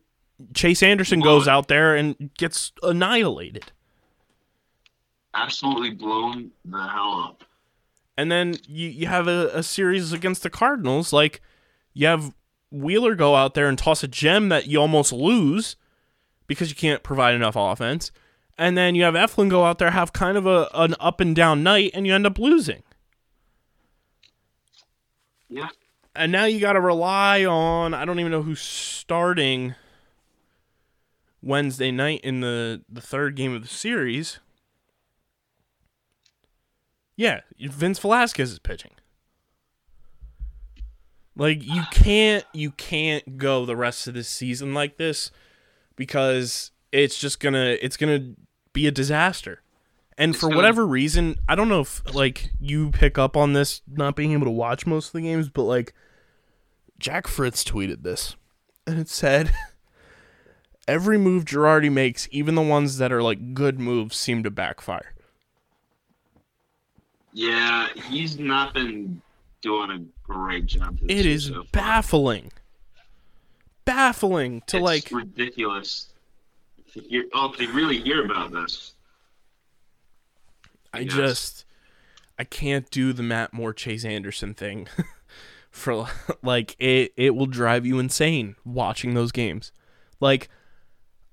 Chase 0.54 0.82
Anderson 0.82 1.20
goes 1.20 1.48
out 1.48 1.68
there 1.68 1.96
and 1.96 2.30
gets 2.38 2.72
annihilated. 2.82 3.72
Absolutely 5.34 5.92
blown 5.92 6.52
the 6.66 6.82
hell 6.88 7.24
up. 7.30 7.44
And 8.22 8.32
then 8.32 8.58
you, 8.68 8.88
you 8.88 9.08
have 9.08 9.28
a, 9.28 9.50
a 9.52 9.64
series 9.64 10.14
against 10.14 10.44
the 10.44 10.52
Cardinals. 10.52 11.12
Like, 11.12 11.42
you 11.96 12.06
have 12.06 12.36
Wheeler 12.70 13.16
go 13.16 13.36
out 13.36 13.56
there 13.56 13.68
and 13.68 13.80
toss 13.80 14.04
a 14.04 14.08
gem 14.08 14.50
that 14.50 14.68
you 14.68 14.80
almost 14.80 15.12
lose 15.12 15.76
because 16.46 16.70
you 16.70 16.76
can't 16.76 17.02
provide 17.02 17.34
enough 17.34 17.56
offense. 17.56 18.12
And 18.60 18.78
then 18.78 18.94
you 18.94 19.06
have 19.06 19.16
Eflin 19.16 19.50
go 19.50 19.66
out 19.66 19.80
there, 19.80 19.90
have 19.90 20.14
kind 20.14 20.38
of 20.38 20.46
a, 20.46 20.70
an 20.76 20.94
up 21.00 21.20
and 21.20 21.36
down 21.36 21.64
night, 21.64 21.90
and 21.96 22.06
you 22.06 22.14
end 22.14 22.28
up 22.28 22.38
losing. 22.38 22.84
Yeah. 25.50 25.70
And 26.16 26.32
now 26.32 26.46
you 26.46 26.60
got 26.60 26.74
to 26.74 26.80
rely 26.80 27.44
on, 27.44 27.96
I 27.96 28.06
don't 28.06 28.20
even 28.20 28.32
know 28.32 28.44
who's 28.44 28.62
starting 28.62 29.74
Wednesday 31.42 31.90
night 31.90 32.22
in 32.24 32.42
the, 32.42 32.84
the 32.88 33.02
third 33.02 33.36
game 33.36 33.56
of 33.56 33.64
the 33.64 33.68
series. 33.68 34.38
Yeah, 37.16 37.41
Vince 37.59 37.99
Velasquez 37.99 38.51
is 38.51 38.59
pitching. 38.59 38.91
Like 41.36 41.64
you 41.64 41.84
can't 41.91 42.43
you 42.53 42.72
can't 42.72 43.38
go 43.38 43.66
the 43.66 43.76
rest 43.76 44.07
of 44.07 44.14
this 44.14 44.28
season 44.28 44.74
like 44.74 44.97
this 44.97 45.32
because 45.95 46.72
it's 46.91 47.18
just 47.18 47.39
going 47.39 47.53
to 47.53 47.84
it's 47.84 47.97
going 47.97 48.20
to 48.20 48.41
be 48.74 48.88
a 48.88 48.91
disaster. 48.91 49.62
And 50.18 50.36
for 50.36 50.49
whatever 50.49 50.86
reason, 50.86 51.38
I 51.47 51.55
don't 51.55 51.70
know 51.70 51.80
if 51.80 52.14
like 52.14 52.51
you 52.59 52.91
pick 52.91 53.18
up 53.18 53.36
on 53.38 53.53
this 53.53 53.82
not 53.88 54.16
being 54.16 54.34
able 54.34 54.45
to 54.45 54.51
watch 54.51 54.86
most 54.86 55.07
of 55.07 55.14
the 55.14 55.22
games, 55.22 55.49
but 55.49 55.64
like 55.64 55.93
Jack 56.99 57.28
Fritz 57.28 57.64
tweeted 57.64 58.03
this 58.03 58.36
and 58.86 58.99
it 58.99 59.09
said 59.09 59.51
every 60.88 61.18
move 61.18 61.45
Girardi 61.45 61.91
makes, 61.91 62.28
even 62.32 62.55
the 62.55 62.62
ones 62.62 62.97
that 62.97 63.12
are 63.12 63.24
like 63.24 63.53
good 63.53 63.80
moves 63.80 64.16
seem 64.16 64.43
to 64.43 64.51
backfire. 64.51 65.14
Yeah, 67.34 67.88
he's 68.10 68.38
not 68.40 68.74
been 68.74 69.22
doing 69.62 69.92
a 69.92 70.00
great 70.28 70.66
job. 70.66 71.00
It 71.08 71.26
is 71.26 71.46
so 71.46 71.64
baffling. 71.72 72.52
Baffling 73.86 74.62
to 74.68 74.78
It's 74.78 74.84
like 74.84 75.10
ridiculous. 75.12 76.08
To 76.94 77.00
hear, 77.02 77.26
oh, 77.34 77.54
to 77.54 77.72
really 77.72 78.00
hear 78.00 78.26
about 78.26 78.52
this. 78.52 78.94
I 80.94 81.00
Yes. 81.00 81.14
just 81.14 81.66
I 82.38 82.44
can't 82.44 82.90
do 82.92 83.14
the 83.14 83.24
Matt 83.24 83.54
Moore 83.54 83.74
Chase 83.74 84.04
Anderson 84.04 84.54
thing 84.54 84.88
for 85.72 86.08
like 86.44 86.76
it 86.80 87.14
it 87.16 87.36
will 87.36 87.46
drive 87.46 87.86
you 87.86 87.98
insane 87.98 88.56
watching 88.66 89.14
those 89.14 89.32
games. 89.32 89.72
Like 90.20 90.50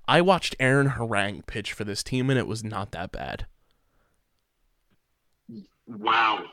I 0.07 0.21
watched 0.21 0.55
Aaron 0.59 0.91
Harang 0.91 1.45
pitch 1.45 1.73
for 1.73 1.83
this 1.83 2.03
team 2.03 2.29
and 2.29 2.39
it 2.39 2.47
was 2.47 2.63
not 2.63 2.91
that 2.91 3.11
bad. 3.11 3.45
Wow. 5.97 6.45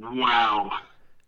wow. 0.00 0.70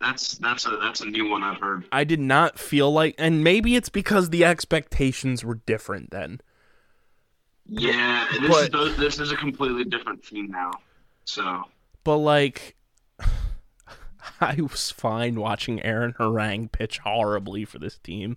That's 0.01 0.39
that's 0.39 0.67
a 0.67 0.71
that's 0.79 1.01
a 1.01 1.07
new 1.07 1.29
one 1.29 1.43
I've 1.45 1.61
heard. 1.61 1.85
I 1.93 2.03
did 2.05 2.19
not 2.19 2.59
feel 2.59 2.91
like 2.93 3.15
and 3.19 3.45
maybe 3.45 3.77
it's 3.77 3.89
because 3.89 4.31
the 4.31 4.45
expectations 4.45 5.45
were 5.45 5.57
different 5.67 6.11
then. 6.11 6.41
Yeah, 7.67 8.27
this 8.41 8.51
But- 8.71 8.75
is 8.75 8.97
this 8.97 9.19
is 9.21 9.31
a 9.31 9.37
completely 9.37 9.85
different 9.85 10.25
team 10.25 10.49
now. 10.51 10.73
So 11.25 11.65
But 12.03 12.17
like 12.19 12.75
I 14.41 14.57
was 14.61 14.91
fine 14.91 15.37
watching 15.37 15.81
Aaron 15.83 16.15
Harang 16.15 16.71
pitch 16.73 16.99
horribly 16.99 17.65
for 17.65 17.79
this 17.79 17.99
team. 17.99 18.37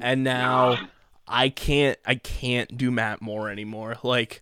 And 0.00 0.24
now 0.24 0.76
God. 0.76 0.88
I 1.26 1.48
can't 1.50 1.98
I 2.06 2.14
can't 2.14 2.78
do 2.78 2.90
Matt 2.90 3.20
Moore 3.20 3.50
anymore. 3.50 3.96
Like 4.02 4.40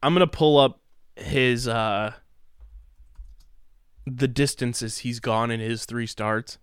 I'm 0.00 0.14
going 0.14 0.28
to 0.28 0.36
pull 0.36 0.58
up 0.58 0.78
his 1.16 1.66
uh 1.66 2.12
the 4.16 4.28
distances 4.28 4.98
he's 4.98 5.20
gone 5.20 5.50
in 5.50 5.60
his 5.60 5.84
3 5.84 6.06
starts. 6.06 6.58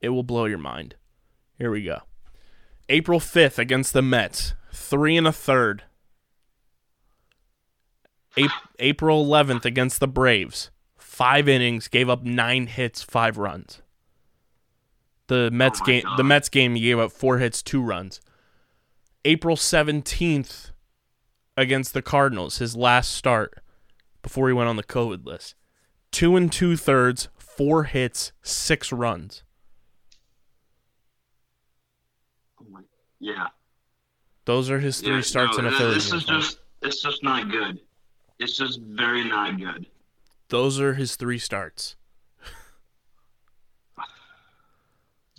It 0.00 0.10
will 0.10 0.22
blow 0.22 0.44
your 0.44 0.58
mind. 0.58 0.96
Here 1.58 1.70
we 1.70 1.82
go. 1.82 2.00
April 2.88 3.20
5th 3.20 3.58
against 3.58 3.92
the 3.92 4.02
Mets, 4.02 4.54
3 4.72 5.16
and 5.16 5.26
a 5.26 5.32
third. 5.32 5.84
A- 8.36 8.48
April 8.78 9.24
11th 9.24 9.64
against 9.64 10.00
the 10.00 10.08
Braves, 10.08 10.70
5 10.98 11.48
innings, 11.48 11.88
gave 11.88 12.08
up 12.10 12.24
9 12.24 12.66
hits, 12.66 13.02
5 13.02 13.38
runs. 13.38 13.80
The 15.28 15.50
Mets 15.50 15.80
oh 15.80 15.84
my 15.84 15.92
game 15.92 16.02
God. 16.04 16.16
the 16.18 16.24
Mets 16.24 16.48
game 16.48 16.74
he 16.74 16.82
gave 16.82 16.98
up 16.98 17.12
4 17.12 17.38
hits, 17.38 17.62
2 17.62 17.80
runs. 17.80 18.20
April 19.24 19.56
17th 19.56 20.72
against 21.56 21.94
the 21.94 22.02
Cardinals, 22.02 22.58
his 22.58 22.76
last 22.76 23.12
start 23.12 23.62
before 24.22 24.48
he 24.48 24.54
went 24.54 24.68
on 24.68 24.76
the 24.76 24.82
COVID 24.82 25.24
list. 25.24 25.54
Two 26.14 26.36
and 26.36 26.52
two 26.52 26.76
thirds, 26.76 27.26
four 27.36 27.82
hits, 27.84 28.30
six 28.40 28.92
runs. 28.92 29.42
oh 32.60 32.78
yeah. 33.18 33.48
Those 34.44 34.70
are 34.70 34.78
his 34.78 35.00
three 35.00 35.16
yeah, 35.16 35.20
starts 35.22 35.58
no, 35.58 35.64
in 35.64 35.66
a 35.66 35.70
th- 35.70 35.80
Phillies 35.80 36.04
This 36.04 36.12
is 36.12 36.24
just 36.24 36.58
it's 36.82 37.02
just 37.02 37.24
not 37.24 37.50
good. 37.50 37.80
It's 38.38 38.56
just 38.56 38.80
very 38.80 39.24
not 39.24 39.58
good. 39.58 39.86
Those 40.50 40.78
are 40.78 40.94
his 40.94 41.16
three 41.16 41.40
starts. 41.40 41.96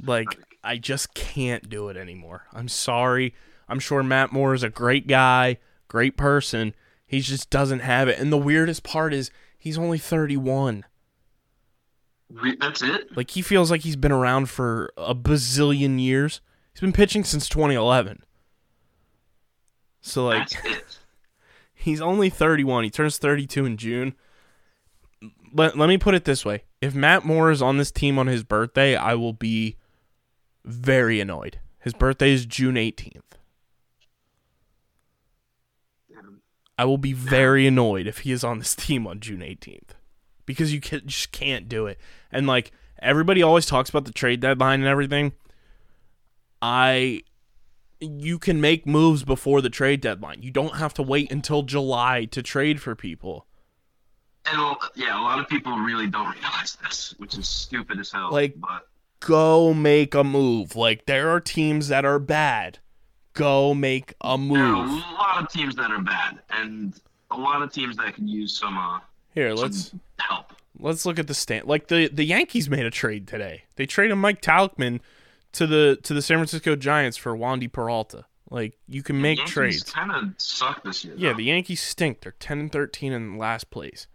like 0.03 0.37
I 0.61 0.75
just 0.77 1.13
can't 1.13 1.69
do 1.69 1.87
it 1.87 1.95
anymore. 1.95 2.47
I'm 2.51 2.67
sorry. 2.67 3.33
I'm 3.69 3.79
sure 3.79 4.03
Matt 4.03 4.33
Moore 4.33 4.53
is 4.53 4.63
a 4.63 4.69
great 4.69 5.07
guy, 5.07 5.55
great 5.87 6.17
person. 6.17 6.75
He 7.07 7.21
just 7.21 7.49
doesn't 7.49 7.79
have 7.79 8.09
it. 8.09 8.19
And 8.19 8.29
the 8.29 8.37
weirdest 8.37 8.83
part 8.83 9.13
is 9.13 9.31
he's 9.65 9.79
only 9.79 9.97
31. 9.97 10.85
Re- 12.29 12.55
That's 12.61 12.83
it. 12.83 13.17
Like 13.17 13.31
he 13.31 13.41
feels 13.41 13.71
like 13.71 13.81
he's 13.81 13.95
been 13.95 14.11
around 14.11 14.47
for 14.47 14.93
a 14.95 15.15
bazillion 15.15 15.99
years. 15.99 16.39
He's 16.71 16.81
been 16.81 16.93
pitching 16.93 17.23
since 17.23 17.49
2011. 17.49 18.21
So 20.01 20.25
like 20.27 20.49
he's 21.73 21.99
only 21.99 22.29
31. 22.29 22.83
He 22.83 22.89
turns 22.91 23.17
32 23.17 23.65
in 23.65 23.77
June. 23.77 24.13
Let, 25.51 25.75
let 25.77 25.89
me 25.89 25.97
put 25.97 26.13
it 26.13 26.25
this 26.25 26.45
way. 26.45 26.63
If 26.79 26.93
Matt 26.93 27.25
Moore 27.25 27.49
is 27.49 27.61
on 27.61 27.77
this 27.77 27.91
team 27.91 28.19
on 28.19 28.27
his 28.27 28.43
birthday, 28.43 28.95
I 28.95 29.15
will 29.15 29.33
be 29.33 29.77
very 30.63 31.19
annoyed. 31.19 31.59
His 31.79 31.93
birthday 31.93 32.31
is 32.31 32.45
June 32.45 32.75
18th. 32.75 33.21
Um, 36.17 36.41
I 36.77 36.85
will 36.85 36.97
be 36.97 37.13
very 37.13 37.65
annoyed 37.67 38.07
if 38.07 38.19
he 38.19 38.31
is 38.31 38.43
on 38.43 38.59
this 38.59 38.75
team 38.75 39.07
on 39.07 39.19
June 39.19 39.39
18th 39.39 39.91
because 40.45 40.73
you 40.73 40.81
can, 40.81 41.01
just 41.05 41.31
can't 41.31 41.69
do 41.69 41.87
it. 41.87 41.99
And 42.31 42.47
like 42.47 42.71
everybody 43.01 43.41
always 43.41 43.65
talks 43.65 43.89
about 43.89 44.05
the 44.05 44.11
trade 44.11 44.39
deadline 44.39 44.81
and 44.81 44.89
everything. 44.89 45.33
I 46.61 47.21
you 48.01 48.37
can 48.37 48.59
make 48.59 48.85
moves 48.85 49.23
before 49.23 49.61
the 49.61 49.69
trade 49.69 50.01
deadline. 50.01 50.41
You 50.41 50.51
don't 50.51 50.75
have 50.75 50.93
to 50.95 51.03
wait 51.03 51.31
until 51.31 51.63
July 51.63 52.25
to 52.25 52.43
trade 52.43 52.81
for 52.81 52.95
people. 52.95 53.47
And 54.45 54.75
yeah, 54.95 55.19
a 55.19 55.23
lot 55.23 55.39
of 55.39 55.47
people 55.47 55.71
really 55.77 56.07
don't 56.07 56.31
realize 56.33 56.77
this, 56.83 57.15
which 57.17 57.37
is 57.37 57.47
stupid 57.47 57.99
as 57.99 58.11
hell. 58.11 58.31
Like- 58.31 58.55
but 58.57 58.87
Go 59.21 59.73
make 59.73 60.13
a 60.13 60.23
move. 60.23 60.75
Like 60.75 61.05
there 61.05 61.29
are 61.29 61.39
teams 61.39 61.87
that 61.87 62.05
are 62.05 62.19
bad. 62.19 62.79
Go 63.35 63.73
make 63.73 64.13
a 64.21 64.37
move. 64.37 64.57
there 64.57 64.65
are 64.65 64.85
a 64.87 65.13
lot 65.13 65.43
of 65.43 65.49
teams 65.49 65.75
that 65.75 65.91
are 65.91 66.01
bad, 66.01 66.39
and 66.49 66.99
a 67.31 67.37
lot 67.37 67.61
of 67.61 67.71
teams 67.71 67.97
that 67.97 68.15
can 68.15 68.27
use 68.27 68.57
some 68.57 68.77
uh, 68.77 68.99
Here, 69.33 69.53
let's 69.53 69.93
help. 70.19 70.53
let's 70.79 71.05
look 71.05 71.19
at 71.19 71.27
the 71.27 71.33
stand. 71.33 71.67
Like 71.67 71.87
the 71.87 72.07
the 72.07 72.23
Yankees 72.23 72.69
made 72.69 72.85
a 72.85 72.91
trade 72.91 73.27
today. 73.27 73.63
They 73.75 73.85
traded 73.85 74.17
Mike 74.17 74.41
Tauchman 74.41 75.01
to 75.53 75.67
the 75.67 75.99
to 76.03 76.13
the 76.13 76.21
San 76.21 76.37
Francisco 76.37 76.75
Giants 76.75 77.17
for 77.17 77.35
Wandy 77.35 77.71
Peralta. 77.71 78.25
Like 78.49 78.77
you 78.87 79.03
can 79.03 79.21
make 79.21 79.37
Yankees 79.39 79.53
trades. 79.53 79.83
Kind 79.83 80.11
of 80.11 80.33
suck 80.37 80.83
this 80.83 81.03
year. 81.03 81.15
Yeah, 81.17 81.31
though. 81.31 81.37
the 81.37 81.45
Yankees 81.45 81.81
stink. 81.81 82.21
They're 82.21 82.33
10 82.33 82.59
and 82.59 82.71
13 82.71 83.11
in 83.11 83.37
last 83.37 83.69
place. 83.69 84.07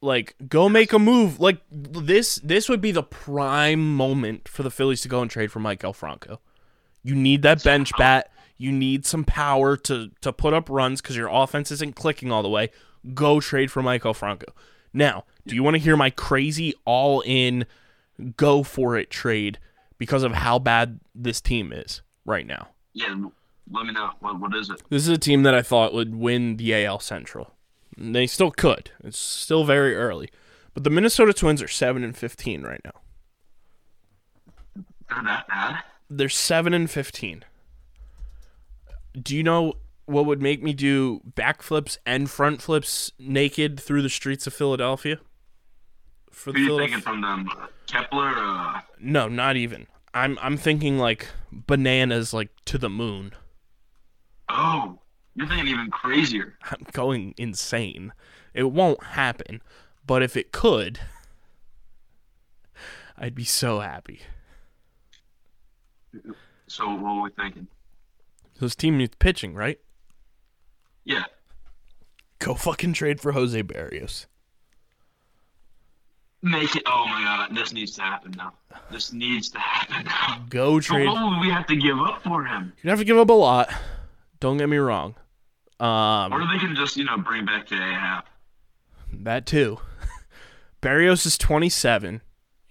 Like 0.00 0.34
go 0.48 0.68
make 0.68 0.92
a 0.92 0.98
move. 0.98 1.40
Like 1.40 1.60
this 1.70 2.36
this 2.36 2.68
would 2.68 2.80
be 2.80 2.90
the 2.90 3.02
prime 3.02 3.94
moment 3.96 4.48
for 4.48 4.62
the 4.62 4.70
Phillies 4.70 5.02
to 5.02 5.08
go 5.08 5.22
and 5.22 5.30
trade 5.30 5.52
for 5.52 5.60
Mike 5.60 5.84
Franco. 5.94 6.40
You 7.04 7.14
need 7.14 7.42
that 7.42 7.62
bench 7.62 7.92
bat. 7.96 8.30
You 8.56 8.72
need 8.72 9.06
some 9.06 9.22
power 9.24 9.76
to 9.76 10.10
to 10.22 10.32
put 10.32 10.52
up 10.54 10.68
runs 10.68 11.00
cuz 11.00 11.16
your 11.16 11.28
offense 11.30 11.70
isn't 11.70 11.94
clicking 11.94 12.32
all 12.32 12.42
the 12.42 12.48
way. 12.48 12.70
Go 13.14 13.38
trade 13.40 13.70
for 13.70 13.82
Maikel 13.82 14.16
Franco. 14.16 14.52
Now, 14.92 15.24
do 15.46 15.54
you 15.54 15.62
want 15.62 15.74
to 15.74 15.82
hear 15.82 15.96
my 15.96 16.10
crazy 16.10 16.74
all 16.84 17.22
in 17.26 17.66
go 18.36 18.62
for 18.62 18.96
it 18.96 19.10
trade 19.10 19.58
because 19.98 20.22
of 20.22 20.32
how 20.32 20.58
bad 20.58 21.00
this 21.14 21.40
team 21.40 21.72
is 21.72 22.02
right 22.24 22.46
now? 22.46 22.68
yeah. 22.94 23.14
Let 23.70 23.86
me 23.86 23.92
know 23.92 24.10
what 24.20 24.38
what 24.40 24.54
is 24.54 24.68
it? 24.70 24.82
This 24.90 25.02
is 25.02 25.08
a 25.08 25.16
team 25.18 25.42
that 25.44 25.54
I 25.54 25.62
thought 25.62 25.94
would 25.94 26.14
win 26.14 26.56
the 26.58 26.84
AL 26.84 27.00
Central. 27.00 27.54
And 27.96 28.14
They 28.14 28.26
still 28.26 28.50
could. 28.50 28.90
It's 29.02 29.18
still 29.18 29.64
very 29.64 29.94
early. 29.96 30.28
But 30.74 30.84
the 30.84 30.90
Minnesota 30.90 31.32
Twins 31.32 31.62
are 31.62 31.68
7 31.68 32.04
and 32.04 32.16
15 32.16 32.62
right 32.62 32.80
now. 32.84 33.00
They're 35.08 35.22
that 35.22 35.48
bad? 35.48 35.82
They're 36.10 36.28
7 36.28 36.74
and 36.74 36.90
15. 36.90 37.44
Do 39.20 39.36
you 39.36 39.42
know 39.42 39.74
what 40.06 40.26
would 40.26 40.42
make 40.42 40.62
me 40.62 40.72
do 40.74 41.20
backflips 41.34 41.96
and 42.04 42.28
front 42.28 42.60
flips 42.60 43.10
naked 43.18 43.80
through 43.80 44.02
the 44.02 44.08
streets 44.10 44.46
of 44.46 44.52
Philadelphia? 44.54 45.18
For 46.30 46.52
Who 46.52 46.58
you 46.58 46.66
Philadelphia- 46.66 46.96
thinking 46.96 47.02
from 47.02 47.20
them? 47.22 47.48
Kepler? 47.86 48.32
Uh, 48.36 48.80
No, 49.00 49.28
not 49.28 49.56
even. 49.56 49.86
I'm 50.12 50.38
I'm 50.40 50.56
thinking 50.56 50.98
like 50.98 51.28
bananas 51.50 52.32
like 52.34 52.50
to 52.66 52.78
the 52.78 52.90
moon. 52.90 53.32
oh, 54.48 54.98
you're 55.34 55.48
thinking 55.48 55.66
even 55.68 55.90
crazier. 55.90 56.56
I'm 56.70 56.86
going 56.92 57.34
insane. 57.36 58.12
It 58.52 58.70
won't 58.70 59.02
happen, 59.02 59.60
but 60.06 60.22
if 60.22 60.36
it 60.36 60.52
could, 60.52 61.00
I'd 63.18 63.34
be 63.34 63.44
so 63.44 63.80
happy. 63.80 64.20
So 66.66 66.88
what 66.94 67.10
are 67.10 67.22
we 67.22 67.30
thinking? 67.30 67.66
This 68.60 68.74
team 68.74 68.98
needs 68.98 69.16
pitching, 69.18 69.54
right? 69.54 69.78
Yeah. 71.04 71.24
Go 72.38 72.54
fucking 72.54 72.92
trade 72.94 73.20
for 73.20 73.32
Jose 73.32 73.62
Berrios. 73.62 74.26
Make 76.42 76.76
it. 76.76 76.82
Oh 76.86 77.06
my 77.08 77.22
god, 77.24 77.56
this 77.56 77.72
needs 77.72 77.92
to 77.92 78.02
happen 78.02 78.32
now. 78.36 78.52
This 78.90 79.12
needs 79.14 79.48
to 79.50 79.58
happen 79.58 80.04
now. 80.04 80.44
Go 80.50 80.78
So 80.80 80.94
trade. 80.94 81.06
what 81.08 81.30
would 81.30 81.40
we 81.40 81.50
have 81.50 81.66
to 81.68 81.76
give 81.76 81.98
up 81.98 82.22
for 82.22 82.44
him? 82.44 82.72
You'd 82.82 82.90
have 82.90 82.98
to 82.98 83.04
give 83.04 83.16
up 83.16 83.30
a 83.30 83.32
lot. 83.34 83.72
Don't 84.40 84.58
get 84.58 84.68
me 84.68 84.76
wrong. 84.76 85.14
Um, 85.80 86.32
Or 86.32 86.40
they 86.40 86.58
can 86.58 86.76
just, 86.76 86.96
you 86.98 87.04
know, 87.04 87.16
bring 87.16 87.46
back 87.46 87.66
J.A. 87.66 87.78
Happ. 87.80 88.28
That 89.10 89.46
too. 89.46 89.78
Berrios 90.82 91.24
is 91.24 91.38
27. 91.38 92.20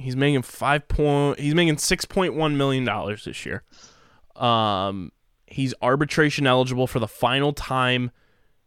He's 0.04 0.16
making 0.18 0.42
five 0.42 0.88
point. 0.88 1.40
He's 1.40 1.56
making 1.56 1.78
6.1 1.78 2.56
million 2.56 2.84
dollars 2.84 3.24
this 3.24 3.46
year. 3.46 3.64
Um, 4.36 5.12
he's 5.48 5.74
arbitration 5.82 6.46
eligible 6.46 6.88
for 6.88 7.00
the 7.00 7.08
final 7.08 7.54
time 7.54 8.12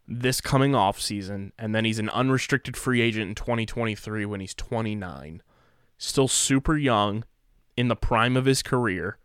this 0.09 0.41
coming 0.41 0.75
off 0.75 1.01
season, 1.01 1.53
and 1.59 1.75
then 1.75 1.85
he's 1.85 1.99
an 1.99 2.09
unrestricted 2.11 2.77
free 2.77 3.03
agent 3.03 3.29
in 3.29 3.35
2023 3.35 4.25
when 4.25 4.41
he's 4.41 4.55
29. 4.55 5.43
Still 5.99 6.29
super 6.29 6.77
young, 6.77 7.25
in 7.77 7.89
the 7.89 7.97
prime 7.97 8.37
of 8.37 8.47
his 8.47 8.63
career. 8.63 9.19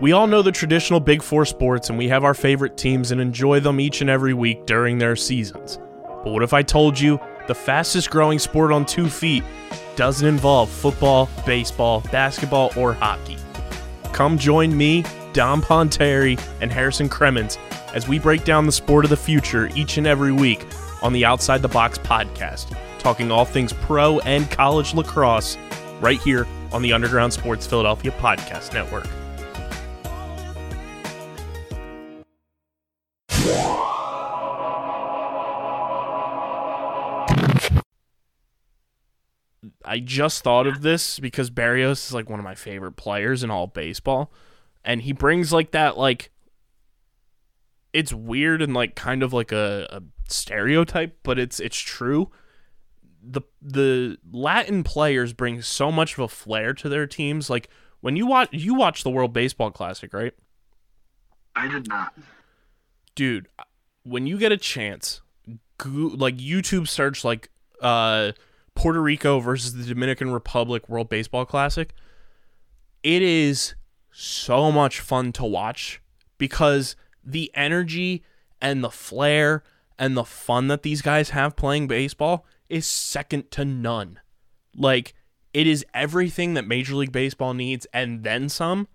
We 0.00 0.12
all 0.12 0.28
know 0.28 0.42
the 0.42 0.52
traditional 0.52 1.00
Big 1.00 1.24
Four 1.24 1.44
sports 1.44 1.88
and 1.88 1.98
we 1.98 2.06
have 2.06 2.22
our 2.22 2.34
favorite 2.34 2.76
teams 2.76 3.10
and 3.10 3.20
enjoy 3.20 3.58
them 3.58 3.80
each 3.80 4.00
and 4.00 4.08
every 4.08 4.32
week 4.32 4.64
during 4.64 4.98
their 4.98 5.16
seasons. 5.16 5.80
But 6.22 6.28
what 6.28 6.44
if 6.44 6.52
I 6.52 6.62
told 6.62 7.00
you 7.00 7.18
the 7.48 7.54
fastest 7.54 8.08
growing 8.08 8.38
sport 8.38 8.70
on 8.70 8.86
two 8.86 9.08
feet 9.08 9.42
doesn't 9.96 10.26
involve 10.26 10.70
football, 10.70 11.28
baseball, 11.44 12.04
basketball, 12.12 12.70
or 12.76 12.92
hockey? 12.92 13.38
Come 14.12 14.38
join 14.38 14.76
me, 14.76 15.04
Dom 15.32 15.62
Ponteri, 15.62 16.40
and 16.60 16.70
Harrison 16.70 17.08
Cremens 17.08 17.58
as 17.92 18.06
we 18.06 18.20
break 18.20 18.44
down 18.44 18.66
the 18.66 18.72
sport 18.72 19.04
of 19.04 19.10
the 19.10 19.16
future 19.16 19.68
each 19.74 19.98
and 19.98 20.06
every 20.06 20.30
week 20.30 20.64
on 21.02 21.12
the 21.12 21.24
Outside 21.24 21.60
the 21.60 21.66
Box 21.66 21.98
podcast, 21.98 22.72
talking 23.00 23.32
all 23.32 23.44
things 23.44 23.72
pro 23.72 24.20
and 24.20 24.48
college 24.48 24.94
lacrosse 24.94 25.58
right 26.00 26.20
here 26.20 26.46
on 26.70 26.82
the 26.82 26.92
Underground 26.92 27.32
Sports 27.32 27.66
Philadelphia 27.66 28.12
Podcast 28.12 28.72
Network. 28.72 29.08
I 39.88 39.98
just 40.00 40.42
thought 40.44 40.66
of 40.66 40.82
this 40.82 41.18
because 41.18 41.50
Berrios 41.50 42.06
is 42.06 42.14
like 42.14 42.28
one 42.28 42.38
of 42.38 42.44
my 42.44 42.54
favorite 42.54 42.92
players 42.96 43.42
in 43.42 43.50
all 43.50 43.66
baseball. 43.66 44.32
And 44.84 45.02
he 45.02 45.12
brings 45.12 45.52
like 45.52 45.70
that 45.72 45.96
like 45.98 46.30
it's 47.92 48.12
weird 48.12 48.62
and 48.62 48.74
like 48.74 48.94
kind 48.94 49.22
of 49.22 49.32
like 49.32 49.50
a, 49.52 49.86
a 49.90 50.02
stereotype, 50.28 51.18
but 51.22 51.38
it's 51.38 51.58
it's 51.58 51.78
true. 51.78 52.30
The 53.22 53.42
the 53.60 54.18
Latin 54.30 54.84
players 54.84 55.32
bring 55.32 55.62
so 55.62 55.90
much 55.90 56.12
of 56.14 56.20
a 56.20 56.28
flair 56.28 56.72
to 56.74 56.88
their 56.88 57.06
teams. 57.06 57.50
Like 57.50 57.68
when 58.00 58.14
you 58.16 58.26
watch 58.26 58.50
you 58.52 58.74
watch 58.74 59.02
the 59.02 59.10
World 59.10 59.32
Baseball 59.32 59.70
Classic, 59.70 60.12
right? 60.12 60.34
I 61.56 61.66
did 61.66 61.88
not. 61.88 62.14
dude 63.16 63.48
when 64.04 64.26
you 64.26 64.38
get 64.38 64.52
a 64.52 64.56
chance 64.56 65.22
go, 65.78 65.88
like 65.90 66.36
youtube 66.36 66.86
search 66.86 67.24
like 67.24 67.50
uh 67.82 68.30
puerto 68.78 69.02
rico 69.02 69.40
versus 69.40 69.74
the 69.74 69.84
dominican 69.84 70.30
republic 70.32 70.88
world 70.88 71.08
baseball 71.08 71.44
classic 71.44 71.92
it 73.02 73.22
is 73.22 73.74
so 74.10 74.70
much 74.72 75.00
fun 75.00 75.32
to 75.32 75.44
watch 75.44 76.00
because 76.38 76.96
the 77.24 77.50
energy 77.54 78.22
and 78.60 78.82
the 78.82 78.90
flair 78.90 79.62
and 79.98 80.16
the 80.16 80.24
fun 80.24 80.68
that 80.68 80.82
these 80.82 81.02
guys 81.02 81.30
have 81.30 81.56
playing 81.56 81.86
baseball 81.86 82.46
is 82.68 82.86
second 82.86 83.50
to 83.50 83.64
none 83.64 84.20
like 84.74 85.14
it 85.52 85.66
is 85.66 85.84
everything 85.92 86.54
that 86.54 86.66
major 86.66 86.94
league 86.94 87.12
baseball 87.12 87.54
needs 87.54 87.86
and 87.92 88.22
then 88.22 88.48
some 88.48 88.86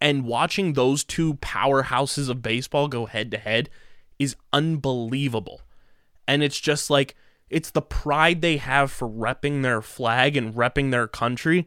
and 0.00 0.24
watching 0.24 0.72
those 0.72 1.04
two 1.04 1.34
powerhouses 1.34 2.28
of 2.28 2.42
baseball 2.42 2.88
go 2.88 3.06
head 3.06 3.30
to 3.30 3.38
head 3.38 3.68
is 4.18 4.36
unbelievable. 4.52 5.62
And 6.26 6.42
it's 6.42 6.60
just 6.60 6.90
like 6.90 7.16
it's 7.50 7.70
the 7.70 7.82
pride 7.82 8.40
they 8.42 8.56
have 8.58 8.90
for 8.90 9.08
repping 9.08 9.62
their 9.62 9.80
flag 9.82 10.36
and 10.36 10.54
repping 10.54 10.90
their 10.90 11.06
country 11.08 11.66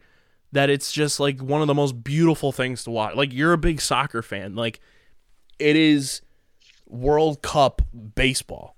that 0.52 0.70
it's 0.70 0.92
just 0.92 1.20
like 1.20 1.42
one 1.42 1.62
of 1.62 1.68
the 1.68 1.74
most 1.74 2.04
beautiful 2.04 2.52
things 2.52 2.84
to 2.84 2.92
watch. 2.92 3.16
Like 3.16 3.32
you're 3.34 3.54
a 3.54 3.58
big 3.58 3.80
soccer 3.82 4.22
fan. 4.22 4.56
Like 4.56 4.80
it 5.60 5.76
is 5.76 6.22
World 6.88 7.42
Cup 7.42 7.82
baseball. 8.16 8.76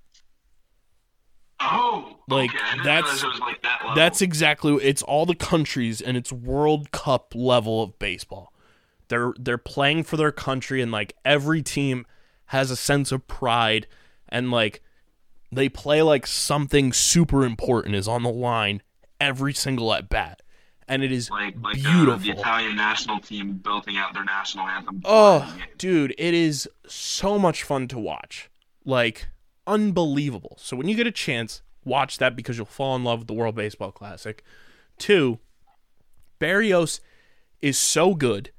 Oh, 1.60 2.18
Like, 2.28 2.50
okay. 2.54 2.84
That's- 2.84 3.04
realize 3.06 3.24
it 3.24 3.28
was 3.28 3.40
like 3.40 3.62
that. 3.64 3.94
That's 3.96 4.22
exactly 4.22 4.74
it's 4.84 5.02
all 5.02 5.26
the 5.26 5.36
countries 5.36 6.02
and 6.02 6.18
it's 6.18 6.32
World 6.32 6.92
Cup 6.92 7.34
level 7.36 7.82
of 7.82 7.98
baseball. 8.00 8.54
They're 9.08 9.34
they're 9.40 9.58
playing 9.58 10.04
for 10.04 10.18
their 10.18 10.32
country 10.32 10.82
and 10.82 10.92
like 10.92 11.16
every 11.24 11.62
team 11.62 12.06
has 12.48 12.70
a 12.72 12.76
sense 12.76 13.12
of 13.12 13.28
pride 13.28 13.88
and 14.30 14.52
like 14.52 14.82
they 15.56 15.70
play 15.70 16.02
like 16.02 16.28
something 16.28 16.94
super 16.94 17.46
important 17.46 17.96
is 17.96 18.08
on 18.08 18.24
the 18.24 18.32
line 18.32 18.82
every 19.20 19.54
single 19.54 19.94
at 19.94 20.10
bat. 20.10 20.42
And 20.88 21.02
it 21.02 21.12
is 21.12 21.30
like 21.30 21.56
like 21.62 21.78
uh, 21.78 21.92
beautiful. 21.92 22.20
the 22.20 22.32
Italian 22.32 22.76
national 22.76 23.20
team 23.20 23.54
belting 23.54 23.98
out 23.98 24.14
their 24.14 24.26
national 24.26 24.68
anthem. 24.68 25.02
Oh, 25.06 25.56
dude, 25.78 26.14
it 26.18 26.34
is 26.34 26.70
so 26.86 27.40
much 27.40 27.64
fun 27.64 27.88
to 27.88 27.98
watch. 27.98 28.50
Like, 28.86 29.30
unbelievable. 29.66 30.58
So, 30.60 30.76
when 30.76 30.90
you 30.90 30.96
get 30.96 31.08
a 31.08 31.12
chance, 31.12 31.62
watch 31.86 32.18
that 32.18 32.36
because 32.36 32.58
you'll 32.58 32.66
fall 32.66 32.98
in 32.98 33.06
love 33.06 33.20
with 33.20 33.28
the 33.30 33.34
World 33.34 33.56
Baseball 33.56 33.94
Classic. 33.94 34.44
Two, 34.98 35.40
Berrios 36.40 37.00
is 37.62 37.78
so 37.78 38.14
good. 38.14 38.52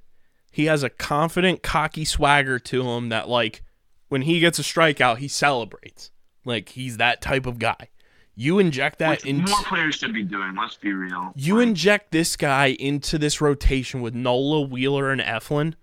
He 0.51 0.64
has 0.64 0.82
a 0.82 0.88
confident, 0.88 1.62
cocky 1.62 2.07
swagger 2.07 2.59
to 2.59 2.88
him 2.88 3.11
that, 3.11 3.28
like, 3.28 3.62
when 4.09 4.22
he 4.22 4.40
gets 4.40 4.59
a 4.59 4.62
strikeout, 4.62 5.18
he 5.18 5.28
celebrates. 5.28 6.11
Like, 6.45 6.70
he's 6.70 6.97
that 6.99 7.20
type 7.20 7.47
of 7.47 7.59
guy. 7.59 7.88
You 8.36 8.59
inject 8.59 8.99
that 8.99 9.22
Which 9.22 9.26
into 9.26 9.51
more 9.51 9.62
players 9.62 9.95
should 9.95 10.12
be 10.12 10.24
doing. 10.24 10.57
Let's 10.57 10.76
be 10.76 10.92
real. 10.92 11.32
you 11.36 11.61
inject 11.61 12.11
this 12.11 12.36
guy 12.36 12.76
into 12.80 13.16
this 13.16 13.40
rotation 13.40 14.01
with 14.01 14.14
Nola, 14.14 14.62
Wheeler, 14.62 15.11
and 15.11 15.20
Eflin. 15.20 15.74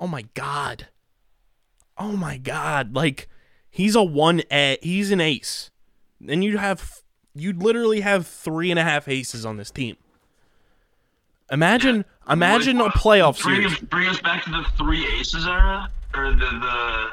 Oh 0.00 0.08
my 0.08 0.22
god. 0.34 0.88
Oh 1.96 2.16
my 2.16 2.36
god. 2.36 2.94
Like 2.94 3.28
he's 3.70 3.94
a 3.94 4.02
one 4.02 4.42
a 4.50 4.76
he's 4.82 5.12
an 5.12 5.20
ace. 5.20 5.70
And 6.26 6.42
you'd 6.42 6.58
have 6.58 7.02
you'd 7.34 7.62
literally 7.62 8.00
have 8.00 8.26
three 8.26 8.70
and 8.70 8.80
a 8.80 8.82
half 8.82 9.06
aces 9.06 9.46
on 9.46 9.56
this 9.56 9.70
team. 9.70 9.96
Imagine 11.50 12.04
imagine 12.28 12.80
a 12.80 12.90
playoff 12.90 13.40
bring 13.40 13.56
series. 13.56 13.72
Us, 13.74 13.78
bring 13.80 14.08
us 14.08 14.20
back 14.20 14.42
to 14.44 14.50
the 14.50 14.64
three 14.76 15.06
aces 15.20 15.46
era, 15.46 15.90
or 16.14 16.32
the 16.32 16.38
the 16.38 17.10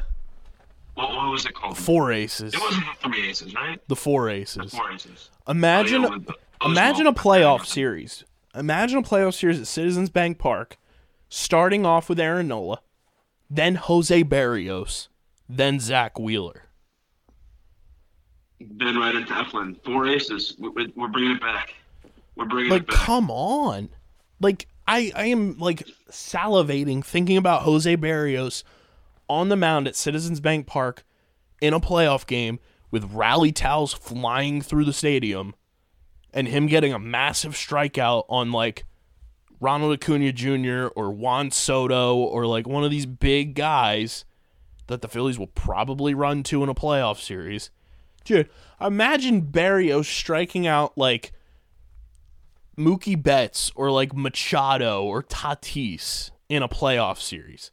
what, 0.95 1.09
what 1.09 1.31
was 1.31 1.45
it 1.45 1.53
called? 1.53 1.77
Four 1.77 2.11
aces. 2.11 2.53
It 2.53 2.59
wasn't 2.61 2.85
the 3.01 3.09
three 3.09 3.29
aces, 3.29 3.53
right? 3.55 3.79
The 3.87 3.95
four 3.95 4.29
aces. 4.29 4.73
Four 4.73 4.91
aces. 4.91 5.29
Imagine 5.47 6.05
Oh, 6.05 6.11
yeah, 6.11 6.17
the- 6.25 6.65
imagine 6.67 7.07
a 7.07 7.13
playoff 7.13 7.65
series. 7.65 8.23
Imagine 8.55 8.99
a 8.99 9.03
playoff 9.03 9.33
series 9.33 9.59
at 9.59 9.67
Citizens 9.67 10.09
Bank 10.09 10.37
Park, 10.37 10.77
starting 11.29 11.85
off 11.85 12.07
with 12.09 12.19
Aaron 12.19 12.47
Nola, 12.47 12.79
then 13.49 13.75
Jose 13.75 14.23
Berrios, 14.23 15.07
then 15.49 15.79
Zack 15.79 16.19
Wheeler. 16.19 16.63
Then 18.59 18.97
right 18.97 19.15
into 19.15 19.33
Eflin. 19.33 19.83
Four 19.83 20.07
aces. 20.07 20.55
We- 20.57 20.69
we- 20.69 20.93
We're 20.95 21.07
bringing 21.09 21.31
it 21.31 21.41
back. 21.41 21.73
We're 22.35 22.45
bringing 22.45 22.71
Like, 22.71 22.83
it 22.83 22.87
back. 22.87 22.95
come 22.97 23.29
on. 23.29 23.89
Like, 24.39 24.67
I, 24.87 25.11
I 25.15 25.25
am 25.25 25.57
like 25.59 25.87
salivating 26.09 27.03
thinking 27.03 27.37
about 27.37 27.63
Jose 27.63 27.95
Berrios 27.97 28.63
on 29.33 29.49
the 29.49 29.55
mound 29.55 29.87
at 29.87 29.95
Citizens 29.95 30.39
Bank 30.39 30.67
Park 30.67 31.03
in 31.59 31.73
a 31.73 31.79
playoff 31.79 32.27
game 32.27 32.59
with 32.91 33.11
rally 33.11 33.51
towels 33.51 33.91
flying 33.91 34.61
through 34.61 34.85
the 34.85 34.93
stadium 34.93 35.55
and 36.33 36.47
him 36.47 36.67
getting 36.67 36.93
a 36.93 36.99
massive 36.99 37.53
strikeout 37.53 38.25
on 38.29 38.51
like 38.51 38.85
Ronald 39.59 39.93
Acuna 39.93 40.31
Jr. 40.31 40.87
or 40.95 41.11
Juan 41.11 41.49
Soto 41.49 42.15
or 42.15 42.45
like 42.45 42.67
one 42.67 42.83
of 42.83 42.91
these 42.91 43.07
big 43.07 43.55
guys 43.55 44.23
that 44.87 45.01
the 45.01 45.07
Phillies 45.07 45.39
will 45.39 45.47
probably 45.47 46.13
run 46.13 46.43
to 46.43 46.61
in 46.63 46.69
a 46.69 46.75
playoff 46.75 47.19
series. 47.19 47.71
Dude, 48.25 48.49
imagine 48.79 49.41
Berrios 49.41 50.05
striking 50.05 50.67
out 50.67 50.97
like 50.97 51.31
Mookie 52.77 53.21
Betts 53.21 53.71
or 53.75 53.89
like 53.89 54.15
Machado 54.15 55.03
or 55.03 55.23
Tatis 55.23 56.31
in 56.49 56.61
a 56.61 56.69
playoff 56.69 57.19
series. 57.19 57.71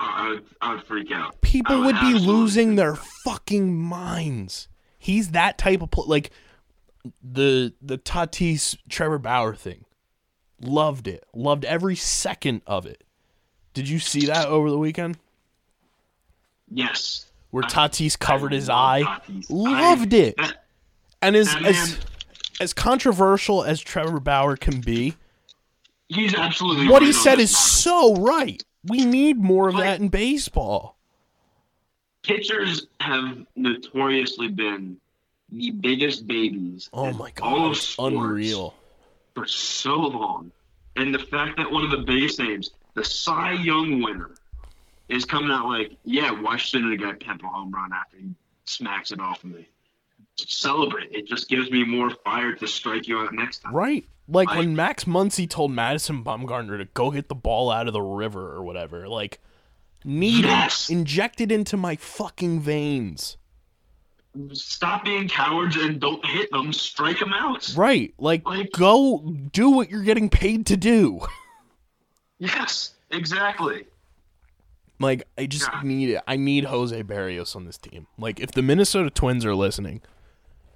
I 0.00 0.28
would, 0.28 0.44
I 0.60 0.74
would 0.74 0.84
freak 0.84 1.10
out. 1.12 1.40
People 1.40 1.82
would 1.82 1.98
be 2.00 2.14
losing 2.14 2.76
their 2.76 2.94
fucking 2.94 3.76
minds. 3.76 4.68
He's 4.98 5.30
that 5.32 5.58
type 5.58 5.82
of 5.82 5.90
pl- 5.90 6.06
like 6.06 6.30
the 7.22 7.72
the 7.82 7.98
Tatis 7.98 8.76
Trevor 8.88 9.18
Bauer 9.18 9.54
thing. 9.54 9.84
Loved 10.60 11.06
it. 11.08 11.24
Loved 11.34 11.64
every 11.64 11.94
second 11.96 12.62
of 12.66 12.84
it. 12.86 13.04
Did 13.74 13.88
you 13.88 13.98
see 13.98 14.26
that 14.26 14.46
over 14.48 14.70
the 14.70 14.78
weekend? 14.78 15.18
Yes. 16.70 17.26
Where 17.50 17.64
I- 17.64 17.68
Tatis 17.68 18.18
covered 18.18 18.52
I 18.52 18.56
his 18.56 18.68
eye. 18.68 19.02
Tatis. 19.04 19.46
Loved 19.50 20.14
I- 20.14 20.16
it. 20.18 20.36
that- 20.36 20.64
And 21.22 21.34
as 21.36 21.48
as 21.56 21.60
man- 21.62 21.98
as 22.60 22.72
controversial 22.74 23.64
as 23.64 23.80
Trevor 23.80 24.20
Bauer 24.20 24.56
can 24.56 24.80
be, 24.80 25.14
he's 26.08 26.34
absolutely 26.34 26.88
what 26.88 27.02
he 27.02 27.08
right 27.08 27.16
on 27.16 27.22
said 27.22 27.38
is 27.40 27.56
so 27.56 28.14
right. 28.16 28.62
We 28.84 29.04
need 29.04 29.38
more 29.38 29.68
of 29.68 29.74
Like- 29.74 29.84
that 29.84 30.00
in 30.00 30.08
baseball. 30.08 30.96
pitchers 32.22 32.86
have 33.00 33.46
notoriously 33.56 34.48
been 34.48 34.98
the 35.50 35.70
biggest 35.70 36.26
babies. 36.26 36.90
Oh 36.92 37.12
my 37.12 37.32
all 37.40 37.56
god, 37.58 37.64
of 37.66 37.72
it's 37.72 37.80
sports 37.88 38.14
unreal. 38.16 38.74
for 39.34 39.46
so 39.46 39.94
long, 39.94 40.52
and 40.96 41.14
the 41.14 41.18
fact 41.18 41.56
that 41.56 41.70
one 41.70 41.84
of 41.84 41.90
the 41.90 41.98
biggest 41.98 42.38
names, 42.38 42.70
the 42.94 43.04
Cy 43.04 43.52
Young 43.52 44.02
winner, 44.02 44.32
is 45.08 45.24
coming 45.24 45.50
out 45.50 45.66
like, 45.66 45.96
yeah, 46.04 46.30
why 46.30 46.56
shouldn't 46.56 46.92
a 46.92 46.96
guy 46.96 47.12
pimp 47.14 47.42
a 47.42 47.46
home 47.46 47.70
run 47.70 47.92
after 47.94 48.18
he 48.18 48.28
smacks 48.66 49.10
it 49.10 49.20
off 49.20 49.42
of 49.44 49.50
me? 49.50 49.66
Celebrate. 50.36 51.10
It 51.12 51.26
just 51.26 51.48
gives 51.48 51.70
me 51.70 51.82
more 51.84 52.10
fire 52.10 52.52
to 52.54 52.66
strike 52.68 53.08
you 53.08 53.18
out 53.20 53.32
next 53.32 53.60
time. 53.60 53.74
Right. 53.74 54.04
Like 54.28 54.48
Like- 54.48 54.58
when 54.58 54.76
Max 54.76 55.04
Muncy 55.04 55.48
told 55.48 55.72
Madison 55.72 56.22
Bumgarner 56.22 56.76
to 56.78 56.84
go 56.86 57.10
get 57.10 57.28
the 57.28 57.34
ball 57.34 57.70
out 57.70 57.86
of 57.86 57.92
the 57.94 58.02
river 58.02 58.52
or 58.54 58.62
whatever. 58.62 59.08
Like, 59.08 59.40
need 60.04 60.44
Yes. 60.44 60.90
it. 60.90 60.92
Inject 60.92 61.40
it 61.40 61.50
into 61.50 61.76
my 61.76 61.96
fucking 61.96 62.60
veins. 62.60 63.36
Stop 64.52 65.04
being 65.04 65.26
cowards 65.28 65.74
and 65.76 65.98
don't 65.98 66.24
hit 66.24 66.50
them. 66.52 66.72
Strike 66.72 67.18
them 67.18 67.32
out. 67.32 67.72
Right. 67.76 68.12
Like, 68.18 68.46
Like- 68.46 68.70
go 68.72 69.34
do 69.52 69.70
what 69.70 69.90
you're 69.90 70.02
getting 70.04 70.28
paid 70.30 70.66
to 70.66 70.76
do. 70.76 71.20
Yes, 72.40 72.92
exactly. 73.10 73.84
Like, 75.00 75.24
I 75.36 75.46
just 75.46 75.68
Yeah. 75.72 75.80
need 75.82 76.10
it. 76.10 76.22
I 76.28 76.36
need 76.36 76.64
Jose 76.66 77.02
Berrios 77.02 77.56
on 77.56 77.64
this 77.64 77.78
team. 77.78 78.06
Like, 78.16 78.38
if 78.38 78.52
the 78.52 78.62
Minnesota 78.62 79.10
Twins 79.10 79.44
are 79.44 79.56
listening, 79.56 80.02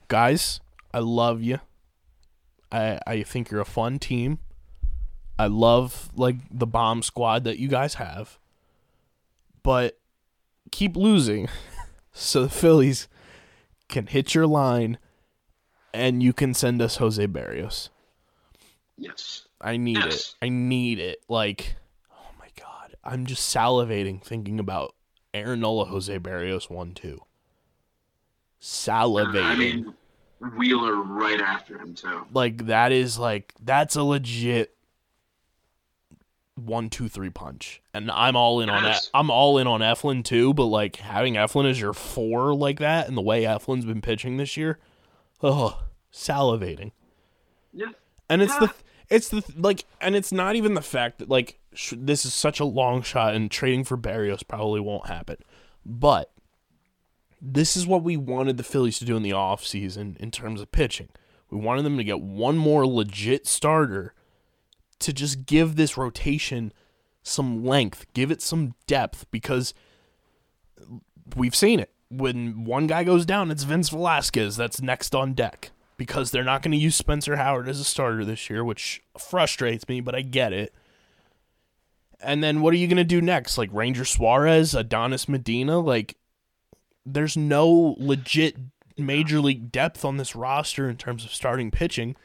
guys, 0.09 0.61
I 0.93 0.99
love 0.99 1.41
you. 1.41 1.61
I 2.73 2.99
I 3.07 3.23
think 3.23 3.51
you're 3.51 3.61
a 3.61 3.65
fun 3.67 3.99
team. 3.99 4.39
I 5.39 5.47
love 5.47 6.11
like 6.17 6.37
the 6.51 6.67
bomb 6.67 7.03
squad 7.03 7.45
that 7.45 7.59
you 7.59 7.69
guys 7.69 7.95
have. 7.95 8.39
But 9.63 9.99
keep 10.71 10.97
losing 10.97 11.49
so 12.13 12.43
the 12.43 12.49
Phillies 12.49 13.07
can 13.89 14.07
hit 14.09 14.35
your 14.35 14.47
line 14.47 14.99
and 15.95 16.23
you 16.23 16.33
can 16.33 16.55
send 16.55 16.81
us 16.83 16.97
Jose 16.97 17.25
Berrios. 17.27 17.91
Yes. 18.97 19.47
I 19.61 19.77
need 19.77 19.99
Yes. 19.99 20.15
it. 20.41 20.47
I 20.47 20.49
need 20.49 20.99
it. 20.99 21.23
Like, 21.29 21.77
oh 22.13 22.31
my 22.39 22.49
god, 22.59 22.97
I'm 23.05 23.27
just 23.27 23.55
salivating 23.55 24.23
thinking 24.23 24.59
about 24.59 24.95
Aaron 25.35 25.61
Nola, 25.61 25.85
Jose 25.87 26.19
Berrios 26.19 26.69
one 26.71 26.95
two. 26.95 27.21
Salivating. 28.61 29.45
I 29.45 29.55
mean, 29.57 29.95
Wheeler 30.57 30.97
right 30.97 31.41
after 31.41 31.79
him 31.79 31.95
too. 31.95 32.27
like 32.33 32.67
that 32.67 32.93
is 32.93 33.19
like 33.19 33.55
that's 33.63 33.97
a 33.97 34.03
legit 34.03 34.75
one 36.55 36.91
two 36.91 37.09
three 37.09 37.31
punch, 37.31 37.81
and 37.95 38.11
I'm 38.11 38.37
all 38.37 38.61
in 38.61 38.69
on 38.69 38.83
that. 38.83 39.09
I'm 39.15 39.31
all 39.31 39.59
in 39.59 39.67
on 39.67 39.81
Eflin 39.81 40.25
too, 40.25 40.53
but 40.55 40.67
like 40.67 40.97
having 40.97 41.35
Eflin 41.35 41.69
as 41.69 41.81
your 41.81 41.93
four 41.93 42.55
like 42.55 42.79
that, 42.81 43.09
and 43.09 43.17
the 43.17 43.23
way 43.23 43.45
Eflin's 43.45 43.85
been 43.85 44.01
pitching 44.03 44.37
this 44.37 44.57
year, 44.57 44.79
oh, 45.43 45.83
salivating. 46.13 46.93
Yeah. 47.73 47.87
And 48.29 48.43
it's 48.43 48.57
the 48.59 48.73
it's 49.09 49.29
the 49.29 49.43
like 49.57 49.85
and 50.01 50.15
it's 50.15 50.33
not 50.33 50.57
even 50.57 50.75
the 50.75 50.83
fact 50.83 51.19
that 51.19 51.29
like 51.29 51.59
sh- 51.75 51.95
this 51.97 52.25
is 52.25 52.35
such 52.35 52.61
a 52.61 52.65
long 52.65 53.03
shot 53.03 53.35
and 53.35 53.51
trading 53.51 53.85
for 53.85 53.97
Berrios 53.97 54.47
probably 54.47 54.81
won't 54.81 55.07
happen. 55.07 55.37
But 55.85 56.31
this 57.45 57.77
is 57.77 57.87
what 57.89 58.05
we 58.05 58.17
wanted 58.17 58.57
the 58.57 58.63
Phillies 58.63 59.01
to 59.01 59.05
do 59.05 59.17
in 59.17 59.25
the 59.25 59.31
offseason 59.31 60.17
in 60.19 60.31
terms 60.31 60.61
of 60.61 60.71
pitching. 60.71 61.09
We 61.51 61.59
wanted 61.59 61.83
them 61.83 61.97
to 61.99 62.05
get 62.05 62.21
one 62.21 62.57
more 62.57 62.87
legit 62.87 63.49
starter 63.49 64.15
to 65.01 65.13
just 65.13 65.45
give 65.45 65.75
this 65.75 65.99
rotation 65.99 66.73
some 67.25 67.65
length, 67.65 68.07
give 68.15 68.31
it 68.31 68.41
some 68.41 68.75
depth 68.87 69.27
because 69.33 69.75
we've 71.37 71.57
seen 71.57 71.81
it. 71.81 71.91
When 72.11 72.65
one 72.65 72.87
guy 72.87 73.03
goes 73.03 73.27
down, 73.27 73.51
it's 73.51 73.65
Vince 73.65 73.89
Velasquez 73.89 74.57
that's 74.57 74.81
next 74.81 75.15
on 75.15 75.35
deck 75.35 75.73
because 75.97 76.31
they're 76.31 76.45
not 76.45 76.63
going 76.63 76.73
to 76.73 76.79
use 76.79 76.95
Spencer 76.95 77.37
Howard 77.37 77.69
as 77.69 77.81
a 77.81 77.85
starter 77.85 78.25
this 78.25 78.49
year, 78.49 78.65
which 78.65 79.03
frustrates 79.19 79.89
me, 79.89 80.01
but 80.01 80.15
I 80.15 80.23
get 80.23 80.53
it. 80.53 80.73
And 82.21 82.43
then 82.43 82.61
what 82.61 82.73
are 82.73 82.77
you 82.77 82.87
going 82.87 82.97
to 82.99 83.05
do 83.05 83.21
next? 83.21 83.59
Like 83.59 83.71
Ranger 83.73 84.05
Suarez, 84.05 84.75
Adonis 84.75 85.29
Medina? 85.29 85.81
Like, 85.81 86.17
there's 87.05 87.37
no 87.37 87.97
legit 87.99 88.57
major 88.97 89.41
league 89.41 89.73
depth 89.73 90.05
on 90.05 90.17
this 90.17 90.37
roster 90.37 90.89
in 90.89 90.97
terms 90.97 91.25
of 91.25 91.33
starting 91.33 91.71
pitching, 91.71 92.17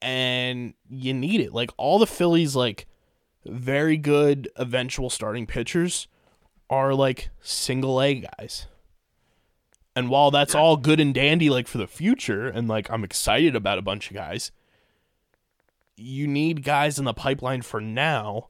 and 0.00 0.74
you 0.88 1.14
need 1.14 1.40
it. 1.40 1.52
Like, 1.52 1.70
all 1.76 1.98
the 1.98 2.06
Phillies, 2.06 2.56
like, 2.56 2.86
very 3.46 3.96
good 3.96 4.48
eventual 4.56 5.10
starting 5.10 5.46
pitchers 5.46 6.08
are 6.70 6.94
like 6.94 7.30
single 7.40 8.00
A 8.00 8.14
guys. 8.14 8.66
And 9.96 10.08
while 10.08 10.30
that's 10.30 10.54
all 10.54 10.76
good 10.76 10.98
and 10.98 11.14
dandy, 11.14 11.50
like 11.50 11.68
for 11.68 11.78
the 11.78 11.86
future, 11.86 12.48
and 12.48 12.66
like 12.68 12.90
I'm 12.90 13.04
excited 13.04 13.54
about 13.54 13.78
a 13.78 13.82
bunch 13.82 14.10
of 14.10 14.16
guys, 14.16 14.50
you 15.96 16.26
need 16.26 16.64
guys 16.64 16.98
in 16.98 17.04
the 17.04 17.14
pipeline 17.14 17.62
for 17.62 17.80
now. 17.80 18.48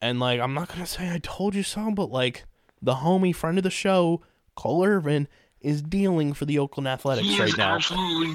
And 0.00 0.20
like, 0.20 0.40
I'm 0.40 0.54
not 0.54 0.68
gonna 0.68 0.86
say 0.86 1.10
I 1.10 1.18
told 1.22 1.54
you 1.54 1.62
so, 1.62 1.90
but 1.90 2.10
like 2.10 2.44
the 2.82 2.94
homie 2.96 3.34
friend 3.34 3.58
of 3.58 3.64
the 3.64 3.70
show, 3.70 4.22
Cole 4.54 4.84
Irvin, 4.84 5.28
is 5.60 5.82
dealing 5.82 6.32
for 6.32 6.44
the 6.46 6.58
Oakland 6.58 6.88
Athletics 6.88 7.26
He 7.28 7.40
right 7.40 7.56
now. 7.56 7.74
absolutely 7.76 8.34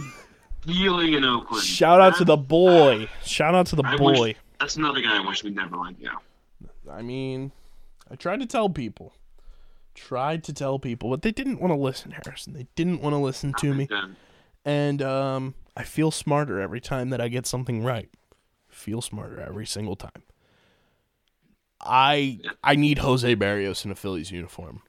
feeling 0.66 1.14
in 1.14 1.24
Oakland. 1.24 1.64
Shout 1.64 2.02
out 2.02 2.16
to 2.18 2.26
the 2.26 2.38
boy. 2.38 3.08
Shout 3.24 3.56
out 3.56 3.68
to 3.68 3.76
the 3.76 3.84
I 3.86 3.98
boy. 3.98 4.20
wish- 4.22 4.36
that's 4.60 4.76
another 4.78 5.02
guy 5.02 5.18
I 5.22 5.28
wish 5.28 5.44
we'd 5.44 5.56
never 5.56 5.76
let 5.76 6.02
go. 6.02 6.10
I 6.92 7.02
mean, 7.02 7.52
I 8.10 8.16
tried 8.16 8.40
to 8.40 8.46
tell 8.46 8.70
people. 8.70 9.14
Tried 9.96 10.44
to 10.46 10.54
tell 10.54 10.78
people, 10.80 11.10
but 11.10 11.22
they 11.22 11.32
didn't 11.32 11.60
want 11.62 11.72
to 11.74 11.78
listen, 11.80 12.12
Harrison. 12.12 12.54
They 12.54 12.68
didn't 12.76 13.02
want 13.02 13.14
to 13.14 13.18
listen 13.18 13.54
to 13.60 13.74
me. 13.74 13.88
And 14.66 15.02
um, 15.02 15.54
I 15.78 15.84
feel 15.84 16.12
smarter 16.12 16.60
every 16.60 16.82
time 16.82 17.10
that 17.12 17.22
I 17.22 17.28
get 17.30 17.46
something 17.46 17.84
right. 17.84 18.10
Feel 18.68 19.02
smarter 19.02 19.40
every 19.40 19.66
single 19.66 19.96
time. 19.96 20.24
I 21.86 22.40
I 22.64 22.76
need 22.76 23.00
Jose 23.00 23.36
Berrios 23.36 23.86
in 23.86 23.92
a 23.92 23.96
Phillies 23.96 24.32
uniform. 24.32 24.82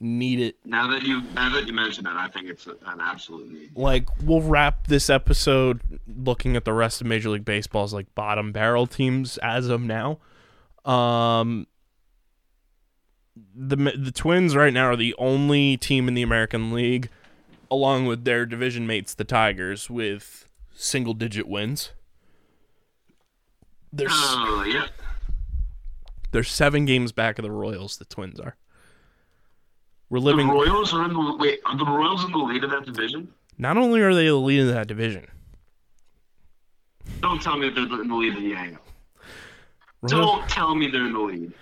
Need 0.00 0.40
it. 0.40 0.56
Now 0.64 0.88
that 0.88 1.02
you 1.02 1.22
now 1.34 1.52
that 1.54 1.66
you 1.66 1.72
mention 1.72 2.06
it, 2.06 2.12
I 2.12 2.28
think 2.28 2.48
it's 2.48 2.66
an 2.66 3.00
absolute 3.00 3.50
need. 3.50 3.70
Like 3.76 4.08
we'll 4.22 4.42
wrap 4.42 4.86
this 4.86 5.08
episode 5.08 5.80
looking 6.06 6.56
at 6.56 6.64
the 6.64 6.72
rest 6.72 7.00
of 7.00 7.06
Major 7.06 7.30
League 7.30 7.44
Baseball's 7.44 7.94
like 7.94 8.12
bottom 8.14 8.52
barrel 8.52 8.86
teams 8.86 9.38
as 9.38 9.68
of 9.68 9.80
now. 9.80 10.18
Um 10.84 11.66
the 13.54 13.76
the 13.76 14.12
Twins 14.12 14.54
right 14.54 14.72
now 14.72 14.86
are 14.86 14.96
the 14.96 15.14
only 15.16 15.76
team 15.76 16.08
in 16.08 16.14
the 16.14 16.22
American 16.22 16.72
League 16.72 17.08
along 17.70 18.06
with 18.06 18.24
their 18.24 18.46
division 18.46 18.86
mates 18.86 19.14
the 19.14 19.24
Tigers 19.24 19.88
with 19.88 20.48
single 20.74 21.14
digit 21.14 21.48
wins. 21.48 21.92
There's 23.92 24.12
Oh 24.12 24.64
yeah. 24.66 24.88
They're 26.34 26.42
7 26.42 26.84
games 26.84 27.12
back 27.12 27.38
of 27.38 27.44
the 27.44 27.50
Royals 27.52 27.96
the 27.96 28.04
Twins 28.04 28.40
are. 28.40 28.56
We're 30.10 30.18
The 30.18 30.24
living 30.26 30.48
Royals 30.48 30.92
are 30.92 31.04
in 31.04 31.14
the 31.14 31.36
wait. 31.38 31.60
Are 31.64 31.78
the 31.78 31.84
Royals 31.84 32.24
in 32.24 32.32
the 32.32 32.38
lead 32.38 32.64
of 32.64 32.70
that 32.70 32.84
division? 32.84 33.32
not 33.56 33.76
only 33.76 34.00
are 34.00 34.12
they 34.12 34.26
the 34.26 34.34
lead 34.34 34.60
of 34.60 34.66
that 34.74 34.88
division. 34.88 35.28
Don't 37.20 37.40
tell 37.40 37.56
me 37.56 37.70
they're 37.70 37.84
in 38.02 38.08
the 38.08 38.14
lead 38.14 38.36
of 38.36 38.42
the. 38.42 38.52
Royals, 38.54 38.78
Don't 40.08 40.48
tell 40.48 40.74
me 40.74 40.88
they're 40.88 41.06
in 41.06 41.12
the 41.12 41.20
lead. 41.20 41.52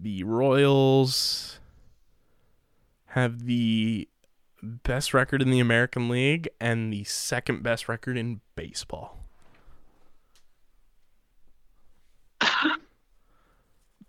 the 0.00 0.22
Royals 0.22 1.58
have 3.06 3.44
the 3.44 4.08
best 4.62 5.12
record 5.12 5.42
in 5.42 5.50
the 5.50 5.58
American 5.58 6.08
League 6.08 6.48
and 6.60 6.92
the 6.92 7.02
second 7.04 7.62
best 7.64 7.88
record 7.88 8.16
in 8.16 8.40
baseball. 8.54 9.21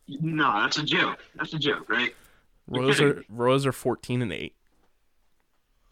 No, 0.08 0.52
that's 0.62 0.78
a 0.78 0.84
joke. 0.84 1.20
That's 1.36 1.54
a 1.54 1.60
joke, 1.60 1.90
right? 1.90 2.14
Royals 2.68 3.00
are 3.02 3.24
Royals 3.30 3.66
are 3.66 3.72
14 3.72 4.22
and 4.22 4.32
8. 4.34 4.54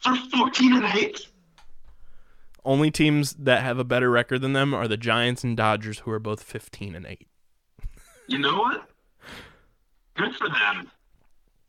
They're 0.04 0.16
fourteen 0.36 0.72
and 0.74 0.84
eight. 0.98 1.28
Only 2.64 2.90
teams 2.90 3.34
that 3.34 3.62
have 3.62 3.78
a 3.78 3.84
better 3.84 4.10
record 4.10 4.40
than 4.40 4.52
them 4.52 4.74
are 4.74 4.88
the 4.88 4.96
Giants 4.96 5.44
and 5.44 5.56
Dodgers 5.56 6.00
who 6.00 6.10
are 6.10 6.18
both 6.18 6.42
15 6.42 6.94
and 6.94 7.06
8. 7.06 7.26
You 8.28 8.38
know 8.38 8.56
what? 8.58 8.88
Good 10.14 10.34
for 10.36 10.48
them. 10.48 10.90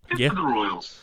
Good 0.09 0.19
Yeah. 0.19 0.29
for 0.29 0.35
the 0.35 0.41
Royals. 0.43 1.01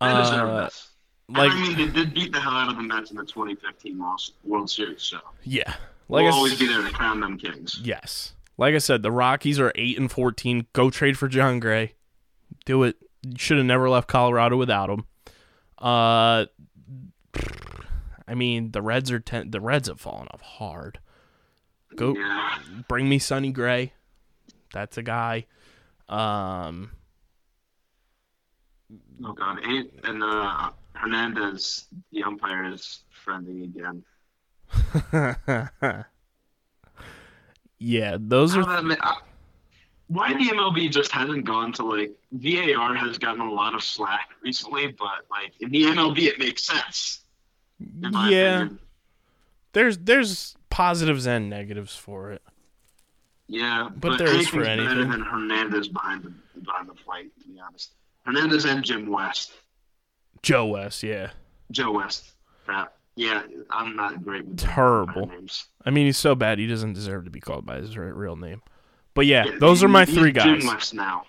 They 0.00 0.08
deserve 0.14 0.48
Uh, 0.50 0.64
this. 0.64 0.90
like 1.28 1.50
and 1.52 1.60
I 1.60 1.62
mean, 1.68 1.76
they 1.76 1.86
did 1.88 2.14
beat 2.14 2.32
the 2.32 2.40
hell 2.40 2.52
out 2.52 2.68
of 2.70 2.76
the 2.76 2.82
Mets 2.82 3.10
in 3.10 3.16
the 3.16 3.24
2015 3.24 3.98
World 3.98 4.20
World 4.44 4.70
Series, 4.70 5.02
so 5.02 5.20
yeah. 5.44 5.68
Like 6.10 6.22
we'll 6.24 6.32
I 6.32 6.36
always 6.36 6.58
be 6.58 6.66
there 6.66 6.82
to 6.82 6.90
crown 6.90 7.20
them 7.20 7.36
kings. 7.38 7.78
Yes. 7.82 8.32
Like 8.58 8.74
I 8.74 8.78
said, 8.78 9.02
the 9.02 9.12
Rockies 9.12 9.58
are 9.60 9.72
8 9.74 9.98
and 9.98 10.10
14. 10.10 10.66
Go 10.72 10.90
trade 10.90 11.16
for 11.16 11.28
Jon 11.28 11.60
Gray. 11.60 11.94
Do 12.66 12.82
it. 12.82 12.96
You 13.22 13.34
should 13.38 13.56
have 13.58 13.66
never 13.66 13.88
left 13.88 14.08
Colorado 14.08 14.56
without 14.56 14.90
him. 14.90 15.04
Uh 15.78 16.46
I 18.26 18.34
mean, 18.34 18.72
the 18.72 18.82
Reds 18.82 19.10
are 19.10 19.20
ten, 19.20 19.50
the 19.52 19.60
Reds 19.60 19.88
have 19.88 20.00
fallen 20.00 20.26
off 20.32 20.40
hard. 20.42 20.98
Go 21.96 22.14
Yeah. 22.14 22.58
bring 22.88 23.08
me 23.08 23.18
Sonny 23.18 23.52
Gray. 23.52 23.92
That's 24.72 24.98
a 24.98 25.02
guy. 25.02 25.46
Um 26.08 26.90
Oh 29.24 29.32
God. 29.32 29.58
And, 29.62 29.88
and 30.04 30.22
uh, 30.22 30.70
Hernandez, 30.94 31.86
the 32.12 32.22
umpire, 32.24 32.72
is 32.72 33.00
friendly 33.10 33.64
again. 33.64 34.02
Yeah, 37.78 38.16
those 38.18 38.56
are 38.56 38.62
uh, 38.62 38.82
why 40.08 40.32
the 40.32 40.48
MLB 40.50 40.90
just 40.90 41.12
hasn't 41.12 41.44
gone 41.44 41.72
to 41.74 41.84
like 41.84 42.12
VAR 42.32 42.94
has 42.94 43.18
gotten 43.18 43.40
a 43.42 43.50
lot 43.52 43.74
of 43.74 43.82
slack 43.84 44.30
recently, 44.42 44.88
but 44.98 45.26
like 45.30 45.52
in 45.60 45.70
the 45.70 45.82
MLB 45.84 46.18
it 46.22 46.38
makes 46.38 46.64
sense. 46.64 47.20
Yeah. 47.78 48.62
opinion. 48.62 48.78
there's 49.72 49.98
there's 49.98 50.56
positives 50.70 51.26
and 51.26 51.48
negatives 51.50 51.94
for 51.94 52.32
it. 52.32 52.42
Yeah, 53.46 53.88
But 53.90 54.00
but, 54.00 54.18
there 54.18 54.28
is 54.28 54.48
for 54.48 54.62
anything's 54.62 54.88
better 54.88 55.00
anything. 55.02 55.10
than 55.10 55.20
Hernandez 55.22 55.88
behind 55.88 56.22
the 56.24 56.32
behind 56.60 56.88
the 56.88 56.94
plate. 56.94 57.30
To 57.42 57.48
be 57.48 57.60
honest, 57.60 57.92
Hernandez 58.24 58.64
and 58.64 58.82
Jim 58.84 59.06
West, 59.10 59.52
Joe 60.42 60.66
West, 60.66 61.02
yeah. 61.02 61.30
Joe 61.70 61.92
West. 61.92 62.32
Crap. 62.66 62.92
Yeah, 63.18 63.42
I'm 63.68 63.96
not 63.96 64.22
great 64.22 64.46
with 64.46 64.58
Terrible. 64.58 65.26
names. 65.26 65.66
I 65.84 65.90
mean, 65.90 66.06
he's 66.06 66.16
so 66.16 66.36
bad 66.36 66.60
he 66.60 66.68
doesn't 66.68 66.92
deserve 66.92 67.24
to 67.24 67.32
be 67.32 67.40
called 67.40 67.66
by 67.66 67.78
his 67.78 67.98
real 67.98 68.36
name. 68.36 68.62
But 69.12 69.26
yeah, 69.26 69.44
Yeah, 69.46 69.56
those 69.58 69.82
are 69.82 69.88
my 69.88 70.04
three 70.04 70.30
guys. 70.30 70.94
Now. 70.94 71.24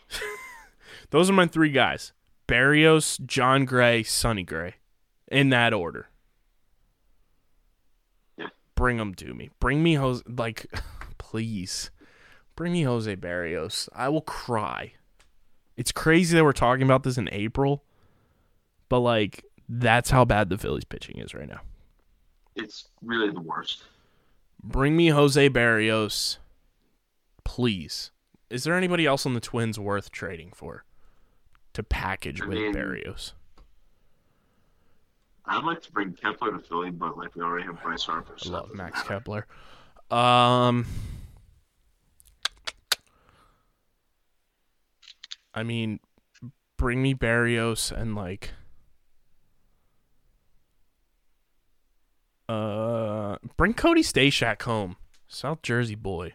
Those 1.10 1.28
are 1.32 1.34
my 1.34 1.48
three 1.48 1.72
guys: 1.72 2.12
Berrios, 2.48 3.20
Jon 3.26 3.66
Gray, 3.66 4.04
Sonny 4.04 4.44
Gray, 4.44 4.76
in 5.30 5.50
that 5.50 5.74
order. 5.74 6.10
Yeah. 8.38 8.50
Bring 8.76 8.98
them 8.98 9.16
to 9.16 9.34
me. 9.34 9.50
Bring 9.60 9.82
me 9.82 9.96
Jose. 9.96 10.22
Like, 10.28 10.68
please, 11.18 11.90
bring 12.56 12.74
me 12.74 12.84
Jose 12.84 13.16
Berrios. 13.16 13.90
I 13.96 14.10
will 14.10 14.22
cry. 14.22 14.94
It's 15.76 15.92
crazy 15.92 16.38
that 16.38 16.44
we're 16.44 16.54
talking 16.54 16.84
about 16.84 17.02
this 17.02 17.18
in 17.18 17.28
April, 17.32 17.84
but 18.90 19.00
like, 19.00 19.44
that's 19.68 20.12
how 20.12 20.24
bad 20.24 20.50
the 20.50 20.58
Phillies 20.60 20.84
pitching 20.86 21.18
is 21.18 21.34
right 21.34 21.50
now. 21.50 21.62
It's 22.56 22.90
really 23.02 23.32
the 23.32 23.42
worst. 23.42 23.84
Bring 24.62 24.98
me 24.98 25.08
Jose 25.08 25.50
Berrios, 25.50 26.38
please. 27.44 28.12
Is 28.50 28.64
there 28.64 28.76
anybody 28.76 29.06
else 29.06 29.26
on 29.26 29.34
the 29.34 29.40
Twins 29.40 29.80
worth 29.80 30.12
trading 30.12 30.52
for 30.54 30.84
to 31.74 31.84
package 31.84 32.42
I 32.42 32.46
with 32.48 32.58
mean, 32.58 32.74
Berrios? 32.74 33.34
I'd 35.46 35.64
like 35.64 35.82
to 35.84 35.92
bring 35.92 36.14
Kepler 36.14 36.52
to 36.52 36.60
Philly, 36.60 36.92
but 36.92 37.18
like 37.18 37.36
we 37.36 37.42
already 37.42 37.66
have 37.66 37.82
Bryce 37.82 38.04
Harper. 38.04 38.36
I 38.46 38.50
love 38.50 38.74
Max 38.74 39.00
matter. 39.00 39.08
Kepler. 39.08 39.48
Um, 40.12 40.86
I 45.54 45.64
mean, 45.64 46.00
bring 46.78 47.02
me 47.02 47.14
Berrios 47.14 47.92
and 47.92 48.16
like, 48.16 48.52
uh, 52.50 53.38
bring 53.58 53.74
Cody 53.74 54.02
Stashak 54.02 54.62
home, 54.64 54.96
South 55.28 55.62
Jersey 55.62 55.96
boy. 55.96 56.34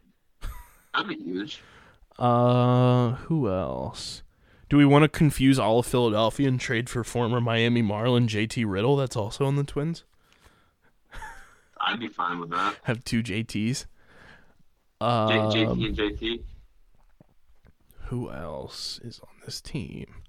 Be 1.09 1.17
huge. 1.17 1.61
Uh, 2.19 3.13
who 3.27 3.51
else? 3.51 4.23
Do 4.71 4.77
we 4.77 4.85
want 4.87 5.03
to 5.03 5.09
confuse 5.09 5.59
all 5.59 5.81
of 5.81 5.87
Philadelphia 5.87 6.47
and 6.49 6.61
trade 6.61 6.89
for 6.89 7.03
former 7.05 7.41
Miami 7.41 7.83
Marlin 7.83 8.29
JT 8.29 8.65
Riddle? 8.67 8.97
That's 8.97 9.17
also 9.17 9.45
on 9.45 9.57
the 9.57 9.65
Twins. 9.65 10.05
I'd 11.81 11.99
be 12.01 12.09
fine 12.09 12.39
with 12.41 12.51
that. 12.51 12.77
Have 12.85 13.03
two 13.05 13.23
JTs. 13.23 13.81
J- 13.81 13.87
Um, 15.07 15.29
JT 15.51 15.87
and 15.87 15.97
JT. 15.97 16.43
who 18.05 18.31
else 18.31 19.01
is 19.03 19.19
on 19.21 19.29
this 19.45 19.61
team 19.61 20.23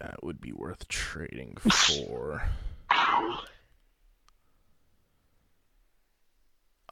that 0.00 0.22
would 0.22 0.40
be 0.40 0.52
worth 0.52 0.86
trading 0.88 1.56
for? 1.60 2.42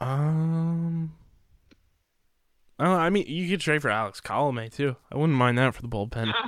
Um, 0.00 1.14
oh, 2.78 2.92
I 2.92 3.10
mean, 3.10 3.26
you 3.26 3.48
could 3.48 3.60
trade 3.60 3.82
for 3.82 3.90
Alex 3.90 4.20
Colome 4.20 4.72
too. 4.72 4.96
I 5.12 5.16
wouldn't 5.16 5.38
mind 5.38 5.58
that 5.58 5.74
for 5.74 5.82
the 5.82 5.88
bullpen. 5.88 6.32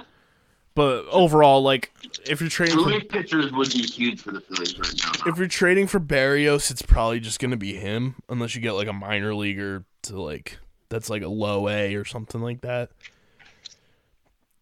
But 0.76 1.06
overall, 1.08 1.62
like, 1.62 1.90
if 2.28 2.42
you're 2.42 2.50
trading 2.50 2.76
for 2.76 2.90
Relief 2.90 3.08
pitchers 3.08 3.50
would 3.50 3.70
be 3.70 3.80
huge 3.80 4.20
for 4.20 4.32
the 4.32 4.42
Phillies 4.42 4.78
right 4.78 4.94
now. 5.02 5.30
if 5.30 5.38
you're 5.38 5.48
trading 5.48 5.86
for 5.86 5.98
Berrios, 5.98 6.70
it's 6.70 6.82
probably 6.82 7.18
just 7.18 7.40
gonna 7.40 7.56
be 7.56 7.72
him, 7.72 8.16
unless 8.28 8.54
you 8.54 8.60
get 8.60 8.72
like 8.72 8.86
a 8.86 8.92
minor 8.92 9.34
leaguer 9.34 9.86
to 10.02 10.20
like 10.20 10.58
that's 10.90 11.08
like 11.08 11.22
a 11.22 11.28
low 11.28 11.66
A 11.70 11.94
or 11.94 12.04
something 12.04 12.42
like 12.42 12.60
that. 12.60 12.90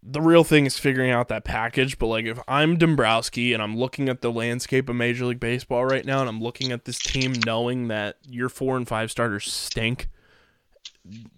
The 0.06 0.20
real 0.20 0.44
thing 0.44 0.66
is 0.66 0.78
figuring 0.78 1.10
out 1.10 1.28
that 1.28 1.44
package. 1.44 1.98
But 1.98 2.08
like, 2.08 2.26
if 2.26 2.38
I'm 2.46 2.76
Dombrowski 2.76 3.54
and 3.54 3.62
I'm 3.62 3.76
looking 3.76 4.08
at 4.08 4.20
the 4.20 4.30
landscape 4.30 4.88
of 4.88 4.96
Major 4.96 5.24
League 5.24 5.40
Baseball 5.40 5.86
right 5.86 6.04
now, 6.04 6.20
and 6.20 6.28
I'm 6.28 6.42
looking 6.42 6.72
at 6.72 6.84
this 6.84 6.98
team, 6.98 7.32
knowing 7.46 7.88
that 7.88 8.16
your 8.28 8.48
four 8.48 8.76
and 8.76 8.86
five 8.86 9.10
starters 9.10 9.50
stink, 9.50 10.08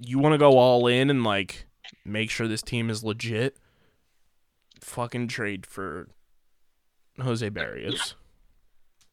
you 0.00 0.18
want 0.18 0.32
to 0.32 0.38
go 0.38 0.58
all 0.58 0.86
in 0.86 1.10
and 1.10 1.22
like 1.22 1.66
make 2.04 2.30
sure 2.30 2.48
this 2.48 2.62
team 2.62 2.90
is 2.90 3.04
legit. 3.04 3.56
Fucking 4.80 5.28
trade 5.28 5.64
for 5.66 6.08
Jose 7.20 7.48
Berrios. 7.50 8.14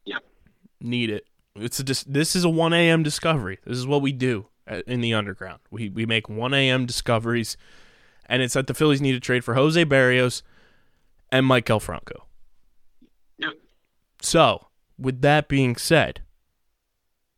Yep. 0.05 0.23
Need 0.81 1.09
it. 1.09 1.25
It's 1.55 1.79
a 1.79 1.83
dis- 1.83 2.03
this 2.03 2.35
is 2.35 2.43
a 2.43 2.49
1 2.49 2.73
a.m. 2.73 3.03
discovery. 3.03 3.59
This 3.65 3.77
is 3.77 3.85
what 3.87 4.01
we 4.01 4.11
do 4.11 4.47
in 4.87 5.01
the 5.01 5.13
underground. 5.13 5.59
We 5.71 5.89
we 5.89 6.05
make 6.05 6.27
1 6.29 6.53
a.m. 6.53 6.85
discoveries, 6.85 7.57
and 8.25 8.41
it's 8.41 8.53
that 8.53 8.67
the 8.67 8.73
Phillies 8.73 9.01
need 9.01 9.13
to 9.13 9.19
trade 9.19 9.43
for 9.43 9.53
Jose 9.53 9.83
Berrios 9.85 10.41
and 11.31 11.45
Mike 11.45 11.69
Franco. 11.81 12.25
Yep. 13.37 13.53
So, 14.21 14.67
with 14.97 15.21
that 15.21 15.47
being 15.47 15.75
said, 15.75 16.21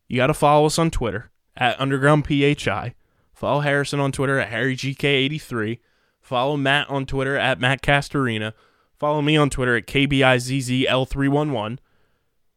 you 0.08 0.16
got 0.16 0.28
to 0.28 0.34
follow 0.34 0.66
us 0.66 0.78
on 0.78 0.90
Twitter 0.90 1.30
at 1.56 1.80
Underground 1.80 2.26
PHI. 2.26 2.94
Follow 3.32 3.60
Harrison 3.60 4.00
on 4.00 4.12
Twitter 4.12 4.38
at 4.38 4.50
HarryGK83. 4.50 5.78
Follow 6.20 6.56
Matt 6.56 6.88
on 6.88 7.06
Twitter 7.06 7.36
at 7.36 7.60
Matt 7.60 7.82
Castorina. 7.82 8.52
Follow 8.98 9.20
me 9.22 9.36
on 9.36 9.50
Twitter 9.50 9.76
at 9.76 9.86
KBIZZL311. 9.86 11.78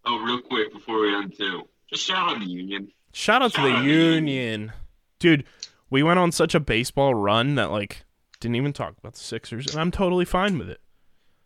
Oh, 0.06 0.20
real 0.24 0.42
quick 0.42 0.72
before 0.74 1.02
we 1.02 1.14
end 1.14 1.36
too, 1.38 1.68
just 1.90 2.04
shout 2.04 2.30
out 2.30 2.36
to 2.36 2.40
the 2.40 2.50
Union. 2.50 2.92
Shout 3.12 3.42
out 3.42 3.54
to 3.54 3.62
the 3.62 3.82
Union. 3.84 4.72
Dude, 5.20 5.44
we 5.90 6.02
went 6.02 6.20
on 6.20 6.32
such 6.32 6.56
a 6.56 6.60
baseball 6.60 7.14
run 7.14 7.56
that, 7.56 7.72
like, 7.72 8.06
didn't 8.40 8.56
even 8.56 8.74
talk 8.74 8.96
about 8.98 9.14
the 9.14 9.20
Sixers, 9.20 9.68
and 9.68 9.80
I'm 9.80 9.92
totally 9.92 10.26
fine 10.26 10.58
with 10.58 10.70
it. 10.70 10.82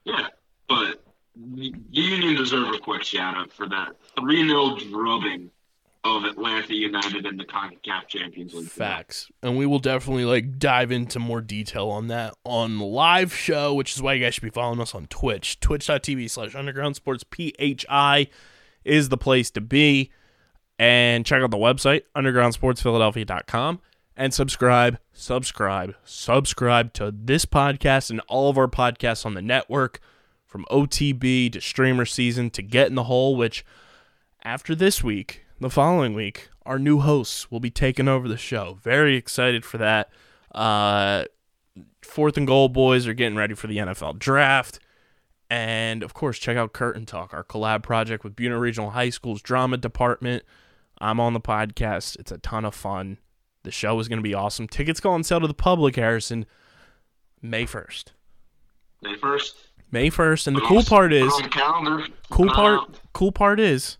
Yeah, 0.05 0.27
but 0.67 1.03
the 1.35 1.73
Union 1.89 2.35
deserve 2.35 2.73
a 2.73 2.79
quick 2.79 3.03
shout 3.03 3.35
out 3.35 3.51
for 3.51 3.67
that 3.69 3.95
3 4.19 4.47
0 4.47 4.77
drubbing 4.77 5.49
of 6.03 6.25
Atlanta 6.25 6.75
United 6.75 7.25
in 7.25 7.37
the 7.37 7.45
CONCACAF 7.45 8.07
Champions 8.07 8.53
League. 8.53 8.67
Facts. 8.67 9.31
And 9.41 9.57
we 9.57 9.65
will 9.65 9.79
definitely 9.79 10.25
like 10.25 10.59
dive 10.59 10.91
into 10.91 11.17
more 11.17 11.39
detail 11.39 11.89
on 11.89 12.07
that 12.07 12.33
on 12.43 12.77
the 12.77 12.85
live 12.85 13.33
show, 13.33 13.73
which 13.73 13.95
is 13.95 14.01
why 14.01 14.13
you 14.13 14.23
guys 14.23 14.33
should 14.33 14.43
be 14.43 14.49
following 14.49 14.81
us 14.81 14.93
on 14.93 15.07
Twitch. 15.07 15.59
Twitch.tv 15.61 16.29
slash 16.29 16.55
underground 16.55 16.97
sports 16.97 17.23
PHI 17.31 18.27
is 18.83 19.09
the 19.09 19.17
place 19.17 19.49
to 19.51 19.61
be. 19.61 20.11
And 20.77 21.25
check 21.25 21.41
out 21.41 21.51
the 21.51 21.57
website, 21.57 22.01
undergroundsportsphiladelphia.com, 22.17 23.79
and 24.15 24.33
subscribe, 24.33 24.99
subscribe, 25.11 25.95
subscribe 26.03 26.93
to 26.93 27.13
this 27.15 27.45
podcast 27.45 28.09
and 28.09 28.21
all 28.27 28.49
of 28.49 28.57
our 28.57 28.67
podcasts 28.67 29.25
on 29.25 29.33
the 29.33 29.41
network 29.41 29.99
from 30.45 30.65
OTB 30.69 31.51
to 31.51 31.61
streamer 31.61 32.05
season 32.05 32.49
to 32.51 32.61
Get 32.61 32.87
in 32.87 32.95
the 32.95 33.05
Hole, 33.05 33.35
which 33.35 33.65
after 34.43 34.75
this 34.75 35.03
week, 35.03 35.43
the 35.59 35.69
following 35.69 36.13
week, 36.13 36.49
our 36.65 36.77
new 36.77 36.99
hosts 36.99 37.49
will 37.49 37.59
be 37.59 37.71
taking 37.71 38.07
over 38.07 38.27
the 38.27 38.37
show. 38.37 38.77
Very 38.81 39.15
excited 39.15 39.65
for 39.65 39.77
that. 39.79 40.09
Uh, 40.53 41.25
fourth 42.03 42.37
and 42.37 42.45
goal 42.45 42.69
boys 42.69 43.07
are 43.07 43.13
getting 43.13 43.37
ready 43.37 43.55
for 43.55 43.67
the 43.67 43.77
NFL 43.77 44.19
draft. 44.19 44.79
And 45.49 46.03
of 46.03 46.13
course, 46.13 46.39
check 46.39 46.57
out 46.57 46.73
Curtain 46.73 47.05
Talk, 47.05 47.33
our 47.33 47.43
collab 47.43 47.83
project 47.83 48.23
with 48.23 48.35
Buena 48.35 48.59
Regional 48.59 48.91
High 48.91 49.09
School's 49.09 49.41
drama 49.41 49.77
department. 49.77 50.43
I'm 50.99 51.19
on 51.19 51.33
the 51.33 51.41
podcast. 51.41 52.19
It's 52.19 52.31
a 52.31 52.37
ton 52.37 52.65
of 52.65 52.75
fun. 52.75 53.17
The 53.63 53.71
show 53.71 53.99
is 53.99 54.07
going 54.07 54.19
to 54.19 54.23
be 54.23 54.33
awesome. 54.33 54.67
Tickets 54.67 54.99
go 54.99 55.11
on 55.11 55.23
sale 55.23 55.39
to 55.39 55.47
the 55.47 55.53
public, 55.53 55.95
Harrison, 55.95 56.45
May 57.41 57.65
1st. 57.65 58.05
May 59.01 59.15
1st. 59.15 59.53
May 59.91 60.09
1st. 60.09 60.47
And 60.47 60.55
the 60.55 60.61
cool 60.61 60.83
part 60.83 61.13
is. 61.13 61.31
Cool 62.29 62.49
part 62.49 62.79
cool 63.13 63.31
part 63.31 63.59
is 63.59 63.97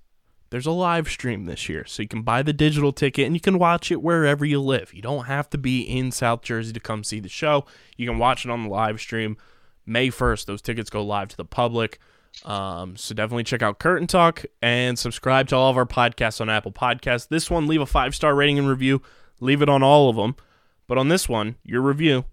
there's 0.49 0.65
a 0.65 0.71
live 0.71 1.07
stream 1.09 1.45
this 1.45 1.67
year 1.67 1.85
so 1.85 2.03
you 2.03 2.07
can 2.07 2.21
buy 2.21 2.43
the 2.43 2.53
digital 2.53 2.91
ticket 2.91 3.25
and 3.25 3.35
you 3.35 3.39
can 3.39 3.57
watch 3.57 3.91
it 3.91 4.01
wherever 4.01 4.45
you 4.45 4.59
live 4.59 4.93
you 4.93 5.01
don't 5.01 5.25
have 5.25 5.49
to 5.49 5.57
be 5.57 5.81
in 5.81 6.11
south 6.11 6.41
jersey 6.41 6.73
to 6.73 6.79
come 6.79 7.03
see 7.03 7.19
the 7.19 7.29
show 7.29 7.65
you 7.97 8.07
can 8.07 8.19
watch 8.19 8.45
it 8.45 8.51
on 8.51 8.63
the 8.63 8.69
live 8.69 8.99
stream 8.99 9.37
may 9.85 10.09
1st 10.09 10.45
those 10.45 10.61
tickets 10.61 10.89
go 10.89 11.03
live 11.03 11.27
to 11.27 11.37
the 11.37 11.45
public 11.45 11.99
um, 12.45 12.95
so 12.95 13.15
definitely 13.15 13.43
check 13.43 13.61
out 13.61 13.79
curtain 13.79 14.07
talk 14.07 14.45
and 14.61 14.97
subscribe 14.97 15.47
to 15.47 15.55
all 15.55 15.71
of 15.71 15.77
our 15.77 15.85
podcasts 15.85 16.39
on 16.41 16.49
apple 16.49 16.71
podcasts 16.71 17.27
this 17.27 17.49
one 17.49 17.65
leave 17.67 17.81
a 17.81 17.85
five 17.85 18.13
star 18.13 18.35
rating 18.35 18.59
and 18.59 18.67
review 18.67 19.01
leave 19.39 19.61
it 19.61 19.69
on 19.69 19.83
all 19.83 20.09
of 20.09 20.15
them 20.15 20.35
but 20.87 20.97
on 20.97 21.09
this 21.09 21.27
one 21.27 21.55
your 21.63 21.81
review 21.81 22.25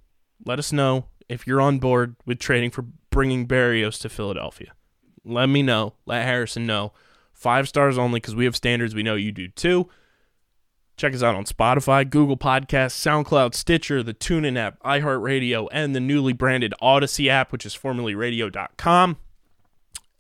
let 0.45 0.59
us 0.59 0.73
know 0.73 1.07
if 1.29 1.47
you're 1.47 1.61
on 1.61 1.79
board 1.79 2.17
with 2.27 2.39
trading 2.39 2.71
for 2.71 2.85
bringing 3.11 3.47
berrios 3.47 4.01
to 4.01 4.09
philadelphia 4.09 4.73
let 5.25 5.49
me 5.49 5.63
know. 5.63 5.95
Let 6.07 6.25
Harrison 6.25 6.67
know. 6.67 6.93
Five 7.33 7.69
stars 7.69 7.99
only 7.99 8.21
because 8.21 8.35
we 8.35 8.45
have 8.45 8.57
standards. 8.57 8.95
We 8.95 9.03
know 9.03 9.15
you 9.15 9.33
do 9.33 9.49
too. 9.49 9.89
Check 10.97 11.15
us 11.15 11.23
out 11.23 11.35
on 11.35 11.45
Spotify, 11.45 12.09
Google 12.09 12.37
Podcasts, 12.37 12.93
SoundCloud, 12.93 13.55
Stitcher, 13.55 14.03
the 14.03 14.13
TuneIn 14.13 14.59
app, 14.59 14.79
iHeartRadio, 14.83 15.67
and 15.73 15.97
the 15.97 16.01
newly 16.01 16.35
branded 16.35 16.75
Audacy 16.83 17.29
app, 17.29 17.53
which 17.53 17.65
is 17.65 17.75
formerly 17.75 18.15
radio.com. 18.15 19.17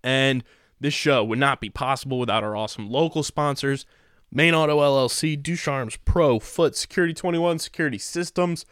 And 0.02 0.42
this 0.80 0.94
show 0.94 1.22
would 1.22 1.38
not 1.38 1.60
be 1.60 1.68
possible 1.68 2.18
without 2.18 2.42
our 2.42 2.56
awesome 2.56 2.88
local 2.88 3.22
sponsors 3.22 3.84
Main 4.32 4.54
Auto 4.54 4.78
LLC, 4.78 5.40
Ducharme's 5.40 5.96
Pro, 5.96 6.38
Foot, 6.38 6.76
Security 6.76 7.12
21, 7.12 7.58
Security 7.58 7.98
Systems, 7.98 8.64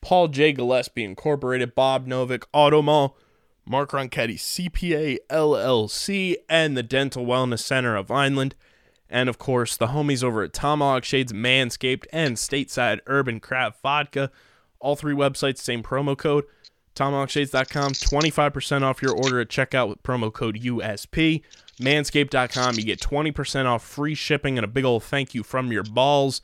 Paul 0.00 0.28
J. 0.28 0.52
Gillespie 0.52 1.04
Incorporated, 1.04 1.74
Bob 1.74 2.06
Novick, 2.06 2.44
Automall, 2.54 3.14
Mark 3.64 3.90
Ronchetti, 3.90 4.36
CPA 4.36 5.18
LLC, 5.30 6.36
and 6.48 6.76
the 6.76 6.82
Dental 6.82 7.24
Wellness 7.24 7.60
Center 7.60 7.96
of 7.96 8.08
Vineland. 8.08 8.54
And 9.10 9.28
of 9.28 9.38
course, 9.38 9.76
the 9.76 9.88
homies 9.88 10.22
over 10.22 10.42
at 10.42 10.52
Tomahawk 10.52 11.04
Shades, 11.04 11.32
Manscaped, 11.32 12.04
and 12.12 12.36
Stateside 12.36 13.00
Urban 13.06 13.40
Craft 13.40 13.80
Vodka. 13.80 14.30
All 14.80 14.96
three 14.96 15.14
websites, 15.14 15.58
same 15.58 15.82
promo 15.82 16.16
code. 16.16 16.44
TomahawkShades.com, 16.94 17.92
25% 17.92 18.82
off 18.82 19.02
your 19.02 19.12
order 19.12 19.40
at 19.40 19.48
checkout 19.48 19.88
with 19.88 20.02
promo 20.02 20.32
code 20.32 20.60
USP. 20.60 21.42
Manscaped.com, 21.78 22.74
you 22.76 22.84
get 22.84 23.00
20% 23.00 23.66
off 23.66 23.84
free 23.84 24.14
shipping 24.14 24.58
and 24.58 24.64
a 24.64 24.68
big 24.68 24.84
old 24.84 25.04
thank 25.04 25.34
you 25.34 25.42
from 25.42 25.72
your 25.72 25.84
balls. 25.84 26.40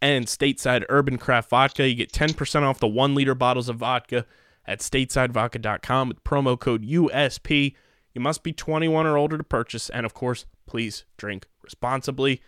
And 0.00 0.26
Stateside 0.26 0.84
Urban 0.88 1.18
Craft 1.18 1.50
Vodka, 1.50 1.88
you 1.88 1.94
get 1.94 2.12
10% 2.12 2.62
off 2.62 2.78
the 2.78 2.86
one 2.86 3.14
liter 3.14 3.34
bottles 3.34 3.68
of 3.68 3.76
vodka 3.76 4.26
at 4.66 4.80
statesidevodka.com 4.80 6.08
with 6.08 6.24
promo 6.24 6.58
code 6.58 6.84
USP. 6.84 7.74
You 8.14 8.20
must 8.20 8.42
be 8.42 8.52
21 8.52 9.06
or 9.06 9.16
older 9.16 9.36
to 9.36 9.44
purchase, 9.44 9.90
and 9.90 10.06
of 10.06 10.14
course, 10.14 10.46
please 10.66 11.04
drink 11.16 11.46
responsibly. 11.62 12.40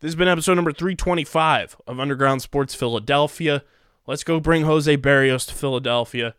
This 0.00 0.10
has 0.10 0.16
been 0.16 0.28
episode 0.28 0.54
number 0.54 0.72
325 0.72 1.76
of 1.86 2.00
Underground 2.00 2.42
Sports 2.42 2.74
Philadelphia. 2.74 3.62
Let's 4.06 4.24
go 4.24 4.40
bring 4.40 4.62
Jose 4.64 4.96
Berrios 4.96 5.46
to 5.48 5.54
Philadelphia. 5.54 6.34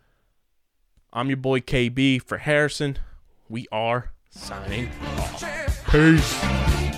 I'm 1.13 1.27
your 1.27 1.37
boy 1.37 1.59
KB 1.59 2.21
for 2.21 2.37
Harrison. 2.39 2.99
We 3.47 3.67
are 3.71 4.12
signing 4.35 4.89
off. 5.17 5.85
Peace. 5.89 6.92